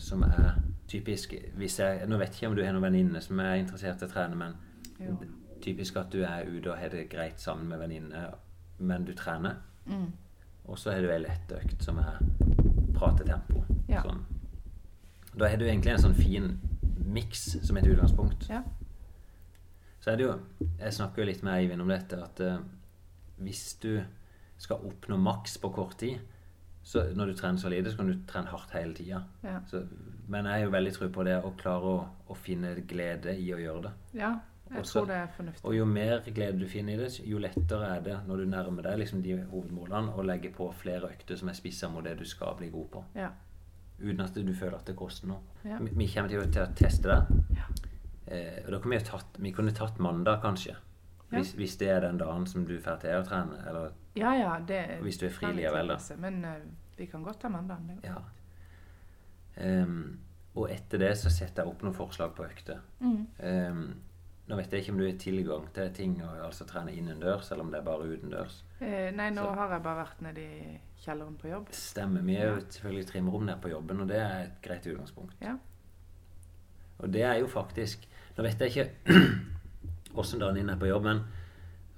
som 0.00 0.22
er 0.24 0.54
typisk 0.88 1.34
hvis 1.56 1.78
jeg, 1.80 2.06
Nå 2.08 2.16
vet 2.16 2.32
jeg 2.32 2.34
ikke 2.40 2.48
om 2.48 2.56
du 2.56 2.62
har 2.64 2.72
noen 2.72 2.86
venninne 2.86 3.20
som 3.20 3.38
er 3.44 3.58
interessert 3.60 4.00
i 4.00 4.08
å 4.08 4.08
trene, 4.08 4.38
men 4.40 4.56
Jo. 5.04 5.18
typisk 5.60 5.96
at 6.00 6.08
du 6.12 6.22
er 6.24 6.48
ute 6.48 6.72
og 6.72 6.78
har 6.80 6.88
det 6.88 7.10
greit 7.12 7.40
sammen 7.40 7.68
med 7.68 7.78
venninne, 7.84 8.24
men 8.78 9.04
du 9.04 9.12
trener. 9.12 9.60
Mm. 9.84 10.08
Og 10.64 10.78
så 10.78 10.94
har 10.96 11.04
du 11.04 11.10
ei 11.12 11.20
lett 11.20 11.52
økt 11.52 11.84
som 11.84 11.98
er 12.00 12.18
pratetempo. 12.96 13.66
Ja. 13.88 14.00
Sånn. 14.02 14.24
Da 15.36 15.48
har 15.48 15.60
du 15.60 15.66
egentlig 15.68 15.92
en 15.92 16.06
sånn 16.08 16.16
fin 16.16 16.54
miks 16.96 17.58
som 17.66 17.76
et 17.76 17.86
utgangspunkt. 17.86 18.48
Ja. 18.50 18.62
Så 20.02 20.10
er 20.10 20.16
det 20.16 20.24
jo 20.26 20.38
Jeg 20.78 20.92
snakker 20.92 21.22
jo 21.22 21.28
litt 21.28 21.42
med 21.42 21.54
Eivind 21.54 21.82
om 21.82 21.88
dette, 21.88 22.18
at 22.22 22.40
uh, 22.40 22.58
hvis 23.42 23.74
du 23.82 24.02
skal 24.58 24.82
oppnå 24.86 25.16
maks 25.18 25.58
på 25.58 25.70
kort 25.74 25.96
tid, 25.98 26.18
så 26.82 27.04
når 27.14 27.26
du 27.26 27.34
trener 27.38 27.58
så 27.58 27.70
lite, 27.70 27.90
så 27.90 27.96
kan 27.96 28.10
du 28.10 28.16
trene 28.26 28.50
hardt 28.50 28.70
hele 28.74 28.94
tida. 28.94 29.22
Ja. 29.42 29.58
Men 30.28 30.46
jeg 30.46 30.52
har 30.52 30.64
jo 30.64 30.70
veldig 30.74 30.92
tro 30.94 31.08
på 31.14 31.24
det 31.26 31.36
å 31.42 31.52
klare 31.58 31.92
å, 31.92 31.98
å 32.30 32.34
finne 32.38 32.74
glede 32.86 33.36
i 33.38 33.52
å 33.54 33.60
gjøre 33.62 33.82
det. 33.88 33.92
ja. 34.18 34.38
Jeg 34.72 34.80
Også- 34.80 34.92
tror 35.00 35.06
det 35.06 35.16
er 35.16 35.26
fornuftig. 35.36 35.64
Og 35.64 35.74
jo 35.76 35.84
mer 35.84 36.20
glede 36.34 36.58
du 36.58 36.68
finner 36.68 36.94
i 36.94 36.96
det, 36.96 37.20
jo 37.28 37.38
lettere 37.38 37.96
er 37.96 38.00
det 38.00 38.14
når 38.26 38.36
du 38.36 38.44
nærmer 38.46 38.82
deg 38.82 38.98
liksom 38.98 39.22
de 39.22 39.34
hovedmålene, 39.50 40.14
å 40.16 40.22
legge 40.24 40.50
på 40.54 40.72
flere 40.72 41.10
økter 41.10 41.36
som 41.36 41.48
er 41.48 41.52
spissa 41.52 41.88
mot 41.88 42.04
det 42.04 42.18
du 42.18 42.24
skal 42.24 42.54
bli 42.56 42.70
god 42.70 42.88
på. 42.90 43.04
Ja. 43.14 43.28
Uten 44.02 44.20
at 44.24 44.34
du 44.34 44.52
føler 44.54 44.76
at 44.78 44.86
det 44.88 44.96
koster 44.98 45.30
noe. 45.30 45.40
Ja. 45.64 45.78
Vi, 45.78 45.92
vi 45.94 46.08
kommer 46.10 46.32
til, 46.32 46.42
til 46.50 46.64
å 46.64 46.70
teste 46.76 47.08
det. 47.08 47.42
Ja. 47.58 47.68
Eh, 48.26 48.58
og 48.64 48.72
da 48.74 48.80
kunne 48.82 48.96
vi, 48.98 49.04
tatt, 49.06 49.38
vi 49.38 49.52
kunne 49.54 49.74
tatt 49.76 50.00
mandag, 50.02 50.40
kanskje. 50.42 50.76
Hvis, 51.32 51.54
hvis 51.56 51.78
det 51.80 51.88
er 51.88 52.02
den 52.04 52.18
dagen 52.20 52.44
som 52.46 52.66
du 52.68 52.74
drar 52.76 52.98
til 53.00 53.16
å 53.16 53.24
trene. 53.24 53.62
Eller, 53.68 53.94
Ja, 54.18 54.34
ja, 54.36 54.56
det 54.68 54.98
Hvis 55.00 55.16
du 55.20 55.26
er 55.26 55.32
fri 55.32 55.48
likevel. 55.56 55.94
Men 56.20 56.42
uh, 56.44 56.58
vi 56.98 57.06
kan 57.08 57.22
godt 57.24 57.40
ta 57.40 57.48
mandagen. 57.48 58.00
ja. 58.04 58.20
Ehm, 59.54 60.18
og 60.54 60.70
etter 60.72 61.00
det 61.00 61.10
så 61.20 61.30
setter 61.32 61.62
jeg 61.62 61.72
opp 61.72 61.82
noen 61.84 61.96
forslag 61.96 62.34
på 62.36 62.44
økter. 62.44 62.80
Mm. 63.00 63.26
Ehm, 63.48 63.82
nå 64.48 64.56
vet 64.58 64.72
jeg 64.72 64.80
ikke 64.82 64.92
om 64.92 64.98
du 64.98 65.04
har 65.06 65.18
tilgang 65.18 65.66
til 65.74 65.90
ting, 65.94 66.16
og 66.24 66.46
altså 66.46 66.64
trene 66.66 66.92
innendørs, 66.92 67.50
eller 67.50 67.64
om 67.64 67.70
det 67.70 67.78
er 67.80 67.84
bare 67.86 68.08
utendørs. 68.10 68.64
Eh, 68.80 69.10
nei, 69.14 69.30
nå 69.30 69.42
Så- 69.42 69.54
har 69.54 69.70
jeg 69.72 69.82
bare 69.82 69.96
vært 70.04 70.22
nede 70.22 70.40
i 70.42 70.78
kjelleren 71.04 71.36
på 71.38 71.48
jobb. 71.48 71.68
Stemmer. 71.70 72.20
Vi 72.22 72.34
er 72.36 72.48
jo 72.48 72.60
selvfølgelig 72.60 73.06
trimrom 73.06 73.42
nede 73.46 73.58
på 73.62 73.68
jobben, 73.68 74.00
og 74.00 74.08
det 74.08 74.16
er 74.16 74.42
et 74.42 74.58
greit 74.62 74.86
utgangspunkt. 74.86 75.34
Ja. 75.40 75.54
Og 76.98 77.12
det 77.12 77.22
er 77.22 77.34
jo 77.40 77.46
faktisk 77.46 78.08
Nå 78.36 78.42
vet 78.46 78.58
jeg 78.60 78.70
ikke 78.70 78.90
åssen 80.18 80.40
dagen 80.40 80.56
din 80.56 80.68
er 80.70 80.76
på 80.80 80.86
jobb, 80.88 81.02
men 81.04 81.18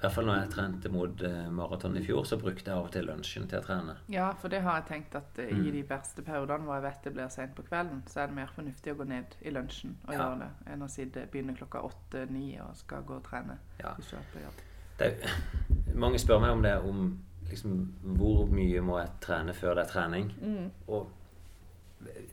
hvert 0.05 0.15
fall 0.15 0.27
når 0.29 0.39
jeg 0.41 0.51
trente 0.55 0.91
mot 0.93 1.23
eh, 1.27 1.49
maraton 1.51 1.97
i 1.97 2.03
fjor, 2.05 2.25
så 2.29 2.37
brukte 2.41 2.71
jeg 2.71 2.77
av 2.79 2.85
og 2.87 2.93
til 2.93 3.07
lunsjen 3.09 3.49
til 3.49 3.59
å 3.59 3.65
trene. 3.65 3.97
Ja, 4.13 4.29
for 4.41 4.49
det 4.53 4.61
har 4.63 4.81
jeg 4.81 4.87
tenkt 4.91 5.15
at 5.19 5.39
eh, 5.39 5.51
Mm. 5.55 5.67
i 5.67 5.71
de 5.71 5.83
verste 5.89 6.23
periodene 6.23 6.65
hvor 6.65 6.75
jeg 6.79 6.83
vet 6.87 7.03
det 7.05 7.13
blir 7.15 7.29
sent 7.35 7.55
på 7.57 7.63
kvelden, 7.67 8.03
så 8.07 8.21
er 8.21 8.27
det 8.27 8.35
mer 8.37 8.53
fornuftig 8.55 8.93
å 8.95 8.97
gå 9.01 9.05
ned 9.09 9.37
i 9.43 9.51
lunsjen 9.51 9.97
og 10.07 10.13
Ja. 10.15 10.19
gjøre 10.19 10.39
det, 10.45 10.51
enn 10.73 10.83
å 10.83 10.89
sitte, 10.91 11.27
begynne 11.33 11.57
klokka 11.57 11.83
åtte-ni 11.89 12.59
og 12.61 12.77
skal 12.77 13.03
gå 13.03 13.15
og 13.17 13.25
trene 13.25 13.59
Ja. 13.81 13.95
hvis 13.95 14.11
du 14.11 14.17
er 14.17 14.27
på 14.33 14.43
jobb. 14.45 14.63
Det 14.99 15.07
er, 15.07 15.95
mange 15.95 16.19
spør 16.19 16.41
meg 16.41 16.51
om 16.51 16.63
det, 16.63 16.77
om 16.83 17.19
liksom, 17.51 17.93
hvor 18.17 18.47
mye 18.47 18.81
må 18.81 18.99
jeg 19.01 19.11
trene 19.21 19.53
før 19.55 19.75
det 19.75 19.85
er 19.85 19.93
trening. 19.93 20.33
Mm. 20.41 20.71
Og 20.89 21.11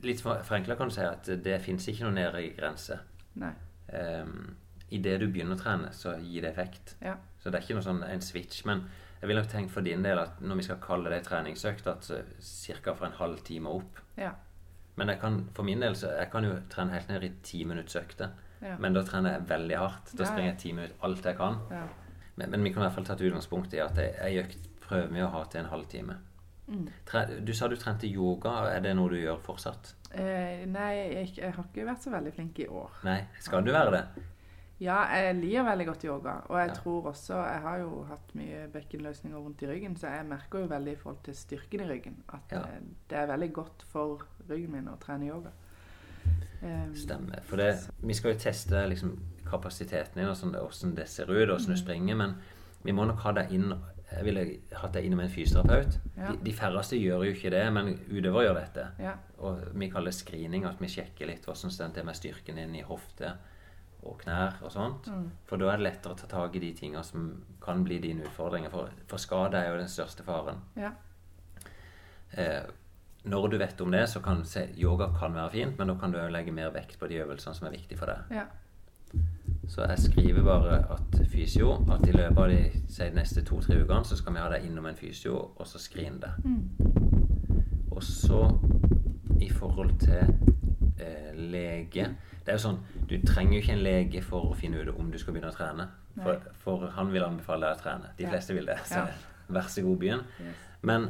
litt 0.04 0.22
for- 0.22 0.42
forenkla 0.44 0.76
kan 0.78 0.88
du 0.90 0.94
si 0.94 1.02
at 1.02 1.24
det 1.44 1.62
fins 1.62 1.88
ikke 1.88 2.04
noen 2.04 2.16
nedre 2.16 2.42
grense. 2.58 3.00
Nei. 3.36 3.54
Um, 3.94 4.56
Idet 4.92 5.20
du 5.22 5.28
begynner 5.32 5.56
å 5.56 5.62
trene, 5.62 5.92
så 5.96 6.18
gir 6.20 6.44
det 6.44 6.52
effekt. 6.52 6.96
Ja. 7.02 7.16
Så 7.40 7.50
det 7.50 7.60
er 7.60 7.66
ikke 7.66 7.78
noe 7.80 7.86
sånn 7.86 8.04
en 8.04 8.24
switch. 8.26 8.66
Men 8.68 8.84
jeg 9.22 9.30
vil 9.30 9.40
nok 9.40 9.50
tenke 9.52 9.72
for 9.72 9.86
din 9.86 10.04
del 10.04 10.20
at 10.20 10.42
når 10.44 10.60
vi 10.60 10.66
skal 10.68 10.82
kalle 10.84 11.12
det 11.14 11.24
treningsøkt, 11.28 11.88
at 11.88 12.08
ca. 12.10 12.94
for 12.94 13.08
en 13.08 13.20
halv 13.20 13.44
time 13.48 13.72
opp. 13.72 14.02
Ja. 14.20 14.34
Men 15.00 15.14
jeg 15.14 15.22
kan, 15.22 15.38
for 15.56 15.64
min 15.64 15.80
del 15.82 15.96
så 15.96 16.12
jeg 16.18 16.30
kan 16.34 16.46
jo 16.46 16.58
trene 16.70 16.98
helt 16.98 17.10
ned 17.10 17.24
i 17.24 17.32
timinuttsøkter. 17.48 18.34
Ja. 18.62 18.76
Men 18.78 18.94
da 18.94 19.02
trener 19.08 19.38
jeg 19.38 19.48
veldig 19.50 19.78
hardt. 19.80 20.12
Da 20.18 20.28
springer 20.28 20.52
jeg 20.52 20.60
ti 20.62 20.74
minutter 20.78 21.08
alt 21.08 21.26
jeg 21.26 21.40
kan. 21.40 21.60
ja. 21.72 21.88
Men, 22.36 22.50
men 22.50 22.64
vi 22.64 22.72
kan 22.72 22.82
i 22.82 22.86
hvert 22.86 22.96
fall 22.96 23.06
ta 23.06 23.14
et 23.18 23.24
utgangspunkt 23.28 23.74
i 23.76 23.82
at 23.84 23.98
ei 24.02 24.38
økt 24.40 24.70
prøver 24.82 25.10
vi 25.14 25.22
å 25.22 25.30
ha 25.34 25.42
til 25.52 25.62
en 25.62 25.72
halvtime. 25.72 26.16
Mm. 26.72 26.86
Du 27.46 27.52
sa 27.54 27.68
du 27.68 27.76
trente 27.76 28.08
yoga. 28.08 28.54
Er 28.72 28.84
det 28.86 28.94
noe 28.96 29.12
du 29.12 29.18
gjør 29.20 29.42
fortsatt? 29.44 29.92
Eh, 30.12 30.64
nei, 30.72 30.92
jeg, 30.98 31.34
jeg 31.38 31.54
har 31.56 31.68
ikke 31.68 31.86
vært 31.88 32.06
så 32.06 32.14
veldig 32.14 32.34
flink 32.36 32.62
i 32.64 32.68
år. 32.72 33.02
Nei. 33.08 33.20
Skal 33.44 33.66
du 33.68 33.72
være 33.76 33.94
det? 33.98 34.24
Ja, 34.82 35.04
jeg 35.14 35.36
liker 35.38 35.64
veldig 35.68 35.86
godt 35.92 36.04
yoga. 36.08 36.32
Og 36.50 36.58
jeg 36.60 36.68
Ja. 36.70 36.74
tror 36.74 37.04
også 37.12 37.36
Jeg 37.36 37.62
har 37.62 37.78
jo 37.78 38.04
hatt 38.10 38.36
mye 38.36 38.68
bekkenløsninger 38.74 39.38
rundt 39.38 39.62
i 39.62 39.68
ryggen, 39.70 39.96
så 39.96 40.08
jeg 40.10 40.26
merker 40.26 40.60
jo 40.60 40.66
veldig 40.68 40.92
i 40.94 40.96
forhold 40.96 41.24
til 41.24 41.36
styrken 41.36 41.80
i 41.82 41.90
ryggen 41.90 42.16
at 42.34 42.40
Ja. 42.52 42.58
eh, 42.60 42.82
det 43.10 43.18
er 43.18 43.28
veldig 43.28 43.54
godt 43.54 43.84
for 43.92 44.22
ryggen 44.50 44.72
min 44.72 44.88
å 44.88 44.98
trene 45.00 45.28
yoga. 45.28 45.50
Um, 46.64 46.96
Stemmer. 46.96 47.42
For 47.44 47.56
det, 47.58 47.90
vi 48.04 48.14
skal 48.14 48.34
jo 48.34 48.40
teste 48.40 48.88
liksom, 48.90 49.20
kapasiteten 49.46 50.16
din, 50.16 50.28
og 50.30 50.36
sånn, 50.38 50.52
hvordan 50.54 50.96
det 50.96 51.08
ser 51.10 51.24
ut, 51.30 51.50
og 51.50 51.58
hvordan 51.58 51.72
du 51.76 51.78
springer. 51.78 52.16
Men 52.16 52.36
vi 52.84 52.92
må 52.92 53.06
nok 53.08 53.20
ha 53.20 53.32
deg 53.32 53.52
inn 53.52 53.74
Jeg 54.12 54.26
ville 54.26 54.60
hatt 54.76 54.92
deg 54.94 55.10
med 55.16 55.24
en 55.26 55.30
fysioterapeut. 55.32 55.98
Ja. 56.18 56.32
De, 56.34 56.38
de 56.44 56.52
færreste 56.52 56.98
gjør 57.00 57.24
jo 57.24 57.32
ikke 57.32 57.50
det, 57.50 57.74
men 57.74 57.94
utøvere 58.12 58.44
gjør 58.50 58.58
dette. 58.60 58.88
Ja. 59.00 59.14
Og 59.40 59.62
vi 59.74 59.88
kaller 59.88 60.12
det 60.12 60.16
screening, 60.16 60.66
at 60.66 60.82
vi 60.82 60.88
sjekker 60.88 61.28
litt 61.28 61.46
hvordan 61.46 61.94
det 61.94 61.98
er 62.02 62.04
med 62.04 62.16
styrken 62.16 62.56
din 62.56 62.76
i 62.76 62.82
hofte 62.82 63.32
og 64.02 64.18
knær 64.24 64.60
og 64.66 64.72
sånt. 64.74 65.08
Mm. 65.08 65.30
For 65.50 65.62
da 65.62 65.72
er 65.72 65.82
det 65.82 65.88
lettere 65.88 66.16
å 66.16 66.20
ta 66.20 66.30
tak 66.30 66.56
i 66.58 66.64
de 66.64 66.74
tingene 66.78 67.04
som 67.06 67.32
kan 67.62 67.84
bli 67.86 68.00
dine 68.02 68.26
utfordringer. 68.26 68.74
For, 68.74 68.94
for 69.10 69.22
skade 69.22 69.60
er 69.60 69.72
jo 69.72 69.82
den 69.82 69.92
største 69.92 70.26
faren. 70.26 70.64
Ja. 70.80 70.94
Eh, 72.32 72.64
når 73.24 73.48
du 73.48 73.58
vet 73.62 73.82
om 73.82 73.92
det, 73.94 74.08
så 74.10 74.20
kan 74.26 74.42
se, 74.46 74.66
yoga 74.78 75.12
kan 75.20 75.36
være 75.38 75.54
fint, 75.54 75.78
men 75.78 75.92
da 75.92 75.96
kan 76.02 76.14
du 76.14 76.18
legge 76.34 76.54
mer 76.56 76.74
vekt 76.74 76.98
på 77.00 77.10
de 77.12 77.22
øvelsene 77.22 77.54
som 77.56 77.68
er 77.70 77.76
viktige 77.76 78.00
for 78.00 78.10
deg. 78.10 78.34
Ja. 78.34 78.48
Så 79.70 79.86
jeg 79.86 80.00
skriver 80.00 80.44
bare 80.44 80.80
at 80.96 81.20
fysio, 81.30 81.76
at 81.92 82.08
i 82.08 82.16
løpet 82.16 82.38
av 82.42 82.50
de 82.50 82.82
si, 82.90 83.10
neste 83.14 83.44
to-tre 83.46 83.78
ukene 83.84 84.08
så 84.08 84.18
skal 84.18 84.34
vi 84.34 84.42
ha 84.42 84.50
deg 84.52 84.66
innom 84.66 84.88
en 84.90 84.98
fysio, 84.98 85.36
og 85.56 85.68
så 85.68 85.80
screene 85.80 86.20
det. 86.24 86.32
Mm. 86.44 87.92
Og 87.92 88.04
så 88.04 88.42
i 89.42 89.50
forhold 89.50 89.94
til 90.02 90.34
eh, 90.98 91.32
lege 91.36 92.10
Det 92.52 92.58
er 92.58 92.60
jo 92.60 92.68
sånn, 92.68 92.80
Du 93.08 93.14
trenger 93.24 93.54
jo 93.54 93.60
ikke 93.62 93.74
en 93.78 93.84
lege 93.84 94.22
for 94.24 94.50
å 94.52 94.56
finne 94.60 94.82
ut 94.84 94.90
om 95.00 95.12
du 95.12 95.18
skal 95.18 95.34
begynne 95.34 95.52
å 95.52 95.56
trene. 95.56 95.86
For, 96.22 96.42
for 96.60 96.90
han 96.98 97.12
vil 97.14 97.24
anbefale 97.24 97.70
deg 97.70 97.78
å 97.78 97.82
trene. 97.82 98.10
De 98.18 98.26
fleste 98.28 98.54
vil 98.58 98.66
det. 98.68 98.76
Så 98.90 99.06
vær 99.56 99.70
så 99.72 99.82
god, 99.86 99.98
begynn. 100.02 100.26
Yes. 100.44 100.56
Men 100.84 101.06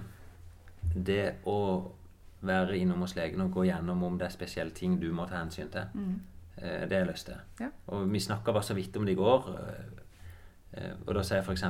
det 0.94 1.36
å 1.50 1.56
være 2.46 2.78
innom 2.78 3.02
hos 3.06 3.16
legen 3.18 3.42
og 3.42 3.52
gå 3.54 3.66
gjennom 3.72 4.04
om 4.04 4.18
det 4.20 4.28
er 4.28 4.34
spesielle 4.36 4.74
ting 4.78 5.00
du 5.02 5.08
må 5.14 5.26
ta 5.30 5.40
hensyn 5.42 5.70
til, 5.74 5.86
Mm. 5.96 6.20
eh, 6.58 6.86
det 6.88 6.98
har 6.98 7.06
jeg 7.06 7.08
lyst 7.14 7.26
til. 7.26 7.36
Og 7.90 8.08
vi 8.12 8.20
snakka 8.20 8.54
bare 8.54 8.64
så 8.64 8.74
vidt 8.76 8.96
om 8.98 9.06
det 9.06 9.12
i 9.14 9.22
går. 9.22 9.50
eh, 9.58 10.82
eh, 10.86 10.94
Og 11.08 11.14
da 11.16 11.22
sier 11.24 11.42
jeg 11.42 11.46
f.eks. 11.46 11.64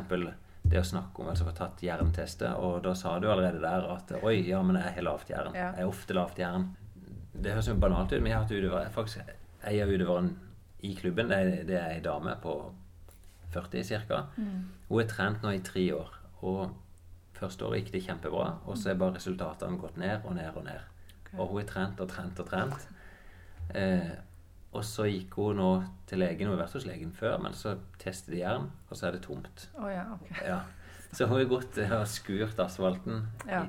det 0.67 0.79
å 0.79 0.83
snakke 0.83 1.19
om 1.19 1.27
altså 1.29 1.45
få 1.45 1.55
tatt 1.55 1.81
jerntester, 1.81 2.53
og 2.59 2.83
da 2.83 2.93
sa 2.93 3.17
du 3.19 3.27
allerede 3.27 3.61
der 3.61 3.87
at 3.95 4.11
oi, 4.23 4.47
ja, 4.47 4.61
men 4.61 4.75
jeg 4.75 4.93
har 4.93 5.01
lavt 5.03 5.29
jern. 5.29 5.53
Ja. 5.55 5.71
Jeg 5.71 5.79
er 5.81 5.87
ofte 5.87 6.13
lavt 6.13 6.37
jern. 6.37 6.75
Det 7.33 7.51
høres 7.53 7.67
jo 7.67 7.75
banalt 7.75 8.11
ut, 8.11 8.21
men 8.21 8.27
jeg 8.31 8.35
har 8.35 8.43
hatt 8.43 8.51
utøvere 8.51 8.89
faktisk 8.91 9.19
En 9.69 9.83
av 9.83 9.91
utøverne 9.91 10.35
i 10.81 10.95
klubben, 10.97 11.29
det 11.29 11.37
er, 11.37 11.51
det 11.67 11.77
ei 11.77 11.99
dame 12.01 12.33
på 12.41 12.55
40 13.53 13.83
ca. 14.07 14.23
Mm. 14.37 14.63
Hun 14.87 15.01
er 15.03 15.11
trent 15.11 15.43
nå 15.43 15.53
i 15.53 15.61
tre 15.65 15.83
år. 15.93 16.15
Og 16.41 16.71
første 17.37 17.67
året 17.67 17.83
gikk 17.83 17.93
det 17.95 18.03
kjempebra, 18.07 18.47
og 18.65 18.79
så 18.79 18.91
er 18.91 18.99
bare 19.01 19.19
resultatene 19.19 19.79
gått 19.81 19.99
ned 20.01 20.25
og 20.25 20.35
ned 20.37 20.57
og 20.57 20.65
ned. 20.65 20.89
Okay. 21.21 21.37
Og 21.37 21.53
hun 21.53 21.61
er 21.61 21.69
trent 21.69 22.01
og 22.01 22.09
trent 22.09 22.41
og 22.41 22.49
trent. 22.49 22.89
Eh, 23.77 24.11
og 24.71 24.85
så 24.87 25.05
gikk 25.09 25.35
hun 25.35 25.59
nå 25.59 25.71
til 26.07 26.21
legen. 26.23 26.47
Hun 26.47 26.55
har 26.55 26.63
vært 26.63 26.77
hos 26.79 26.87
legen 26.87 27.11
før, 27.15 27.37
men 27.43 27.55
så 27.57 27.75
testet 27.99 28.33
de 28.33 28.41
jern, 28.41 28.69
og 28.87 28.97
så 28.97 29.09
er 29.09 29.17
det 29.17 29.25
tomt. 29.25 29.67
Oh, 29.75 29.89
ja, 29.91 30.05
ok. 30.15 30.29
Ja. 30.47 30.61
Så 31.11 31.27
hun 31.27 31.41
har 31.41 31.49
gått 31.51 31.79
og 31.83 32.07
skurt 32.07 32.59
asfalten. 32.63 33.25
Ja. 33.49 33.65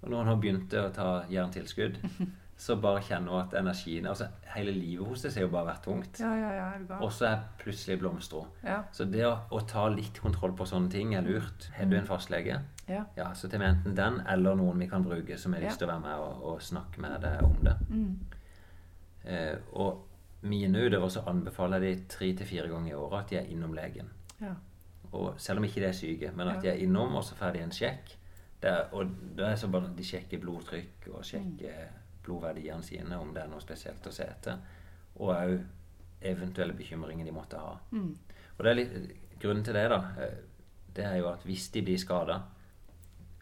Og 0.00 0.08
når 0.08 0.22
hun 0.22 0.30
har 0.30 0.40
begynt 0.40 0.76
å 0.78 0.86
ta 0.94 1.08
jerntilskudd, 1.28 1.98
så 2.58 2.74
bare 2.82 3.02
kjenner 3.06 3.30
hun 3.30 3.40
at 3.44 3.52
energien 3.60 4.06
Altså, 4.10 4.26
hele 4.54 4.72
livet 4.74 5.06
hos 5.06 5.22
henne 5.22 5.36
har 5.36 5.44
jo 5.44 5.50
bare 5.52 5.68
vært 5.68 5.84
tungt. 5.84 6.18
Ja, 6.18 6.32
ja, 6.34 6.48
ja. 6.56 6.64
Er? 6.74 6.96
Og 6.98 7.12
så 7.14 7.28
er 7.28 7.44
plutselig 7.60 8.00
blomstra. 8.00 8.40
Ja. 8.64 8.80
Så 8.92 9.06
det 9.06 9.22
å, 9.28 9.36
å 9.54 9.60
ta 9.70 9.84
litt 9.92 10.18
kontroll 10.18 10.56
på 10.58 10.66
sånne 10.66 10.90
ting 10.90 11.14
er 11.14 11.22
lurt. 11.22 11.68
Har 11.76 11.86
du 11.86 11.94
en 12.00 12.08
fastlege? 12.08 12.58
Ja. 12.88 13.04
Ja, 13.16 13.28
så 13.38 13.50
til 13.50 13.62
med 13.62 13.76
enten 13.76 13.94
den 13.94 14.18
eller 14.26 14.58
noen 14.58 14.82
vi 14.82 14.88
kan 14.90 15.06
bruke 15.06 15.38
som 15.38 15.54
har 15.54 15.62
lyst 15.62 15.78
til 15.78 15.86
å 15.86 15.92
være 15.92 16.04
med 16.08 16.24
og, 16.24 16.42
og 16.50 16.64
snakke 16.64 17.04
med 17.04 17.14
deg 17.22 17.44
om 17.46 17.56
det. 17.62 17.76
Mm. 17.92 18.10
Eh, 19.28 19.54
og 19.78 20.42
mine 20.48 20.82
utøvere 20.82 21.12
så 21.14 21.22
anbefaler 21.30 21.84
de 21.84 21.92
tre 22.10 22.32
til 22.40 22.48
fire 22.48 22.66
ganger 22.72 22.92
i 22.92 22.98
året 22.98 23.20
at 23.20 23.30
de 23.30 23.38
er 23.38 23.52
innom 23.54 23.76
legen. 23.76 24.10
Ja. 24.40 24.56
Og 25.12 25.38
selv 25.40 25.62
om 25.62 25.68
ikke 25.68 25.84
de 25.84 25.88
er 25.92 25.96
syke, 25.96 26.32
men 26.34 26.50
at 26.50 26.62
de 26.62 26.72
er 26.72 26.82
innom, 26.82 27.14
og 27.16 27.24
så 27.24 27.38
får 27.38 27.54
de 27.54 27.62
en 27.64 27.74
sjekk. 27.74 28.16
Det 28.58 28.70
er, 28.70 28.90
og 28.92 29.14
det 29.38 29.46
er 29.46 29.56
så 29.56 29.68
bare 29.70 29.92
De 29.94 30.02
sjekker 30.02 30.40
blodtrykk 30.42 31.04
og 31.12 31.22
sjekker 31.24 31.84
blodverdiene 32.28 32.84
sine, 32.84 33.16
om 33.18 33.32
det 33.34 33.42
er 33.42 33.50
noe 33.50 33.64
spesielt 33.64 34.06
å 34.06 34.12
se 34.14 34.28
etter. 34.28 34.60
Og 35.18 35.32
òg 35.32 35.56
eventuelle 36.28 36.76
bekymringer 36.76 37.26
de 37.26 37.34
måtte 37.34 37.60
ha. 37.62 37.74
Mm. 37.90 38.12
Og 38.58 38.64
det 38.66 38.76
litt, 38.76 38.94
Grunnen 39.38 39.62
til 39.62 39.76
det 39.76 39.84
da, 39.92 39.98
eh, 40.18 40.38
det 40.96 41.04
er 41.06 41.20
jo 41.20 41.28
at 41.30 41.44
hvis 41.46 41.68
de 41.70 41.82
blir 41.86 41.98
skada, 42.02 42.40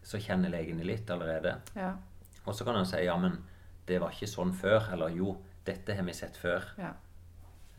så 0.04 0.20
kjenner 0.20 0.52
legen 0.52 0.82
litt 0.84 1.08
allerede. 1.10 1.54
Ja. 1.74 1.94
Og 2.44 2.54
så 2.54 2.66
kan 2.68 2.76
han 2.76 2.86
si 2.86 3.00
ja, 3.00 3.16
men 3.16 3.38
det 3.88 3.96
var 4.02 4.12
ikke 4.12 4.28
sånn 4.28 4.52
før. 4.54 4.90
Eller 4.92 5.16
jo, 5.16 5.32
dette 5.66 5.96
har 5.96 6.04
vi 6.06 6.14
sett 6.14 6.36
før. 6.36 6.68
Ja. 6.78 6.92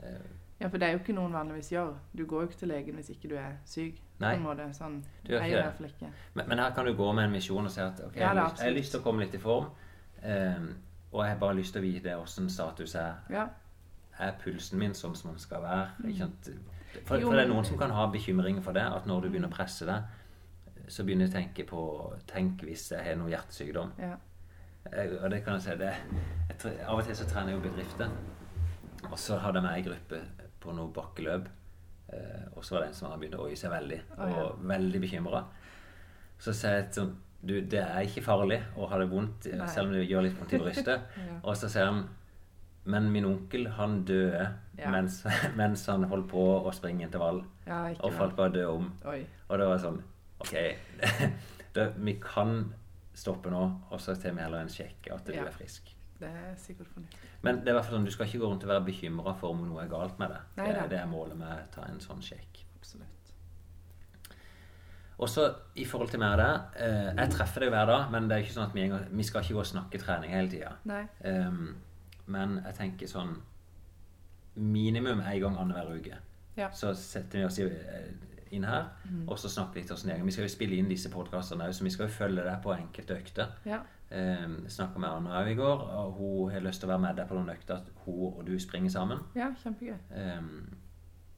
Eh, 0.02 0.34
ja, 0.58 0.68
for 0.68 0.82
det 0.82 0.88
er 0.88 0.96
jo 0.96 1.04
ikke 1.04 1.14
noen 1.14 1.36
vanligvis 1.38 1.70
gjør. 1.76 1.94
Du 2.18 2.26
går 2.26 2.44
jo 2.44 2.50
ikke 2.50 2.60
til 2.64 2.72
legen 2.74 2.98
hvis 2.98 3.12
ikke 3.14 3.30
du 3.30 3.36
er 3.38 3.60
syk. 3.70 4.02
Nei. 4.24 4.34
Sånn, 4.74 4.98
Du 5.22 5.36
gjør 5.36 5.46
ikke 5.46 5.86
det. 6.02 6.12
Men, 6.34 6.48
men 6.50 6.64
her 6.64 6.74
kan 6.74 6.90
du 6.90 6.96
gå 6.98 7.12
med 7.14 7.30
en 7.30 7.36
misjon 7.38 7.70
og 7.70 7.72
si 7.72 7.84
at 7.84 8.02
ok, 8.02 8.18
Ja, 8.18 8.24
jeg, 8.24 8.28
har 8.32 8.40
lyst, 8.42 8.64
jeg 8.64 8.72
har 8.72 8.78
lyst 8.80 8.96
til 8.96 9.04
å 9.04 9.06
komme 9.06 9.24
litt 9.24 9.38
i 9.38 9.42
form. 9.44 9.70
Eh, 10.26 10.66
og 11.18 11.24
jeg 11.26 11.34
har 11.34 11.40
bare 11.42 11.58
lyst 11.58 11.74
til 11.76 11.82
å 11.82 11.88
vite 11.88 12.14
åssen 12.22 12.50
status 12.54 12.94
er. 13.00 13.18
Ja. 13.34 13.48
Er 14.22 14.38
pulsen 14.42 14.80
min 14.82 14.94
sånn 14.98 15.16
som 15.18 15.32
den 15.34 15.40
skal 15.42 15.62
være? 15.66 15.90
Ikke 16.06 16.24
sant? 16.28 16.50
For, 17.06 17.18
Mm. 17.18 17.22
For 17.28 17.36
det 17.36 17.42
er 17.44 17.50
noen 17.52 17.66
som 17.68 17.78
kan 17.78 17.92
ha 17.94 18.08
bekymringer 18.10 18.64
for 18.66 18.74
det. 18.74 18.82
At 18.82 19.06
når 19.06 19.22
du 19.22 19.30
begynner 19.30 19.52
å 19.52 19.54
presse 19.54 19.86
deg, 19.86 20.08
så 20.88 21.04
begynner 21.04 21.28
jeg 21.28 21.34
å 21.34 21.36
tenke 21.36 21.66
på 21.68 21.82
Tenk 22.32 22.64
hvis 22.66 22.88
jeg 22.94 23.04
har 23.06 23.18
noe 23.20 23.30
hjertesykdom. 23.30 23.92
Ja. 24.02 24.16
Jeg, 24.88 25.12
og 25.20 25.30
det 25.30 25.42
kan 25.44 25.58
jeg 25.60 25.66
si 25.66 25.76
det, 25.82 25.92
jeg, 26.48 26.80
Av 26.88 26.98
og 26.98 27.04
til 27.06 27.16
så 27.20 27.28
trener 27.28 27.52
jeg 27.52 27.60
jo 27.60 27.66
bedrifter. 27.70 28.10
Og 29.12 29.18
så 29.20 29.38
hadde 29.44 29.60
jeg 29.60 29.68
med 29.68 29.76
ei 29.76 29.86
gruppe 29.86 30.22
på 30.64 30.74
noe 30.74 30.94
bakkeløp. 30.96 31.50
Eh, 32.14 32.46
og 32.56 32.64
så 32.66 32.78
var 32.78 32.86
det 32.86 32.90
en 32.94 32.98
som 32.98 33.10
hadde 33.12 33.20
begynt 33.22 33.36
å 33.38 33.46
oie 33.46 33.60
seg 33.60 33.72
veldig, 33.76 34.00
Å, 34.16 34.28
ja. 34.32 34.44
og 34.48 34.64
veldig 34.72 35.02
bekymra. 35.04 35.44
Så 36.40 36.54
sa 36.56 36.72
jeg 36.78 36.88
sånn 36.96 37.14
Du, 37.48 37.54
det 37.72 37.80
er 37.80 38.04
ikke 38.04 38.24
farlig 38.26 38.58
å 38.76 38.88
ha 38.92 38.98
det 39.00 39.08
vondt, 39.12 39.46
eh, 39.48 39.58
Nei. 39.60 39.68
selv 39.72 39.88
om 39.90 39.94
det 39.96 40.06
gjør 40.10 40.26
litt 40.28 40.38
vondt 40.40 40.54
i 40.58 40.62
brystet. 40.62 41.06
Ja. 41.28 41.38
Og 41.44 41.56
så 41.60 41.70
sier 41.72 41.86
han 41.90 42.02
Men 42.88 43.10
min 43.12 43.26
onkel, 43.28 43.68
han 43.76 44.02
døde 44.08 44.46
Ja. 44.78 44.92
mens, 44.94 45.22
mens 45.60 45.86
han 45.92 46.04
holdt 46.08 46.30
på 46.32 46.44
å 46.64 46.72
springe 46.76 47.04
intervall. 47.08 47.42
ja, 47.66 47.82
Og 48.04 48.14
falt 48.16 48.36
bare 48.38 48.54
død 48.56 48.68
om. 48.72 48.92
Oi. 49.12 49.22
Og 49.50 49.58
det 49.60 49.68
var 49.68 49.82
sånn 49.84 50.02
Ok, 50.40 50.54
det, 51.74 51.86
vi 51.98 52.14
kan 52.22 52.74
stoppe 53.18 53.50
nå, 53.50 53.62
og 53.90 54.00
så 54.00 54.14
tar 54.16 54.36
vi 54.38 54.44
heller 54.46 54.62
en 54.62 54.70
sjekk 54.70 55.08
at 55.16 55.26
du 55.26 55.34
er 55.34 55.50
frisk. 55.52 55.90
Det 56.20 56.30
er 56.30 56.54
sikkert 56.62 56.88
fornuftig. 56.94 57.30
Men 57.42 57.60
det 57.64 57.72
er 57.72 57.78
hvert 57.80 57.88
fall 57.88 57.98
sånn, 57.98 58.06
du 58.06 58.14
skal 58.14 58.28
ikke 58.30 58.44
gå 58.44 58.50
rundt 58.52 58.64
og 58.68 58.70
være 58.70 58.86
bekymra 58.86 59.34
for 59.40 59.54
om 59.56 59.64
noe 59.66 59.82
er 59.84 59.90
galt 59.90 60.20
med 60.22 60.30
det. 60.34 60.40
Det, 60.60 60.90
det 60.94 61.00
er 61.02 61.10
målet 61.10 61.38
med 61.38 61.50
å 61.50 61.68
ta 61.74 61.88
en 61.90 62.00
sånn 62.02 62.22
sjekk. 62.22 62.62
Absolutt. 62.78 63.17
Og 65.18 65.30
så 65.30 65.48
i 65.76 65.86
forhold 65.90 66.12
til 66.14 66.22
mer 66.22 66.36
det 66.38 66.50
eh, 66.86 67.08
Jeg 67.18 67.32
treffer 67.34 67.66
deg 67.66 67.72
hver 67.74 67.88
dag, 67.90 68.12
men 68.14 68.28
det 68.30 68.36
er 68.36 68.46
ikke 68.46 68.54
sånn 68.54 68.68
at 68.70 68.76
vi, 68.78 68.86
vi 69.18 69.26
skal 69.26 69.42
ikke 69.42 69.58
gå 69.58 69.64
og 69.64 69.70
snakke 69.72 70.02
trening 70.02 70.34
hele 70.36 70.52
tida. 70.52 70.76
Nei. 70.86 71.04
men 72.28 72.58
jeg 72.66 72.76
tenker 72.78 73.10
sånn 73.10 73.38
Minimum 74.58 75.20
en 75.22 75.40
gang 75.42 75.58
annenhver 75.62 76.00
uke. 76.00 76.18
Ja. 76.58 76.72
Så 76.74 76.94
setter 76.98 77.40
vi 77.40 77.46
oss 77.46 77.60
eh, 77.62 78.08
inn 78.56 78.64
her 78.66 78.88
mm. 79.04 79.28
og 79.28 79.38
så 79.40 79.50
snakker 79.52 79.78
vi 79.78 79.84
litt 79.84 79.94
oss 79.94 80.06
ned. 80.08 80.24
Vi 80.26 80.34
skal 80.34 80.48
jo 80.48 80.54
spille 80.54 80.80
inn 80.80 80.90
disse 80.90 81.12
podkastene 81.14 81.68
òg, 81.68 81.76
så 81.76 81.86
vi 81.86 81.94
skal 81.94 82.08
jo 82.08 82.16
følge 82.16 82.46
deg 82.48 82.60
på 82.64 82.74
enkelte 82.74 83.18
økter. 83.20 83.54
Ja. 83.68 83.82
Um, 84.08 84.62
Snakka 84.72 85.02
med 85.04 85.12
Anna 85.12 85.42
òg 85.42 85.52
i 85.52 85.58
går, 85.60 85.84
og 86.00 86.18
hun 86.18 86.54
har 86.54 86.64
lyst 86.66 86.82
til 86.82 86.90
å 86.90 86.94
være 86.94 87.04
med 87.04 87.20
deg 87.20 87.30
på 87.30 87.38
noen 87.38 87.52
økter. 87.54 87.82
At 87.82 88.06
hun 88.06 88.22
og 88.30 88.42
du 88.48 88.56
springer 88.64 88.94
sammen. 88.94 89.22
ja, 89.38 89.52
kjempegøy. 89.64 89.98
Um, 90.16 90.78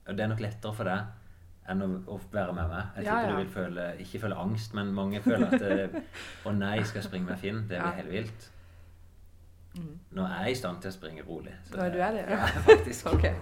og 0.07 0.17
det 0.17 0.25
er 0.25 0.31
nok 0.31 0.45
lettere 0.45 0.77
for 0.77 0.89
deg 0.89 1.09
enn 1.69 1.81
å, 1.85 2.19
være 2.33 2.53
med 2.53 2.69
meg. 2.71 2.85
Jeg 2.97 3.05
Ja, 3.05 3.15
tipper 3.19 3.29
ja. 3.29 3.31
du 3.31 3.37
vil 3.43 3.51
føle, 3.53 3.87
ikke 4.03 4.19
føle 4.23 4.35
angst, 4.41 4.73
men 4.73 4.93
mange 4.95 5.21
føler 5.21 5.47
at 5.47 5.61
eh, 5.61 6.01
Å 6.47 6.53
nei, 6.55 6.77
skal 6.83 7.01
jeg 7.01 7.07
springe 7.09 7.29
med 7.29 7.37
Finn? 7.41 7.65
Det 7.69 7.77
Ja. 7.77 7.89
blir 7.91 8.01
helt 8.03 8.11
vilt. 8.11 8.49
Mm. 9.77 9.99
Nå 10.17 10.23
er 10.25 10.43
jeg 10.47 10.51
i 10.51 10.59
stand 10.59 10.81
til 10.81 10.89
å 10.89 10.95
springe 10.95 11.23
rolig. 11.27 11.53
så 11.69 11.77
Nå 11.77 11.83
er 11.85 11.93
du 11.93 11.99
er 12.01 12.11
det? 12.17 12.25
Ja, 12.29 12.45
faktisk. 12.69 13.05
okay. 13.13 13.33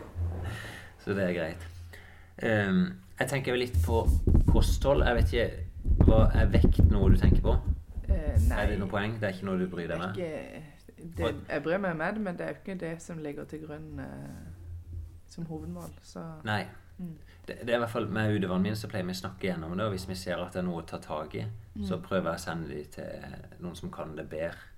Så 1.05 1.13
det 1.15 1.23
er 1.29 1.33
greit. 1.37 1.67
Um, 2.43 2.81
jeg 3.19 3.29
tenker 3.31 3.51
jo 3.55 3.61
litt 3.61 3.77
på 3.85 4.03
kosthold. 4.51 5.05
Jeg 5.07 5.15
vet 5.15 5.33
ikke 5.33 6.05
hva 6.05 6.25
Er 6.35 6.49
vekt 6.51 6.83
noe 6.91 7.09
du 7.09 7.17
tenker 7.17 7.41
på? 7.41 7.55
Uh, 8.07 8.35
nei. 8.47 8.57
Er 8.59 8.67
det 8.73 8.79
noe 8.81 8.91
poeng? 8.91 9.15
Det 9.21 9.29
er 9.29 9.37
ikke 9.37 9.47
noe 9.47 9.59
du 9.61 9.67
bryr 9.71 9.87
deg 9.89 9.99
med? 10.03 10.19
ikke, 10.19 10.63
det, 11.17 11.31
jeg 11.49 11.63
bryr 11.63 11.77
meg 11.81 11.95
med 11.97 12.13
det, 12.17 12.21
men 12.27 12.37
det 12.37 12.45
er 12.45 12.53
jo 12.53 12.59
ikke 12.61 12.75
det 12.81 12.91
som 13.01 13.19
ligger 13.23 13.45
til 13.49 13.63
grunn 13.65 13.99
uh, 14.03 14.51
som 15.31 15.45
hovedmål. 15.45 15.89
Så 16.03 16.23
Nei. 16.47 16.65
Det, 17.47 17.55
det 17.63 17.71
er 17.71 17.77
i 17.77 17.79
hvert 17.79 17.91
fall 17.93 18.07
Med 18.11 18.33
utøverne 18.33 18.59
mine 18.59 18.73
min 18.73 18.79
så 18.79 18.89
pleier 18.91 19.05
vi 19.07 19.13
å 19.15 19.19
snakke 19.21 19.47
gjennom 19.47 19.77
det, 19.77 19.85
og 19.85 19.93
hvis 19.95 20.07
vi 20.09 20.15
ser 20.19 20.41
at 20.43 20.55
det 20.55 20.59
er 20.63 20.67
noe 20.67 20.81
å 20.81 20.87
ta 20.87 20.99
tak 20.99 21.35
i, 21.39 21.45
så 21.85 22.01
prøver 22.03 22.33
jeg 22.33 22.41
å 22.41 22.43
sende 22.43 22.73
de 22.73 22.83
til 22.97 23.37
noen 23.63 23.77
som 23.77 23.93
kan 23.93 24.15
det 24.17 24.27
bedre. 24.29 24.73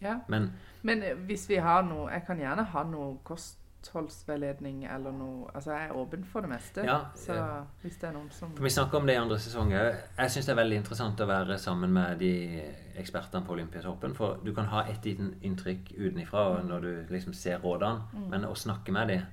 Ja. 0.00 0.20
Men 0.28 0.52
Men 0.82 1.02
eh, 1.02 1.16
hvis 1.26 1.48
vi 1.50 1.56
har 1.56 1.82
noe 1.82 2.10
Jeg 2.12 2.22
kan 2.26 2.38
gjerne 2.38 2.62
ha 2.70 2.82
noe 2.86 3.16
kostholdsveiledning 3.26 4.84
eller 4.86 5.10
noe 5.10 5.48
Altså, 5.54 5.72
jeg 5.72 5.88
er 5.88 5.96
åpen 5.98 6.24
for 6.24 6.46
det 6.46 6.52
meste. 6.52 6.84
Ja, 6.86 7.00
så 7.18 7.34
hvis 7.82 7.96
det 7.98 8.08
er 8.08 8.14
noen 8.14 8.30
som 8.30 8.52
Vi 8.54 8.70
snakker 8.70 9.00
om 9.00 9.06
det 9.06 9.16
i 9.16 9.18
andre 9.18 9.38
sesong 9.42 9.72
òg. 9.74 9.96
Jeg 10.18 10.30
syns 10.30 10.46
det 10.46 10.54
er 10.54 10.60
veldig 10.60 10.78
interessant 10.82 11.20
å 11.20 11.26
være 11.26 11.58
sammen 11.58 11.92
med 11.92 12.22
de 12.22 12.62
ekspertene 12.98 13.42
på 13.46 13.56
Olympiatoppen. 13.56 14.14
For 14.14 14.38
du 14.44 14.52
kan 14.54 14.70
ha 14.70 14.84
et 14.86 15.04
lite 15.04 15.32
inntrykk 15.42 15.92
utenfra 15.98 16.62
når 16.62 16.86
du 16.86 16.92
liksom 17.10 17.34
ser 17.34 17.58
rådene, 17.58 18.26
men 18.30 18.46
å 18.46 18.54
snakke 18.54 18.94
med 18.94 19.14
dem, 19.14 19.26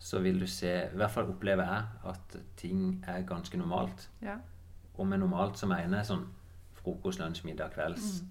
så 0.00 0.18
vil 0.24 0.40
du 0.40 0.46
se 0.48 0.70
I 0.86 0.96
hvert 0.96 1.12
fall 1.12 1.28
opplever 1.28 1.68
jeg 1.68 2.12
at 2.12 2.36
ting 2.56 3.04
er 3.08 3.26
ganske 3.28 3.58
normalt. 3.60 4.08
Ja. 4.24 4.38
Og 4.96 5.06
med 5.06 5.20
normalt 5.20 5.58
så 5.60 5.68
mener 5.68 6.00
jeg 6.00 6.08
sånn 6.08 6.26
frokost, 6.80 7.20
lunsj, 7.20 7.44
middag, 7.44 7.74
kvelds. 7.74 8.22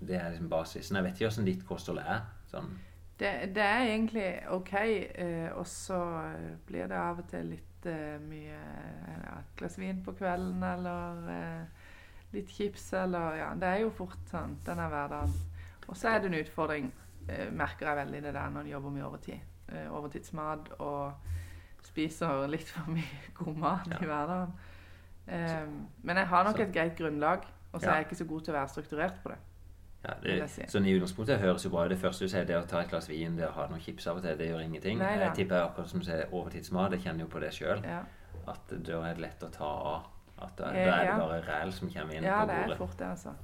Det 0.00 0.16
er 0.16 0.30
liksom 0.32 0.48
basisen. 0.48 0.96
Jeg 0.96 1.04
vet 1.04 1.18
ikke 1.18 1.28
åssen 1.28 1.48
ditt 1.48 1.66
kosthold 1.68 2.00
er. 2.00 2.22
Sånn. 2.48 2.70
Det, 3.20 3.30
det 3.52 3.64
er 3.64 3.82
egentlig 3.84 4.28
OK, 4.48 4.72
eh, 4.80 5.50
og 5.52 5.66
så 5.68 5.98
blir 6.66 6.88
det 6.88 6.96
av 6.96 7.20
og 7.20 7.28
til 7.28 7.50
litt 7.52 7.88
eh, 7.90 8.16
mye 8.24 8.56
eh, 8.56 9.18
ja, 9.26 9.34
et 9.42 9.52
glass 9.60 9.76
vin 9.76 10.00
på 10.04 10.14
kvelden, 10.16 10.64
eller 10.64 11.28
eh, 11.34 11.90
litt 12.32 12.48
chips, 12.56 12.88
eller 12.96 13.36
Ja, 13.42 13.50
det 13.60 13.68
er 13.68 13.84
jo 13.84 13.92
fort 13.92 14.24
sånn 14.32 14.56
denne 14.64 14.88
hverdagen. 14.88 15.36
Og 15.90 15.98
så 16.00 16.14
er 16.14 16.22
det 16.22 16.30
en 16.30 16.40
utfordring, 16.40 16.88
eh, 17.28 17.50
merker 17.52 17.90
jeg 17.90 18.00
veldig 18.06 18.24
det 18.24 18.34
der 18.38 18.56
når 18.56 18.64
en 18.64 18.72
jobber 18.72 18.96
mye 18.96 19.08
overtid. 19.10 19.44
Eh, 19.72 19.86
overtidsmat 19.94 20.72
og 20.78 21.12
spiser 21.82 22.46
litt 22.50 22.68
for 22.68 22.90
mye 22.90 23.20
god 23.38 23.56
mat 23.56 23.86
Ja. 23.90 23.98
i 24.02 24.06
hverdagen. 24.06 24.52
Eh, 25.28 25.66
men 26.02 26.16
jeg 26.16 26.26
har 26.26 26.44
nok 26.44 26.56
Så- 26.56 26.62
et 26.62 26.72
greit 26.74 26.96
grunnlag, 26.98 27.44
og 27.72 27.80
så 27.80 27.86
Ja. 27.86 27.90
er 27.92 27.96
jeg 27.96 28.06
ikke 28.08 28.16
så 28.18 28.26
god 28.28 28.40
til 28.44 28.54
å 28.54 28.56
være 28.56 28.68
strukturert 28.68 29.14
på 29.22 29.28
det. 29.30 29.38
Ja, 30.02 30.14
det, 30.22 30.50
si. 30.50 30.62
sånn 30.62 30.86
I 30.88 30.94
utgangspunktet 30.98 31.38
høres 31.40 31.62
jo 31.64 31.70
bra. 31.70 31.86
Det 31.88 31.98
første 31.98 32.24
du 32.24 32.28
sier, 32.28 32.44
det 32.44 32.56
å 32.56 32.66
ta 32.66 32.80
et 32.80 32.88
glass 32.88 33.06
vin, 33.08 33.36
det 33.36 33.46
å 33.46 33.52
ha 33.52 33.66
noen 33.68 33.80
chips 33.80 34.06
av 34.06 34.16
og 34.16 34.22
til, 34.22 34.36
det 34.38 34.48
gjør 34.48 34.60
ingenting. 34.64 34.98
Nei 34.98 35.18
jeg 35.18 35.34
tipper 35.34 35.60
akkurat 35.68 35.88
som 35.88 36.00
du 36.00 36.06
sier, 36.06 36.24
overtidsmat. 36.32 36.90
Jeg 36.92 37.00
kjenner 37.04 37.20
jo 37.20 37.26
på 37.26 37.40
det 37.40 37.52
sjøl. 37.52 37.82
Ja, 37.84 38.00
At 38.48 38.66
da 38.68 39.02
er 39.04 39.14
det 39.14 39.18
lett 39.20 39.40
å 39.42 39.50
ta 39.52 39.64
av. 39.64 40.06
At 40.40 40.56
da, 40.56 40.64
da 40.64 40.70
er 40.72 41.04
det 41.12 41.20
bare 41.20 41.42
ræl 41.42 41.72
som 41.72 41.90
kommer 41.90 42.14
inn 42.14 42.22
ja 42.24 42.40
på 42.40 42.46
det 42.46 42.70
er 42.70 42.76
fort 42.76 42.96
det, 42.98 43.06
altså. 43.10 43.34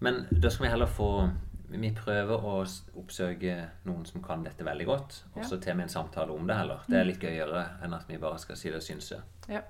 Men 0.00 0.26
da 0.42 0.48
skal 0.50 0.66
vi 0.66 0.70
heller 0.70 0.86
få 0.90 1.30
Vi 1.68 1.90
prøver 1.96 2.44
å 2.44 2.58
oppsøke 3.00 3.54
noen 3.88 4.04
som 4.06 4.22
kan 4.22 4.42
dette 4.44 4.64
veldig 4.64 4.86
godt, 4.86 5.24
og 5.34 5.42
Ja. 5.42 5.48
så 5.48 5.56
tar 5.60 5.74
vi 5.74 5.82
en 5.82 5.88
samtale 5.88 6.30
om 6.32 6.46
det 6.46 6.56
heller. 6.56 6.80
Det 6.88 6.98
er 7.00 7.04
litt 7.04 7.20
gøyere 7.20 7.64
enn 7.82 7.94
at 7.94 8.04
vi 8.08 8.18
bare 8.18 8.38
skal 8.38 8.56
si 8.56 8.68
det 8.68 8.76
og 8.76 8.82
synse. 8.82 9.22
Ja. 9.48 9.60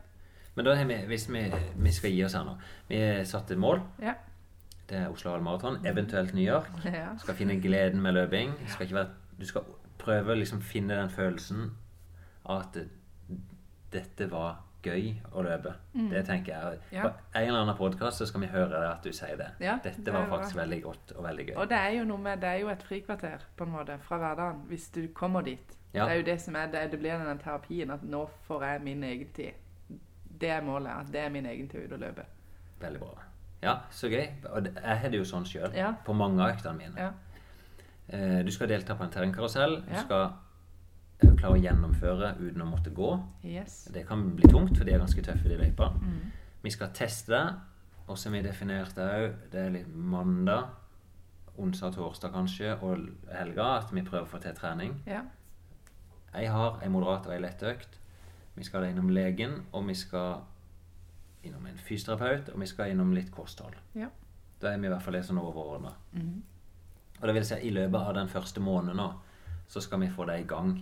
Men 0.56 0.64
da 0.64 0.74
har 0.74 0.84
vi, 0.84 0.94
hvis 1.06 1.28
vi, 1.28 1.52
vi 1.76 1.90
skal 1.92 2.10
gi 2.10 2.24
oss 2.24 2.34
her 2.34 2.44
nå 2.44 2.56
Vi 2.88 2.96
har 3.00 3.24
satt 3.24 3.50
et 3.50 3.58
mål. 3.58 3.80
Ja. 4.02 4.14
Det 4.86 4.98
er 4.98 5.08
Oslo 5.10 5.30
Hall 5.32 5.40
Maraton, 5.42 5.78
eventuelt 5.86 6.34
New 6.34 6.44
York. 6.44 6.68
ja. 6.84 7.16
skal 7.18 7.34
finne 7.34 7.60
gleden 7.60 8.02
med 8.02 8.14
løping. 8.14 8.52
Skal 8.68 8.90
være, 8.92 9.08
du 9.40 9.46
skal 9.46 9.62
prøve 9.98 10.32
å 10.34 10.38
liksom 10.38 10.60
finne 10.62 10.94
den 10.98 11.08
følelsen 11.10 11.70
av 12.44 12.60
at 12.66 12.78
dette 13.94 14.30
var 14.30 14.58
gøy 14.84 15.14
å 15.32 15.42
løpe. 15.46 15.72
Det 16.10 16.22
tenker 16.26 16.52
jeg. 16.52 16.78
Ja. 16.92 17.02
På 17.08 17.10
en 17.38 17.46
eller 17.48 17.60
annen 17.64 17.76
podkast 17.78 18.22
skal 18.26 18.40
vi 18.44 18.46
høre 18.52 18.82
at 18.90 19.02
du 19.02 19.10
sier 19.12 19.36
det. 19.40 19.48
Ja, 19.60 19.78
dette 19.84 20.02
det 20.04 20.12
var 20.14 20.22
er 20.22 20.28
bra. 20.28 20.36
faktisk 20.38 20.56
veldig 20.60 20.82
godt 20.82 21.12
og 21.16 21.24
veldig 21.24 21.46
gøy. 21.48 21.56
Og 21.56 21.68
det 21.70 21.78
er 21.78 21.90
jo 21.98 22.04
noe 22.04 22.18
med, 22.18 22.40
det 22.40 22.48
er 22.52 22.60
jo 22.62 22.68
et 22.72 22.82
frikvarter 22.82 23.44
på 23.56 23.64
en 23.64 23.72
måte 23.74 23.98
fra 24.06 24.18
hverdagen, 24.22 24.62
hvis 24.68 24.88
du 24.94 25.02
kommer 25.14 25.42
dit. 25.42 25.76
Ja. 25.94 26.04
Det 26.04 26.12
er 26.12 26.16
jo 26.16 26.22
det 26.30 26.40
som 26.40 26.56
er, 26.56 26.66
det, 26.72 26.90
det 26.92 26.98
blir 27.00 27.18
den 27.24 27.38
terapien, 27.38 27.90
at 27.90 28.02
nå 28.02 28.24
får 28.48 28.64
jeg 28.64 28.82
min 28.82 29.04
egen 29.04 29.28
tid. 29.36 29.52
Det 30.40 30.50
er 30.50 30.60
målet, 30.66 30.90
at 30.90 31.12
det 31.12 31.20
er 31.20 31.30
min 31.30 31.46
egen 31.46 31.68
tid 31.70 31.92
å 31.92 31.96
løpe. 31.96 32.24
Veldig 32.80 33.00
bra. 33.00 33.22
Ja, 33.62 33.76
så 33.90 34.08
gøy. 34.10 34.26
Og 34.50 34.66
jeg 34.74 34.96
har 35.00 35.08
det 35.08 35.18
jo 35.20 35.24
sånn 35.24 35.44
sjøl. 35.46 35.70
Ja. 35.74 35.92
På 36.04 36.12
mange 36.12 36.42
av 36.42 36.50
øktene 36.56 36.76
mine. 36.76 36.98
Ja. 37.00 37.12
Eh, 38.08 38.42
Du 38.44 38.50
skal 38.52 38.68
delta 38.68 38.94
på 38.98 39.04
en 39.06 39.10
terrengkarusell. 39.14 39.78
Du 39.86 39.92
Ja. 39.94 40.02
skal 40.02 40.32
klare 41.32 41.56
å 41.56 41.62
gjennomføre 41.62 42.34
uten 42.40 42.62
å 42.64 42.68
måtte 42.68 42.92
gå. 42.94 43.10
Yes. 43.46 43.84
Det 43.94 44.04
kan 44.08 44.26
bli 44.36 44.48
tungt, 44.50 44.76
for 44.76 44.84
de 44.84 44.94
er 44.94 45.02
ganske 45.02 45.24
tøffe, 45.24 45.48
de 45.48 45.58
løypene. 45.60 46.00
Mm. 46.00 46.32
Vi 46.64 46.72
skal 46.74 46.92
teste 46.96 47.32
det. 47.32 47.44
Og 48.04 48.18
som 48.20 48.34
vi 48.36 48.42
definerte 48.44 49.00
òg, 49.00 49.36
det 49.52 49.60
er 49.62 49.70
litt 49.78 49.92
mandag, 49.96 50.74
onsdag 51.56 51.94
torsdag 51.96 52.34
kanskje, 52.34 52.74
og 52.84 53.06
helga, 53.32 53.68
at 53.78 53.94
vi 53.96 54.04
prøver 54.04 54.26
å 54.26 54.28
få 54.28 54.40
til 54.44 54.56
trening. 54.58 54.98
Ja. 55.08 55.22
Jeg 56.34 56.50
har 56.52 56.82
ei 56.82 56.90
moderat 56.92 57.28
og 57.30 57.32
ei 57.32 57.40
lett 57.40 57.62
økt. 57.64 57.96
Vi 58.54 58.66
skal 58.66 58.90
innom 58.90 59.08
legen, 59.14 59.62
og 59.72 59.86
vi 59.88 59.96
skal 59.96 60.42
innom 61.44 61.64
en 61.66 61.80
fysioterapeut, 61.80 62.52
og 62.52 62.60
vi 62.60 62.68
skal 62.68 62.92
innom 62.92 63.14
litt 63.16 63.32
kosthold. 63.32 63.76
Ja. 63.96 64.10
Da 64.60 64.72
er 64.72 64.80
vi 64.82 64.88
i 64.88 64.92
hvert 64.92 65.04
fall 65.04 65.16
det 65.16 65.24
sånn 65.26 65.40
overordna. 65.40 65.94
Mm. 66.12 66.42
Og 67.20 67.28
det 67.28 67.34
vil 67.38 67.46
si, 67.46 67.60
i 67.68 67.72
løpet 67.72 68.00
av 68.00 68.14
den 68.18 68.30
første 68.32 68.60
måneden 68.60 69.00
nå, 69.00 69.08
så 69.68 69.80
skal 69.80 70.02
vi 70.02 70.12
få 70.12 70.26
det 70.28 70.42
i 70.42 70.48
gang. 70.48 70.76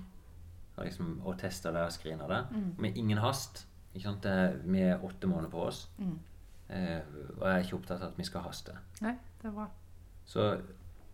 Og, 0.76 0.84
liksom, 0.84 1.20
og 1.24 1.38
teste 1.38 1.72
det 1.74 1.84
og 1.84 1.92
skrine 1.92 2.28
det. 2.30 2.42
Med 2.78 2.96
ingen 2.96 3.18
hast. 3.18 3.66
Vi 3.92 4.80
er 4.80 5.04
åtte 5.04 5.28
måneder 5.28 5.50
på 5.52 5.66
oss. 5.66 5.84
Mm. 5.98 6.18
Eh, 6.72 7.00
og 7.38 7.48
jeg 7.48 7.54
er 7.54 7.64
ikke 7.64 7.76
opptatt 7.76 8.00
av 8.00 8.12
at 8.12 8.18
vi 8.18 8.24
skal 8.24 8.46
haste. 8.46 8.76
Nei, 9.04 9.12
det 9.42 9.50
er 9.50 9.56
bra. 9.56 9.66
Så 10.24 10.46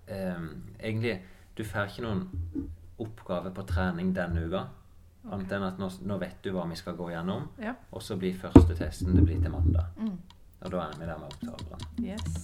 eh, 0.06 0.42
egentlig 0.78 1.22
Du 1.56 1.64
får 1.64 1.88
ikke 1.88 2.04
noen 2.04 2.68
oppgave 3.02 3.50
på 3.54 3.64
trening 3.66 4.12
denne 4.14 4.44
uka. 4.46 4.61
Annet 5.28 5.52
enn 5.56 5.64
at 5.66 5.80
nå, 5.82 5.88
nå 6.06 6.18
vet 6.22 6.38
du 6.44 6.52
hva 6.54 6.68
vi 6.70 6.78
skal 6.78 6.94
gå 6.98 7.09
gjennom. 7.11 7.48
Ja. 7.62 7.74
Og 7.90 8.02
så 8.02 8.16
blir 8.20 8.38
første 8.38 8.76
testen 8.78 9.16
det 9.18 9.24
blir 9.26 9.42
til 9.42 9.50
mandag. 9.50 9.90
Mm. 9.98 10.14
Og 10.61 10.70
da 10.74 10.84
er 10.86 11.00
vi 11.00 11.11
der 11.11 11.18
med 11.18 11.26
opptakeren. 11.32 11.82
Yes. 11.98 12.38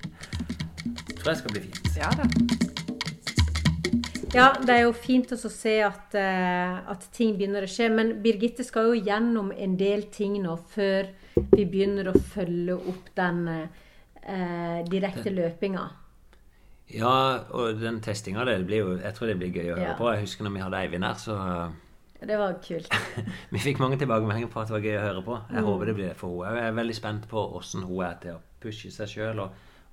Tror 1.20 1.32
jeg 1.32 1.40
skal 1.40 1.56
bli 1.56 1.64
fint. 1.68 1.96
Ja 1.96 2.12
da. 2.20 2.28
Ja, 4.30 4.52
det 4.62 4.70
er 4.76 4.84
jo 4.84 4.92
fint 4.94 5.32
å 5.34 5.36
se 5.50 5.72
at, 5.82 6.14
eh, 6.14 6.76
at 6.92 7.06
ting 7.12 7.32
begynner 7.38 7.64
å 7.66 7.70
skje. 7.70 7.88
Men 7.90 8.12
Birgitte 8.22 8.62
skal 8.66 8.92
jo 8.92 9.00
gjennom 9.02 9.50
en 9.56 9.76
del 9.76 10.04
ting 10.14 10.36
nå 10.44 10.54
før 10.70 11.08
vi 11.50 11.64
begynner 11.66 12.12
å 12.12 12.14
følge 12.14 12.76
opp 12.78 13.10
den 13.18 13.40
eh, 13.50 14.84
direkte 14.86 15.32
løpinga. 15.34 15.88
Ja, 16.90 17.12
og 17.54 17.78
den 17.82 18.00
testinga, 18.02 18.44
det 18.46 18.56
blir 18.66 18.80
jo 18.82 18.94
Jeg 18.98 19.14
tror 19.14 19.28
det 19.30 19.36
blir 19.38 19.52
gøy 19.54 19.68
å 19.72 19.76
høre 19.76 19.92
Ja. 19.92 19.98
på. 19.98 20.10
Jeg 20.14 20.24
husker 20.24 20.44
når 20.46 20.54
vi 20.56 20.64
hadde 20.64 20.80
Eivind 20.80 21.04
her, 21.06 21.14
så 21.14 21.36
Det 22.20 22.36
var 22.36 22.54
kult. 22.62 22.90
Vi 23.50 23.58
fikk 23.58 23.78
mange 23.80 23.96
tilbakemeldinger 23.96 24.50
på 24.52 24.60
at 24.60 24.68
det 24.68 24.74
var 24.74 24.82
gøy 24.84 24.96
å 24.98 25.04
høre 25.06 25.22
på. 25.24 25.36
Mm. 25.40 25.54
Jeg 25.54 25.64
håper 25.64 25.86
det 25.86 25.94
blir 25.94 26.08
det 26.10 26.16
for 26.16 26.44
henne. 26.44 26.58
Jeg 26.60 26.68
er 26.68 26.76
veldig 26.76 26.96
spent 26.98 27.28
på 27.30 27.44
åssen 27.56 27.82
hun 27.88 28.02
er 28.04 28.18
til 28.20 28.34
å 28.34 28.42
pushe 28.60 28.90
seg 28.92 29.08
sjøl, 29.08 29.40
og 29.40 29.50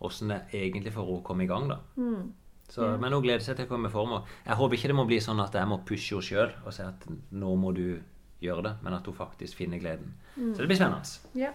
åssen 0.09 0.33
det 0.33 0.41
egentlig 0.51 0.91
får 0.93 1.05
henne 1.07 1.21
å 1.21 1.23
komme 1.23 1.45
i 1.45 1.47
gang. 1.47 1.69
da. 1.69 1.77
Mm. 1.95 2.33
Så, 2.68 2.84
Men 2.99 3.13
hun 3.15 3.24
gleder 3.24 3.43
seg 3.43 3.55
til 3.55 3.68
å 3.68 3.72
komme 3.72 3.88
i 3.88 3.93
form. 3.93 4.18
Jeg 4.43 4.59
håper 4.59 4.78
ikke 4.78 4.91
det 4.91 4.97
må 4.97 5.05
bli 5.07 5.22
sånn 5.24 5.39
at 5.39 5.55
jeg 5.55 5.70
må 5.70 5.80
pushe 5.88 6.18
henne 6.18 6.28
sjøl 6.28 6.51
og 6.65 6.74
si 6.76 6.84
at 6.84 7.05
nå 7.32 7.53
må 7.59 7.72
du 7.76 8.01
gjøre 8.43 8.65
det, 8.68 8.74
men 8.84 8.97
at 8.97 9.07
hun 9.07 9.15
faktisk 9.18 9.61
finner 9.61 9.80
gleden. 9.82 10.11
Mm. 10.36 10.51
Så 10.51 10.61
det 10.61 10.68
blir 10.70 10.80
spennende. 10.80 11.38
Ja. 11.38 11.53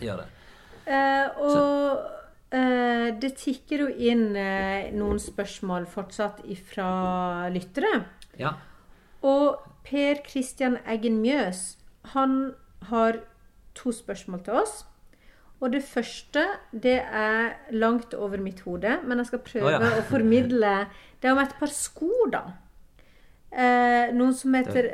Gjør 0.00 0.22
det. 0.22 0.28
Eh, 0.84 1.40
og 1.40 2.54
eh, 2.54 3.08
det 3.20 3.32
tikker 3.40 3.86
jo 3.86 3.88
inn 3.88 4.36
eh, 4.36 4.92
noen 4.94 5.20
spørsmål 5.22 5.88
fortsatt 5.90 6.44
fra 6.68 7.48
lyttere. 7.52 8.04
Ja. 8.40 8.54
Og 9.24 9.64
Per 9.84 10.20
Christian 10.28 10.78
Eggen 10.84 11.22
Mjøs, 11.24 11.78
han 12.14 12.54
har 12.90 13.22
to 13.76 13.92
spørsmål 13.92 14.44
til 14.44 14.60
oss. 14.60 14.82
Og 15.64 15.72
det 15.72 15.80
første, 15.86 16.42
det 16.76 16.98
er 17.00 17.54
langt 17.72 18.12
over 18.18 18.36
mitt 18.44 18.60
hode, 18.66 18.98
men 19.08 19.22
jeg 19.22 19.30
skal 19.30 19.40
prøve 19.46 19.70
Å, 19.70 19.72
ja. 19.78 19.92
å 19.96 20.02
formidle 20.10 20.72
Det 21.22 21.30
er 21.30 21.32
om 21.32 21.40
et 21.40 21.54
par 21.56 21.72
sko, 21.72 22.10
da. 22.32 22.42
Eh, 23.54 24.10
noen 24.12 24.34
som 24.36 24.52
heter 24.58 24.90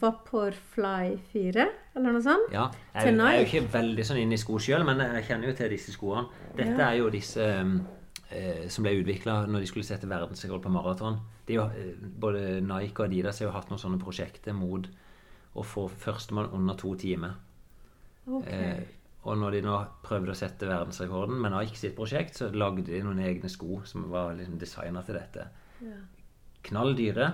Vaporfly 0.00 1.16
4, 1.32 1.64
eller 1.96 2.12
noe 2.14 2.22
sånt. 2.22 2.52
Ja, 2.54 2.68
jeg, 2.94 3.14
jeg 3.14 3.24
er 3.24 3.38
jo 3.40 3.46
ikke 3.48 3.72
veldig 3.72 4.04
sånn 4.06 4.20
inne 4.22 4.36
i 4.36 4.42
sko 4.42 4.58
sjøl, 4.62 4.84
men 4.86 5.00
jeg 5.02 5.24
kjenner 5.30 5.50
jo 5.50 5.56
til 5.58 5.72
disse 5.72 5.94
skoene. 5.94 6.26
Dette 6.58 6.76
Ja. 6.76 6.90
er 6.90 6.98
jo 7.00 7.08
disse 7.10 7.48
eh, 8.30 8.68
som 8.70 8.84
ble 8.86 8.92
utvikla 9.00 9.40
når 9.50 9.64
de 9.64 9.70
skulle 9.72 9.88
sette 9.88 10.06
verdensrekord 10.10 10.62
på 10.62 10.70
maraton. 10.74 11.18
Eh, 11.50 11.96
Både 12.22 12.60
Nike 12.62 13.00
og 13.02 13.08
Adidas 13.08 13.40
har 13.40 13.48
jo 13.48 13.54
hatt 13.56 13.70
noen 13.72 13.82
sånne 13.82 13.98
prosjekter 14.02 14.54
mot 14.54 14.86
å 15.56 15.64
få 15.66 15.88
førstemann 15.90 16.52
under 16.54 16.76
to 16.78 16.94
timer. 17.00 17.34
Ok. 18.30 18.46
Og 19.28 19.36
når 19.36 19.56
de 19.56 19.60
nå 19.66 19.76
prøvde 20.04 20.32
å 20.32 20.38
sette 20.38 20.68
verdensrekorden 20.68 21.40
med 21.42 21.52
Nike 21.52 21.76
sitt 21.76 21.96
prosjekt, 21.96 22.38
så 22.38 22.48
lagde 22.54 22.86
de 22.86 23.02
noen 23.04 23.20
egne 23.20 23.50
sko 23.52 23.82
som 23.84 24.06
var 24.12 24.32
liksom 24.38 24.56
designa 24.60 25.02
til 25.04 25.18
dette. 25.18 25.44
Ja. 25.84 25.98
Knall 26.70 26.94
dyre, 26.96 27.28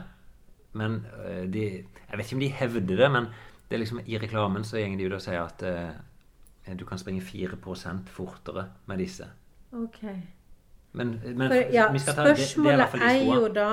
men 0.77 1.01
eh, 1.25 1.45
de 1.51 1.67
Jeg 1.67 2.19
vet 2.19 2.27
ikke 2.27 2.37
om 2.37 2.43
de 2.43 2.53
hevder 2.61 3.03
det, 3.03 3.11
men 3.13 3.29
det 3.69 3.77
er 3.77 3.83
liksom 3.83 4.01
i 4.05 4.19
reklamen 4.23 4.65
så 4.65 4.79
går 4.79 4.99
de 4.99 5.07
ut 5.07 5.17
og 5.17 5.23
sier 5.23 5.43
at 5.43 5.63
eh, 5.67 6.75
du 6.79 6.85
kan 6.87 6.99
springe 6.99 7.23
4% 7.23 8.11
fortere 8.11 8.67
med 8.87 8.99
disse. 8.99 9.27
Ok. 9.73 10.03
Men, 10.93 11.21
men 11.23 11.49
For, 11.49 11.55
ja, 11.71 11.93
vi 11.93 11.99
skal 12.03 12.15
ta, 12.15 12.27
det, 12.29 12.37
det 12.37 12.43
er 12.43 12.47
spørsmålet 12.47 13.03
er 13.03 13.25
jo 13.25 13.49
da 13.55 13.71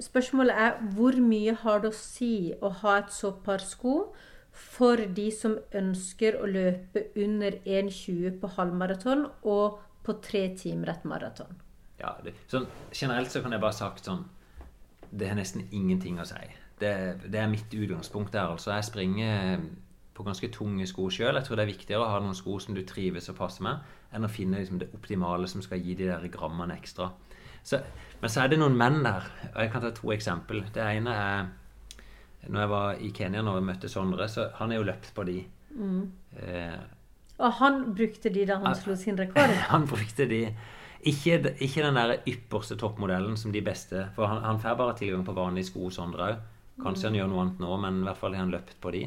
spørsmålet 0.00 0.54
er 0.54 0.72
hvor 0.94 1.16
mye 1.22 1.54
har 1.62 1.82
det 1.82 1.90
å 1.90 1.96
si 1.96 2.52
å 2.62 2.70
ha 2.82 2.98
et 3.00 3.14
så 3.14 3.32
par 3.44 3.62
sko 3.64 4.12
for 4.60 5.00
de 5.16 5.28
som 5.34 5.56
ønsker 5.76 6.38
å 6.40 6.48
løpe 6.48 7.06
under 7.20 7.56
1,20 7.64 8.38
på 8.40 8.52
halvmaraton 8.56 9.26
og 9.48 9.80
på 10.06 10.16
tre 10.24 10.46
timer 10.58 10.94
et 10.94 11.04
maraton? 11.08 11.58
Ja, 12.00 12.14
det, 12.24 12.34
sånn, 12.48 12.68
generelt 12.96 13.32
så 13.32 13.42
kan 13.44 13.52
jeg 13.52 13.60
bare 13.60 13.76
sagt 13.76 14.06
sånn 14.08 14.22
Det 15.10 15.26
har 15.28 15.36
nesten 15.36 15.66
ingenting 15.74 16.20
å 16.22 16.24
si. 16.28 16.38
Det, 16.80 16.92
det 17.26 17.40
er 17.40 17.48
mitt 17.50 17.72
utgangspunkt 17.74 18.32
der. 18.32 18.52
altså. 18.54 18.70
Jeg 18.76 18.86
springer 18.86 19.58
på 20.14 20.24
ganske 20.24 20.50
tunge 20.54 20.86
sko 20.86 21.08
sjøl. 21.10 21.34
Jeg 21.34 21.48
tror 21.48 21.58
det 21.58 21.64
er 21.64 21.72
viktigere 21.72 22.04
å 22.04 22.12
ha 22.12 22.20
noen 22.22 22.36
sko 22.38 22.60
som 22.62 22.76
du 22.76 22.84
trives 22.86 23.26
og 23.32 23.38
passer 23.40 23.66
med, 23.66 23.82
enn 24.14 24.26
å 24.26 24.30
finne 24.30 24.60
liksom, 24.60 24.78
det 24.78 24.92
optimale 24.94 25.50
som 25.50 25.64
skal 25.64 25.82
gi 25.82 25.96
de 25.98 26.06
der 26.12 26.28
grammene 26.32 26.76
ekstra. 26.78 27.10
Så, 27.66 27.80
men 28.20 28.32
så 28.32 28.44
er 28.44 28.52
det 28.52 28.60
noen 28.60 28.78
menn 28.78 29.02
der, 29.04 29.26
og 29.50 29.58
jeg 29.64 29.72
kan 29.74 29.82
ta 29.84 29.90
to 29.96 30.12
eksempel. 30.14 30.62
Det 30.72 30.84
ene 30.84 31.16
er 31.16 31.50
når 32.48 32.60
jeg 32.60 32.70
var 32.72 33.00
i 33.04 33.10
Kenya 33.16 33.42
når 33.44 33.58
jeg 33.58 33.66
møtte 33.68 33.90
Sondre, 33.92 34.28
så 34.28 34.48
han 34.58 34.72
er 34.72 34.80
jo 34.80 34.86
løpt 34.88 35.12
på 35.16 35.24
de. 35.28 35.38
Eh, 36.40 36.78
Og 37.40 37.52
han 37.60 37.82
brukte 37.96 38.32
de 38.32 38.46
da 38.48 38.60
han 38.62 38.76
slo 38.76 38.96
sin 38.96 39.18
rekord? 39.18 39.52
han 39.72 39.86
brukte 39.88 40.26
de 40.30 40.46
ikke, 41.00 41.54
ikke 41.60 41.84
den 41.84 41.96
der 41.96 42.16
ypperste 42.28 42.76
toppmodellen 42.80 43.36
som 43.40 43.52
de 43.52 43.62
beste. 43.64 44.08
For 44.16 44.28
han, 44.28 44.42
han 44.44 44.60
får 44.60 44.78
bare 44.80 44.96
tilgang 44.98 45.24
på 45.26 45.36
vanlige 45.36 45.70
sko 45.70 45.90
Sondre 45.92 46.30
òg. 46.30 46.42
Kanskje 46.80 47.10
han 47.10 47.18
gjør 47.18 47.28
noe 47.28 47.44
annet 47.44 47.60
nå, 47.60 47.76
men 47.80 48.00
i 48.00 48.06
hvert 48.08 48.20
fall 48.20 48.36
har 48.36 48.44
han 48.46 48.52
løpt 48.54 48.78
på 48.80 48.92
de. 48.94 49.04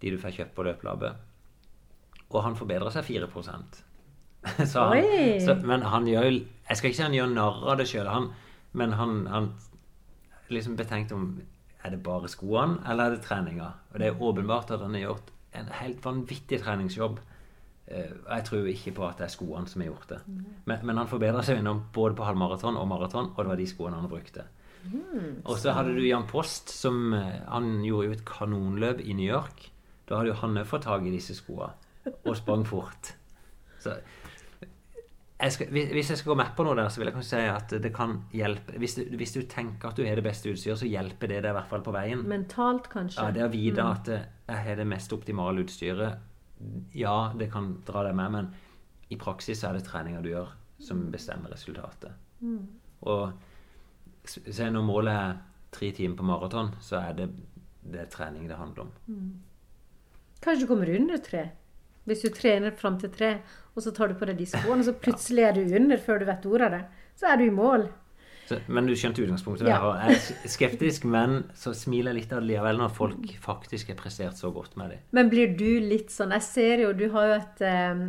De 0.00 0.12
du 0.12 0.20
får 0.20 0.36
kjøpt 0.38 0.54
på 0.56 0.64
løpelabbet. 0.64 1.16
Og 2.32 2.40
han 2.44 2.56
forbedrer 2.56 2.92
seg 2.92 3.04
4 3.04 3.28
så 4.72 4.82
han, 4.90 5.06
så, 5.40 5.54
Men 5.64 5.82
han 5.88 6.04
gjør 6.04 6.26
jo 6.28 6.32
Jeg 6.68 6.76
skal 6.76 6.90
ikke 6.90 6.96
si 6.98 7.02
han 7.06 7.14
gjør 7.16 7.30
narr 7.32 7.62
av 7.72 7.78
det 7.80 7.86
sjøl, 7.88 8.10
men 8.76 8.92
han, 8.92 9.26
han 9.26 9.46
liksom 10.52 10.76
betenkte 10.76 11.16
om 11.16 11.30
Er 11.84 11.92
det 11.92 12.02
bare 12.02 12.30
skoene, 12.32 12.80
eller 12.88 13.04
er 13.04 13.14
det 13.14 13.24
treninga? 13.26 13.70
Og 13.92 14.00
det 14.00 14.08
er 14.08 14.20
åpenbart 14.22 14.72
at 14.72 14.80
han 14.80 14.96
har 14.96 15.04
gjort 15.04 15.30
en 15.54 15.70
helt 15.80 16.04
vanvittig 16.04 16.60
treningsjobb. 16.62 17.18
Eh, 17.86 18.12
jeg 18.30 18.44
tror 18.48 18.68
ikke 18.70 18.94
på 18.96 19.06
at 19.06 19.20
det 19.20 19.26
er 19.26 19.34
skoene 19.34 19.68
som 19.68 19.84
har 19.84 19.90
gjort 19.90 20.14
det. 20.14 20.20
Men, 20.64 20.78
men 20.82 21.00
han 21.02 21.10
forbedra 21.10 21.44
seg 21.44 21.60
innom 21.60 21.84
både 21.92 22.16
på 22.16 22.24
halvmaraton 22.24 22.78
og 22.80 22.88
maraton, 22.88 23.32
og 23.34 23.42
det 23.42 23.52
var 23.52 23.60
de 23.60 23.68
skoene 23.68 24.00
han 24.00 24.08
brukte. 24.08 24.46
og 25.44 25.58
så 25.60 25.72
hadde 25.76 25.94
du 25.96 26.02
Jan 26.04 26.26
Post, 26.28 26.72
som 26.72 27.14
eh, 27.16 27.40
Han 27.48 27.84
gjorde 27.84 28.08
jo 28.08 28.16
et 28.16 28.24
kanonløp 28.28 29.00
i 29.04 29.12
New 29.12 29.28
York. 29.28 29.70
Da 30.08 30.18
hadde 30.18 30.32
jo 30.32 30.40
han 30.40 30.58
òg 30.60 30.68
fått 30.68 30.88
tak 30.88 31.04
i 31.04 31.12
disse 31.12 31.36
skoene, 31.36 31.72
og 32.24 32.36
sprang 32.36 32.64
fort. 32.68 33.14
Så 33.80 33.96
jeg 35.34 35.52
skal, 35.52 35.70
hvis 35.74 36.10
jeg 36.12 36.18
skal 36.20 36.30
gå 36.30 36.36
med 36.38 36.52
på 36.56 36.64
noe 36.66 36.76
der, 36.78 36.88
så 36.92 37.00
vil 37.00 37.08
jeg 37.10 37.16
kanskje 37.16 37.38
si 37.40 37.48
at 37.50 37.72
det 37.82 37.90
kan 37.94 38.12
hjelpe 38.32 38.76
Hvis 38.78 38.94
du, 38.94 39.02
hvis 39.18 39.32
du 39.34 39.40
tenker 39.50 39.90
at 39.90 39.98
du 39.98 40.04
har 40.06 40.14
det 40.20 40.24
beste 40.24 40.52
utstyret, 40.52 40.78
så 40.78 40.86
hjelper 40.88 41.32
det 41.32 41.40
deg 41.42 41.50
i 41.50 41.56
hvert 41.56 41.72
fall 41.72 41.82
på 41.84 41.94
veien. 41.94 42.22
Mentalt, 42.30 42.86
kanskje? 42.92 43.18
Ja, 43.18 43.34
Det 43.34 43.42
å 43.42 43.50
vite 43.52 43.82
at 43.82 44.10
eh, 44.14 44.28
jeg 44.46 44.66
har 44.68 44.78
det 44.78 44.86
mest 44.86 45.12
optimale 45.16 45.64
utstyret, 45.64 46.22
ja, 46.94 47.16
det 47.36 47.50
kan 47.52 47.72
dra 47.84 48.04
deg 48.06 48.14
med, 48.16 48.36
men 48.36 48.52
i 49.12 49.18
praksis 49.20 49.60
så 49.60 49.68
er 49.72 49.78
det 49.80 49.88
treninga 49.88 50.22
du 50.24 50.30
gjør, 50.30 50.54
som 50.80 51.02
bestemmer 51.12 51.52
resultatet. 51.52 52.14
Og 53.04 53.32
se 54.24 54.70
når 54.70 54.86
målet 54.86 55.18
er 55.18 55.34
tre 55.74 55.90
timer 55.96 56.16
på 56.16 56.28
maraton, 56.28 56.70
så 56.80 57.02
er 57.02 57.18
det, 57.18 57.28
det 57.82 58.04
er 58.04 58.12
trening 58.12 58.46
det 58.48 58.56
handler 58.56 58.86
om. 58.86 58.94
Kanskje 60.40 60.64
du 60.64 60.70
kommer 60.70 60.94
under 60.94 61.20
tre? 61.24 61.44
Hvis 62.04 62.24
du 62.24 62.30
trener 62.34 62.74
fram 62.76 62.98
til 63.00 63.12
tre, 63.12 63.34
og 63.74 63.82
så 63.82 63.92
tar 63.94 64.12
du 64.12 64.18
på 64.18 64.28
deg 64.28 64.38
de 64.38 64.46
skoene, 64.48 64.82
og 64.82 64.88
så 64.88 64.94
plutselig 64.96 65.44
er 65.46 65.56
du 65.56 65.76
under 65.78 66.00
før 66.00 66.20
du 66.20 66.26
vet 66.28 66.48
ordet 66.50 66.66
av 66.68 66.74
det. 66.76 66.82
Så 67.18 67.30
er 67.30 67.40
du 67.40 67.46
i 67.46 67.54
mål. 67.54 67.88
Så, 68.44 68.58
men 68.68 68.84
du 68.84 68.92
skjønte 68.98 69.22
utgangspunktet? 69.24 69.68
Ja. 69.70 69.78
Jeg 70.04 70.18
er 70.18 70.50
skeptisk, 70.52 71.06
men 71.08 71.46
så 71.56 71.72
smiler 71.76 72.12
jeg 72.12 72.24
litt 72.24 72.34
av 72.34 72.42
det 72.42 72.50
likevel 72.50 72.80
når 72.82 72.92
folk 72.92 73.32
faktisk 73.40 73.94
har 73.94 73.98
prestert 74.00 74.36
så 74.40 74.50
godt 74.52 74.76
med 74.80 74.92
det. 74.92 75.00
Men 75.16 75.30
blir 75.32 75.54
du 75.56 75.80
litt 75.80 76.12
sånn 76.12 76.34
Jeg 76.36 76.44
ser 76.44 76.84
jo, 76.84 76.92
du 76.96 77.06
har 77.14 77.30
jo 77.30 77.38
et, 77.38 77.64
eh, 77.64 78.04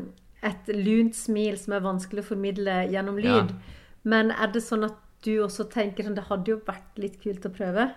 et 0.52 0.72
lunt 0.76 1.16
smil 1.16 1.56
som 1.62 1.78
er 1.78 1.86
vanskelig 1.86 2.26
å 2.26 2.30
formidle 2.34 2.82
gjennom 2.91 3.22
lyd. 3.22 3.56
Men 4.04 4.34
er 4.36 4.52
det 4.52 4.66
sånn 4.66 4.84
at 4.89 5.00
du 5.26 5.38
også 5.41 5.70
tenker 5.72 6.06
sånn 6.06 6.18
Det 6.18 6.28
hadde 6.28 6.52
jo 6.52 6.60
vært 6.68 7.00
litt 7.02 7.16
kult 7.24 7.48
å 7.48 7.54
prøve? 7.54 7.88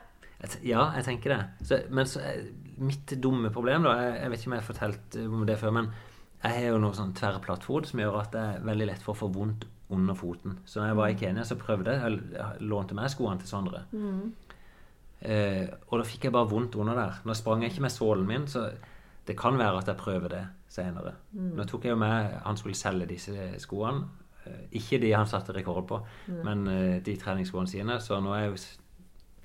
Ja, 0.63 0.93
jeg 0.95 1.05
tenker 1.09 1.35
det. 1.35 1.67
Så, 1.67 1.83
men 1.91 2.07
så, 2.07 2.23
er 2.23 2.47
mitt 2.81 3.15
dumme 3.23 3.51
problem, 3.55 3.87
da 3.87 3.97
Jeg, 3.99 4.15
jeg 4.23 4.31
vet 4.31 4.41
ikke 4.41 4.51
om 4.51 4.57
jeg 4.57 4.63
har 4.63 4.69
fortalt 4.73 5.19
eh, 5.19 5.33
om 5.39 5.47
det 5.49 5.59
før, 5.61 5.75
men 5.79 5.91
jeg 6.43 6.55
har 6.55 6.69
jo 6.69 6.83
noe 6.83 6.95
sånn 6.95 7.15
tverrplattfot 7.19 7.89
som 7.91 8.01
gjør 8.03 8.21
at 8.21 8.35
det 8.35 8.43
er 8.45 8.67
veldig 8.67 8.87
lett 8.93 9.03
for 9.03 9.17
å 9.17 9.21
få 9.25 9.31
vondt 9.35 9.67
under 9.95 10.15
foten. 10.15 10.59
Så 10.69 10.79
når 10.79 10.91
jeg 10.91 10.99
var 10.99 11.09
i 11.09 11.17
Kenya, 11.19 11.47
så 11.49 11.57
prøvde 11.59 11.97
jeg 11.97 12.21
Jeg 12.35 12.69
lånte 12.69 12.95
meg 12.95 13.11
skoene 13.11 13.41
til 13.41 13.51
Sondre. 13.51 13.83
Eh, 15.21 15.67
og 15.89 15.99
da 15.99 16.07
fikk 16.07 16.29
jeg 16.29 16.35
bare 16.37 16.51
vondt 16.51 16.77
under 16.79 16.95
der. 16.95 17.19
Nå 17.27 17.35
sprang 17.35 17.65
jeg 17.65 17.73
ikke 17.73 17.87
med 17.89 17.95
sålen 17.95 18.29
min, 18.29 18.47
så 18.47 18.69
det 19.27 19.37
kan 19.37 19.59
være 19.59 19.81
at 19.83 19.91
jeg 19.91 19.99
prøver 20.01 20.29
det 20.29 20.45
senere. 20.73 21.15
Nå 21.57 21.65
tok 21.69 21.85
jeg 21.85 21.97
jo 21.97 22.01
med 22.01 22.39
Han 22.45 22.57
skulle 22.57 22.79
selge 22.79 23.09
disse 23.11 23.49
skoene. 23.59 24.07
Eh, 24.45 24.69
ikke 24.79 25.01
de 25.03 25.13
han 25.13 25.27
satte 25.27 25.57
rekord 25.57 25.89
på, 25.89 25.99
men 26.45 26.69
eh, 26.69 27.03
de 27.03 27.17
treningsskoene 27.17 27.69
sine. 27.69 27.99
Så 28.01 28.21
nå 28.21 28.33
er 28.37 28.47
jeg 28.47 28.55
jo 28.55 28.63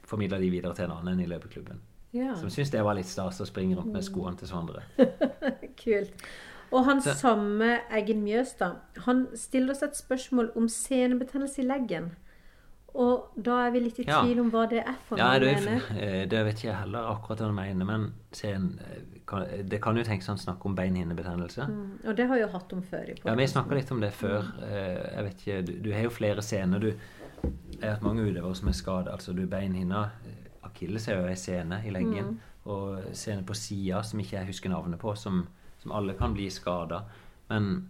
formidla 0.06 0.38
de 0.40 0.52
videre 0.52 0.76
til 0.76 0.86
en 0.86 0.98
annen 1.00 1.24
i 1.24 1.26
løpeklubben. 1.26 1.82
Ja, 2.14 2.36
Som 2.36 2.50
syntes 2.50 2.70
det 2.72 2.84
var 2.86 2.94
litt 2.94 3.06
stas 3.10 3.40
å 3.42 3.46
springe 3.50 3.76
rundt 3.76 3.92
med 3.94 4.04
skoene 4.06 4.38
til 4.38 4.48
Sondre. 4.48 4.84
kult. 5.84 6.14
Og 6.72 6.86
han 6.86 7.02
Så- 7.02 7.14
samme 7.18 7.80
Eggen 7.92 8.24
Mjøstad, 8.24 8.76
han 9.06 9.28
stiller 9.36 9.72
oss 9.74 9.84
et 9.84 9.96
spørsmål 9.98 10.52
om 10.58 10.68
senebetennelse 10.70 11.62
i 11.62 11.66
leggen. 11.68 12.12
Og 12.96 13.32
da 13.42 13.56
er 13.66 13.72
vi 13.74 13.80
litt 13.80 14.00
i 14.00 14.04
Ja. 14.06 14.22
tvil 14.22 14.40
om 14.40 14.52
hva 14.52 14.68
det 14.70 14.84
er 14.86 14.94
for 15.08 15.18
Ja, 15.18 15.32
noe. 15.32 15.40
det, 15.40 15.56
mener. 15.66 15.82
eh, 15.98 16.26
det 16.30 16.46
vet 16.46 16.62
jeg 16.64 16.76
heller 16.76 17.00
akkurat 17.16 17.40
hva 17.40 17.46
han 17.48 17.56
mener, 17.56 17.86
men 17.86 18.14
sen, 18.32 18.80
eh, 18.86 19.64
det 19.64 19.82
kan 19.82 19.96
jo 19.98 20.04
tenkes 20.04 20.28
han 20.28 20.38
snakker 20.38 20.66
om 20.68 20.76
beinhinnebetennelse. 20.76 21.66
Mm, 21.68 22.00
Og 22.08 22.16
det 22.16 22.28
har 22.28 22.36
vi 22.36 22.42
jo 22.42 22.48
hatt 22.50 22.74
om 22.74 22.82
før. 22.84 23.10
Ja, 23.26 23.34
Vi 23.36 23.48
snakka 23.48 23.74
litt 23.74 23.92
om 23.92 24.00
det 24.00 24.12
før. 24.14 24.44
Eh, 24.62 25.16
Jeg 25.16 25.24
vet 25.24 25.38
ikke, 25.48 25.66
Du, 25.66 25.74
du 25.90 25.92
har 25.94 26.04
jo 26.04 26.10
flere 26.10 26.42
scener. 26.42 26.80
Du, 26.80 26.88
jeg 26.94 27.82
har 27.82 27.94
hatt 27.96 28.04
mange 28.04 28.22
utøvere 28.32 28.56
som 28.56 28.68
er 28.68 28.74
skadet. 28.74 29.08
Altså, 29.12 29.34
du 29.36 29.48
beinhinna 29.48 30.10
Akilles 30.84 31.08
er 31.08 31.20
jo 31.22 31.28
ei 31.32 31.38
sene 31.40 31.80
i 31.88 31.92
leggen. 31.94 32.38
Og 32.66 33.10
sene 33.18 33.44
på 33.48 33.56
sida 33.56 34.02
som 34.04 34.20
ikke 34.20 34.38
jeg 34.38 34.50
husker 34.52 34.72
navnet 34.72 35.00
på, 35.00 35.16
som, 35.20 35.46
som 35.82 35.92
alle 35.96 36.16
kan 36.20 36.34
bli 36.36 36.50
skada. 36.52 37.04
Men 37.50 37.90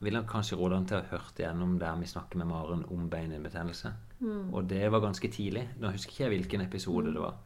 vil 0.00 0.16
han 0.16 0.26
kanskje 0.28 0.56
råde 0.56 0.76
han 0.78 0.86
til 0.88 0.96
å 0.96 1.00
ha 1.02 1.10
hørt 1.18 1.40
igjennom 1.40 1.78
der 1.80 1.96
vi 2.00 2.08
snakker 2.08 2.40
med 2.40 2.48
Maren 2.48 2.84
om 2.88 3.08
beinhinnebetennelse. 3.12 3.92
Og 4.52 4.64
det 4.68 4.86
var 4.92 5.00
ganske 5.04 5.28
tidlig. 5.32 5.66
Nå 5.80 5.92
husker 5.92 6.12
ikke 6.12 6.24
jeg 6.24 6.34
hvilken 6.36 6.64
episode 6.64 7.12
det 7.12 7.20
var. 7.20 7.36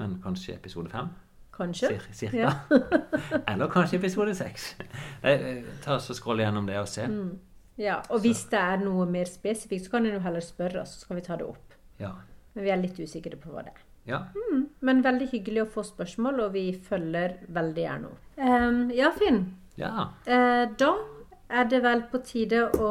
Men 0.00 0.18
kanskje 0.24 0.56
episode 0.56 0.90
fem? 0.92 1.08
Kanskje? 1.54 2.00
Cir. 2.12 2.32
Ja. 2.34 2.50
Eller 3.50 3.68
kanskje 3.70 4.00
episode 4.00 4.34
seks. 4.34 4.74
Eh, 5.22 5.62
Ta 5.84 5.96
oss 6.00 6.10
og 6.10 6.16
Scroll 6.18 6.42
gjennom 6.42 6.66
det 6.66 6.80
og 6.80 6.88
se. 6.90 7.06
Ja, 7.78 8.00
og 8.10 8.20
hvis 8.24 8.44
det 8.50 8.58
er 8.58 8.82
noe 8.82 9.06
mer 9.10 9.28
spesifikt, 9.30 9.86
så 9.86 9.94
kan 9.96 10.06
en 10.06 10.16
jo 10.16 10.22
heller 10.24 10.42
spørre 10.44 10.82
oss, 10.82 10.96
så 10.96 11.06
skal 11.06 11.18
vi 11.20 11.24
ta 11.26 11.36
det 11.38 11.46
opp. 11.46 11.74
Ja. 12.00 12.10
Men 12.54 12.66
vi 12.66 12.72
er 12.74 12.80
litt 12.80 12.98
usikre 13.00 13.38
på 13.40 13.52
hva 13.52 13.64
det 13.66 13.72
er. 13.74 13.82
Ja. 14.08 14.20
Men 14.84 15.02
veldig 15.04 15.30
hyggelig 15.32 15.64
å 15.64 15.70
få 15.78 15.84
spørsmål, 15.86 16.42
og 16.46 16.54
vi 16.56 16.66
følger 16.88 17.38
veldig 17.56 17.84
gjerne 17.86 18.10
opp. 18.10 18.24
Um, 18.36 18.80
ja, 18.94 19.10
Finn. 19.16 19.44
Ja. 19.80 20.10
Uh, 20.28 20.66
da 20.78 20.92
er 21.48 21.70
det 21.70 21.80
vel 21.84 22.04
på 22.10 22.20
tide 22.26 22.66
å 22.78 22.90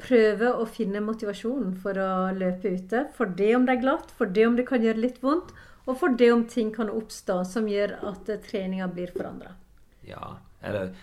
prøve 0.00 0.50
å 0.58 0.64
finne 0.66 1.02
motivasjonen 1.04 1.74
for 1.82 1.98
å 2.00 2.32
løpe 2.34 2.74
ute. 2.74 3.04
For 3.14 3.30
det 3.30 3.52
om 3.56 3.68
det 3.68 3.76
er 3.76 3.84
glatt, 3.84 4.10
for 4.18 4.30
det 4.30 4.46
om 4.48 4.58
det 4.58 4.66
kan 4.68 4.82
gjøre 4.82 5.04
litt 5.04 5.22
vondt, 5.22 5.54
og 5.84 5.98
for 6.00 6.16
det 6.18 6.30
om 6.32 6.44
ting 6.48 6.72
kan 6.74 6.90
oppstå 6.90 7.42
som 7.46 7.68
gjør 7.68 7.98
at 8.10 8.30
eh, 8.32 8.40
treninga 8.42 8.88
blir 8.90 9.12
forandra. 9.14 9.54
ja. 10.08 10.36
Eller, 10.64 10.94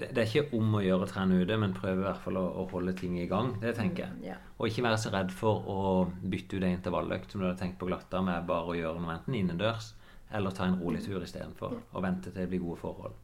det, 0.00 0.10
det 0.14 0.22
er 0.22 0.28
ikke 0.30 0.58
om 0.58 0.76
å 0.78 0.82
gjøre 0.84 1.06
å 1.06 1.10
trene 1.10 1.38
ute, 1.42 1.58
men 1.60 1.76
prøve 1.76 2.02
i 2.02 2.06
hvert 2.06 2.22
fall 2.24 2.38
å, 2.40 2.44
å 2.62 2.66
holde 2.72 2.94
ting 2.98 3.18
i 3.20 3.28
gang. 3.30 3.54
Det 3.62 3.74
tenker 3.78 4.06
jeg. 4.06 4.32
Ja. 4.32 4.36
Og 4.58 4.70
ikke 4.70 4.86
være 4.86 5.00
så 5.02 5.12
redd 5.14 5.32
for 5.34 5.68
å 5.70 5.78
bytte 6.22 6.58
ut 6.58 6.66
ei 6.66 6.74
intervalløkt 6.76 7.32
som 7.32 7.42
du 7.42 7.48
hadde 7.48 7.60
tenkt 7.62 7.78
på 7.80 7.88
glatta 7.90 8.22
med 8.24 8.46
bare 8.48 8.72
å 8.72 8.78
gjøre 8.78 9.02
noe 9.02 9.16
enten 9.18 9.38
innendørs 9.38 9.92
eller 10.34 10.52
ta 10.52 10.66
en 10.68 10.78
rolig 10.80 11.02
tur 11.04 11.22
istedenfor. 11.24 11.76
Og 11.92 12.04
vente 12.04 12.30
til 12.30 12.42
det 12.42 12.50
blir 12.52 12.64
gode 12.64 12.80
forhold. 12.82 13.16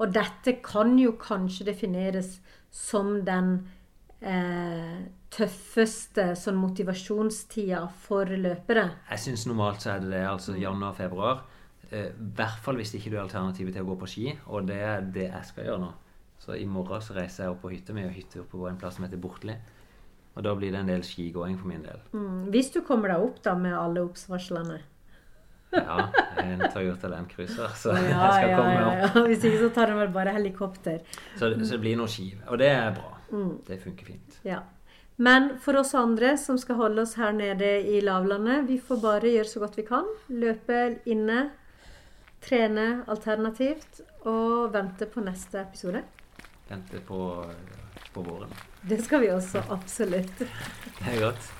Og 0.00 0.12
dette 0.12 0.56
kan 0.64 0.96
jo 0.98 1.14
kanskje 1.20 1.68
defineres 1.68 2.38
som 2.72 3.18
den 3.24 3.58
eh, 4.20 5.04
tøffeste 5.32 6.30
sånn 6.38 6.58
motivasjonstida 6.60 7.82
for 8.06 8.32
løpere. 8.32 8.88
Jeg 9.10 9.24
syns 9.26 9.46
normalt 9.48 9.84
så 9.84 9.94
er 9.94 10.04
det 10.04 10.14
det, 10.14 10.24
altså 10.28 10.56
januar 10.56 10.94
og 10.94 11.00
februar. 11.00 11.44
Eh, 11.44 11.55
I 11.92 12.08
hvert 12.36 12.58
fall 12.64 12.80
hvis 12.80 12.94
ikke 12.98 13.12
du 13.12 13.16
har 13.18 13.26
alternativet 13.26 13.76
til 13.76 13.84
å 13.84 13.90
gå 13.92 13.96
på 14.00 14.10
ski, 14.10 14.26
og 14.50 14.66
det 14.70 14.80
er 14.82 15.06
det 15.14 15.28
jeg 15.28 15.48
skal 15.50 15.68
gjøre 15.68 15.84
nå. 15.84 15.92
Så 16.42 16.56
i 16.58 16.66
morgen 16.68 17.02
så 17.02 17.14
reiser 17.16 17.44
jeg 17.46 17.54
opp 17.54 17.62
på 17.64 17.72
hytta 17.72 17.94
mi, 17.96 18.04
og 18.06 18.14
hytte 18.14 18.42
oppe 18.42 18.58
på 18.58 18.68
en 18.68 18.78
plass 18.80 18.98
som 18.98 19.06
heter 19.06 19.20
Bortli. 19.20 19.54
Og 20.36 20.44
da 20.44 20.52
blir 20.58 20.74
det 20.74 20.82
en 20.82 20.90
del 20.90 21.04
skigåing 21.06 21.56
for 21.56 21.70
min 21.70 21.86
del. 21.86 22.02
Mm, 22.12 22.50
hvis 22.52 22.68
du 22.74 22.82
kommer 22.84 23.14
deg 23.14 23.24
opp 23.24 23.40
da 23.44 23.54
med 23.56 23.72
alle 23.76 24.04
obs-varslene. 24.04 24.82
Ja, 25.76 25.96
en 26.40 26.62
Toyota 26.72 27.08
Land 27.08 27.30
Cruiser, 27.32 27.72
så 27.76 27.94
jeg 27.96 28.12
skal 28.12 28.50
ja, 28.50 28.56
komme 28.58 28.76
ja, 28.76 28.86
opp. 28.86 29.16
ja. 29.16 29.24
Hvis 29.30 29.44
ikke 29.48 29.62
så 29.64 29.70
tar 29.78 29.92
det 29.92 29.98
vel 30.02 30.12
bare 30.14 30.36
helikopter. 30.36 31.02
Så, 31.34 31.50
så 31.50 31.74
det 31.74 31.82
blir 31.82 31.98
noe 31.98 32.10
ski. 32.10 32.30
Og 32.50 32.60
det 32.60 32.70
er 32.72 32.90
bra. 32.96 33.12
Mm. 33.32 33.52
Det 33.66 33.80
funker 33.82 34.12
fint. 34.12 34.40
Ja. 34.46 34.60
Men 35.16 35.54
for 35.64 35.80
oss 35.80 35.94
andre 35.96 36.34
som 36.36 36.58
skal 36.60 36.76
holde 36.76 37.06
oss 37.06 37.16
her 37.16 37.32
nede 37.32 37.78
i 37.88 38.02
lavlandet, 38.04 38.66
vi 38.68 38.76
får 38.76 39.00
bare 39.00 39.32
gjøre 39.32 39.48
så 39.48 39.62
godt 39.64 39.78
vi 39.80 39.86
kan. 39.88 40.08
Løpe 40.28 40.82
inne, 41.08 41.46
trene 42.44 43.04
alternativt 43.10 44.02
og 44.26 44.72
vente 44.74 45.08
på 45.10 45.24
neste 45.24 45.62
episode. 45.62 46.02
Vente 46.68 47.00
på, 47.06 47.20
på 48.12 48.24
våren. 48.26 48.52
Det 48.86 49.00
skal 49.04 49.22
vi 49.24 49.30
også 49.34 49.62
absolutt. 49.70 50.44
Det 50.98 51.12
er 51.14 51.20
godt. 51.28 51.50